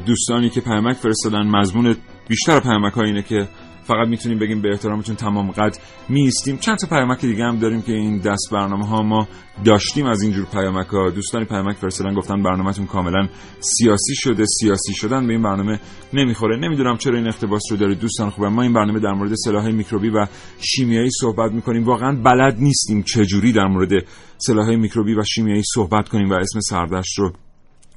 دوستانی 0.07 0.51
که 0.51 0.61
پیامک 0.61 0.97
فرستادن 0.97 1.47
مضمون 1.47 1.97
بیشتر 2.29 2.61
پیامک 2.61 2.93
ها 2.93 3.03
اینه 3.03 3.23
که 3.23 3.49
فقط 3.85 4.09
می‌تونیم 4.09 4.39
بگیم 4.39 4.63
به 4.63 4.69
احترامتون 4.69 5.17
تمام 5.17 5.51
قد 5.51 5.77
میستیم 6.09 6.57
چند 6.57 6.79
تا 6.79 6.87
پیامک 6.87 7.21
دیگه 7.21 7.45
هم 7.45 7.59
داریم 7.59 7.83
که 7.83 7.93
این 7.93 8.19
دست 8.19 8.49
برنامه 8.53 8.87
ها 8.87 9.03
ما 9.03 9.29
داشتیم 9.65 10.07
از 10.07 10.23
اینجور 10.23 10.47
پیامک 10.53 10.87
ها. 10.87 11.11
دوستانی 11.11 11.45
پیامک 11.45 11.77
فرستادن 11.77 12.15
گفتن 12.15 12.43
برنامهتون 12.43 12.87
کاملا 12.87 13.29
سیاسی 13.61 14.15
شده 14.15 14.45
سیاسی 14.61 14.95
شدن 14.95 15.27
به 15.27 15.33
این 15.33 15.43
برنامه 15.43 15.81
نمی‌خوره. 16.13 16.57
نمی‌دونم 16.57 16.97
چرا 16.97 17.17
این 17.17 17.27
اقتباس 17.27 17.63
رو 17.71 17.77
دارید 17.77 17.99
دوستان 17.99 18.31
خوبه 18.31 18.49
ما 18.49 18.63
این 18.63 18.73
برنامه 18.73 19.01
در 19.01 19.13
مورد 19.13 19.35
سلاح 19.35 19.71
میکروبی 19.71 20.09
و 20.09 20.27
شیمیایی 20.61 21.11
صحبت 21.21 21.53
می‌کنیم. 21.53 21.85
واقعا 21.85 22.23
بلد 22.25 22.57
نیستیم 22.59 23.03
چجوری 23.03 23.53
در 23.53 23.67
مورد 23.67 23.91
سلاح 24.39 24.77
میکروبی 24.77 25.15
و 25.15 25.23
شیمیایی 25.25 25.63
صحبت 25.75 26.09
کنیم 26.09 26.31
و 26.31 26.35
اسم 26.35 26.61
سردشت 26.61 27.19
رو 27.19 27.33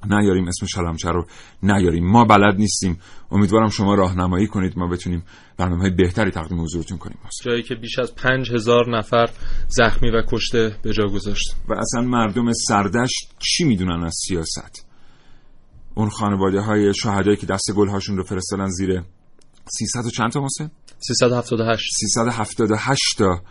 نیاریم 0.10 0.48
اسم 0.48 0.66
شلمچه 0.66 1.10
رو 1.10 1.26
نیاریم. 1.64 2.08
ما 2.08 2.26
بلد 2.26 2.56
نیستیم. 2.58 3.00
امیدوارم 3.32 3.70
شما 3.70 3.96
راهنمایی 3.96 4.48
کنید. 4.48 4.78
ما 4.78 4.88
بتونیم 4.88 5.24
برنامه 5.58 5.82
های 5.82 5.92
بهتری 5.92 6.32
تقدیم 6.32 6.62
حضورتون 6.62 6.98
کنیم. 6.98 7.18
جایی 7.44 7.64
که 7.64 7.76
بیش 7.76 8.00
از 8.00 8.16
پنج 8.16 8.52
هزار 8.52 8.98
نفر 8.98 9.30
زخمی 9.68 10.10
و 10.10 10.22
کشته 10.28 10.76
به 10.84 10.94
جا 10.94 11.04
گذاشت. 11.04 11.56
و 11.70 11.74
اصلا 11.74 12.02
مردم 12.02 12.54
سردشت 12.54 13.32
چی 13.40 13.64
می‌دونن 13.64 14.04
از 14.04 14.16
سیاست؟ 14.28 14.86
اون 15.96 16.10
خانواده 16.10 16.62
های 16.62 16.94
شهدایی 16.94 17.38
که 17.38 17.46
دست 17.46 17.72
گل 17.76 17.88
هاشون 17.88 18.18
رو 18.18 18.24
فرستادن 18.24 18.68
زیر 18.68 19.02
300 19.70 20.06
و 20.06 20.10
چند 20.10 20.32
تا 20.32 20.46
حسین 20.46 20.70
378 21.00 21.92
378 22.00 23.18
تا 23.18 23.42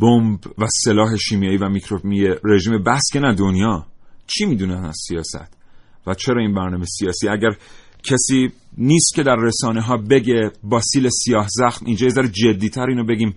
بمب 0.00 0.40
و 0.58 0.66
سلاح 0.84 1.16
شیمیایی 1.16 1.56
و 1.56 1.68
میکروبی 1.68 2.28
رژیم 2.44 2.82
بس 2.82 3.02
که 3.12 3.20
نه 3.20 3.34
دنیا. 3.34 3.86
چی 4.26 4.46
می‌دونن 4.46 4.84
از 4.84 4.96
سیاست؟ 5.08 5.59
و 6.06 6.14
چرا 6.14 6.40
این 6.40 6.54
برنامه 6.54 6.84
سیاسی؟ 6.84 7.28
اگر 7.28 7.50
کسی 8.02 8.52
نیست 8.78 9.14
که 9.14 9.22
در 9.22 9.36
رسانه 9.36 9.80
ها 9.80 9.96
بگه 9.96 10.50
با 10.62 10.80
سیل 10.80 11.08
سیاه 11.08 11.46
زخم 11.48 11.86
اینجا 11.86 12.06
یه 12.06 12.12
ذره 12.12 12.28
جدیتر 12.28 12.86
اینو 12.88 13.04
بگیم. 13.04 13.34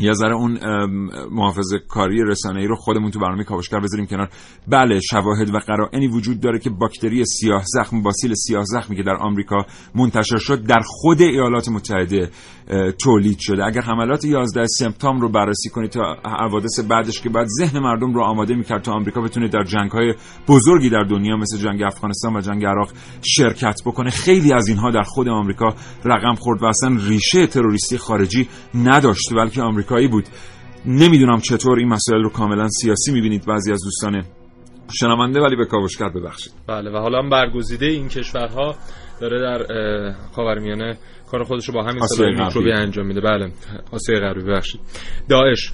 یه 0.00 0.12
ذره 0.12 0.34
اون 0.34 0.58
محافظه 1.30 1.78
کاری 1.88 2.22
رسانه‌ای 2.24 2.66
رو 2.66 2.76
خودمون 2.76 3.10
تو 3.10 3.18
برنامه 3.18 3.44
کاوشگر 3.44 3.80
بذاریم 3.80 4.06
کنار. 4.06 4.28
بله 4.68 5.00
شواهد 5.00 5.54
و 5.54 5.58
قرائنی 5.58 6.06
وجود 6.06 6.40
داره 6.40 6.58
که 6.58 6.70
باکتری 6.70 7.24
سیاه 7.24 7.62
زخم 7.66 8.02
باسیل 8.02 8.34
سیاه 8.34 8.64
زخمی 8.64 8.96
که 8.96 9.02
در 9.02 9.16
آمریکا 9.16 9.66
منتشر 9.94 10.38
شد 10.38 10.66
در 10.66 10.80
خود 10.86 11.20
ایالات 11.20 11.68
متحده 11.68 12.30
تولید 13.04 13.38
شده. 13.40 13.64
اگر 13.64 13.80
حملات 13.80 14.24
11 14.24 14.66
سپتامبر 14.66 15.22
رو 15.22 15.28
بررسی 15.28 15.70
کنید 15.70 15.90
تا 15.90 16.16
حوادث 16.24 16.80
بعدش 16.80 17.20
که 17.20 17.28
بعد 17.28 17.46
ذهن 17.58 17.78
مردم 17.78 18.14
رو 18.14 18.22
آماده 18.22 18.54
می‌کرد 18.54 18.82
تا 18.82 18.92
آمریکا 18.92 19.20
بتونه 19.20 19.48
در 19.48 19.64
جنگ‌های 19.64 20.14
بزرگی 20.48 20.90
در 20.90 21.02
دنیا 21.02 21.36
مثل 21.36 21.58
جنگ 21.58 21.82
افغانستان 21.82 22.36
و 22.36 22.40
جنگ 22.40 22.64
عراق 22.64 22.88
شرکت 23.22 23.80
بکنه 23.86 24.10
خیلی 24.10 24.52
از 24.52 24.68
اینها 24.68 24.90
در 24.90 25.02
خود 25.02 25.28
آمریکا 25.28 25.74
رقم 26.04 26.34
خورد 26.34 26.62
و 26.62 26.66
اصلا 26.66 26.96
ریشه 27.08 27.46
تروریستی 27.46 27.98
خارجی 27.98 28.48
نداشت 28.74 29.34
بلکه 29.34 29.62
آمریکایی 29.62 30.08
بود. 30.08 30.24
نمی‌دونم 30.86 31.40
چطور 31.40 31.78
این 31.78 31.88
مسائل 31.88 32.22
رو 32.22 32.30
کاملا 32.30 32.68
سیاسی 32.68 33.12
می‌بینید 33.12 33.46
بعضی 33.46 33.72
از 33.72 33.80
دوستان 33.84 34.24
شنونده 34.92 35.40
ولی 35.40 35.56
به 35.56 35.64
کاوشگر 35.64 36.08
ببخشید. 36.08 36.52
بله 36.68 36.90
و 36.90 36.96
حالا 36.96 37.22
برگزیده 37.22 37.86
این 37.86 38.08
کشورها 38.08 38.74
داره 39.20 39.40
در 39.40 39.66
خاورمیانه 40.32 40.98
کار 41.30 41.44
خودش 41.44 41.68
رو 41.68 41.74
با 41.74 41.82
همین 41.82 42.06
سلاح 42.06 42.44
میکروبی 42.44 42.72
انجام 42.72 43.06
میده. 43.06 43.20
بله. 43.20 43.52
آسیای 43.92 44.20
غربی 44.20 44.42
ببخشید. 44.42 44.80
داعش. 45.28 45.72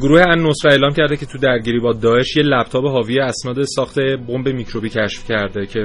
گروه 0.00 0.20
ان 0.20 0.38
نصره 0.46 0.72
اعلام 0.72 0.92
کرده 0.92 1.16
که 1.16 1.26
تو 1.26 1.38
درگیری 1.38 1.80
با 1.80 1.92
داعش 1.92 2.36
یه 2.36 2.42
لپتاپ 2.42 2.84
حاوی 2.84 3.20
اسناد 3.20 3.62
ساخت 3.62 3.98
بمب 4.28 4.48
میکروبی 4.48 4.88
کشف 4.88 5.28
کرده 5.28 5.66
که 5.66 5.80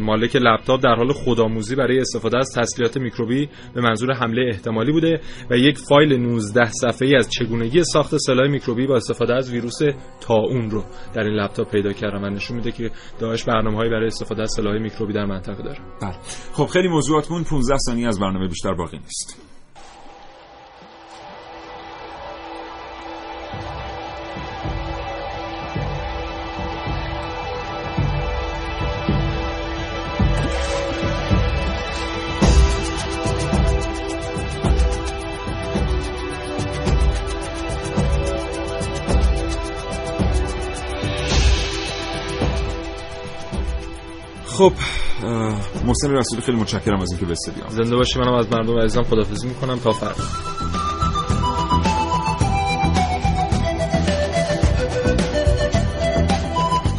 مالک 0.00 0.36
لپتاپ 0.36 0.82
در 0.82 0.94
حال 0.94 1.12
خودآموزی 1.12 1.76
برای 1.76 2.00
استفاده 2.00 2.38
از 2.38 2.52
تسلیحات 2.56 2.96
میکروبی 2.96 3.48
به 3.74 3.80
منظور 3.80 4.12
حمله 4.12 4.42
احتمالی 4.48 4.92
بوده 4.92 5.20
و 5.50 5.56
یک 5.56 5.78
فایل 5.78 6.16
19 6.16 6.64
صفحه‌ای 6.64 7.16
از 7.16 7.30
چگونگی 7.30 7.84
ساخت 7.84 8.16
سلاح 8.16 8.48
میکروبی 8.48 8.86
با 8.86 8.96
استفاده 8.96 9.34
از 9.34 9.52
ویروس 9.52 9.78
تاون 10.20 10.70
رو 10.70 10.84
در 11.14 11.22
این 11.22 11.34
لپتاپ 11.34 11.70
پیدا 11.70 11.92
کرده 11.92 12.18
و 12.18 12.30
نشون 12.30 12.56
میده 12.56 12.72
که 12.72 12.90
داعش 13.20 13.44
برنامه‌هایی 13.44 13.90
برای 13.90 14.06
استفاده 14.06 14.42
از 14.42 14.50
سلاح 14.56 14.78
میکروبی 14.78 15.12
در 15.12 15.24
منطقه 15.24 15.62
داره. 15.62 15.78
بله. 16.02 16.14
خب 16.52 16.66
خیلی 16.66 16.88
موضوعاتمون 16.88 17.44
15 17.44 17.76
ثانیه 17.78 18.08
از 18.08 18.20
بیشتر 18.48 18.74
باقی 18.74 18.98
نیست. 18.98 19.36
خب 44.54 44.72
محسن 45.86 46.10
رسولی 46.10 46.42
خیلی 46.42 46.58
متشکرم 46.58 47.00
از 47.00 47.10
اینکه 47.10 47.26
به 47.26 47.32
استودیو 47.32 47.68
زنده 47.68 47.96
باشی 47.96 48.18
منم 48.18 48.34
از 48.34 48.52
مردم 48.52 48.78
عزیزم 48.78 49.02
خدافظی 49.02 49.48
می‌کنم. 49.48 49.78
تا 49.78 49.92
فردا. 49.92 50.14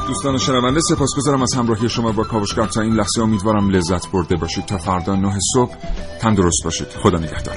دوستان 0.08 0.38
شنونده 0.38 0.80
سپاسگزارم 0.80 1.41
از 1.41 1.53
همراهی 1.53 1.89
شما 1.89 2.12
با 2.12 2.24
کاوشگر. 2.24 2.66
تا 2.66 2.82
این 2.82 2.93
لحظه 2.93 3.22
امیدوارم 3.22 3.70
لذت 3.70 4.12
برده 4.12 4.36
باشید. 4.36 4.66
تا 4.66 4.78
فردا 4.78 5.16
نه 5.16 5.39
صبح 5.53 5.76
تندرست 6.22 6.64
باشید. 6.64 6.88
خدا 6.88 7.18
نگهدار. 7.18 7.56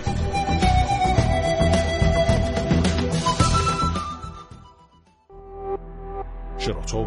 شراطو 6.58 7.06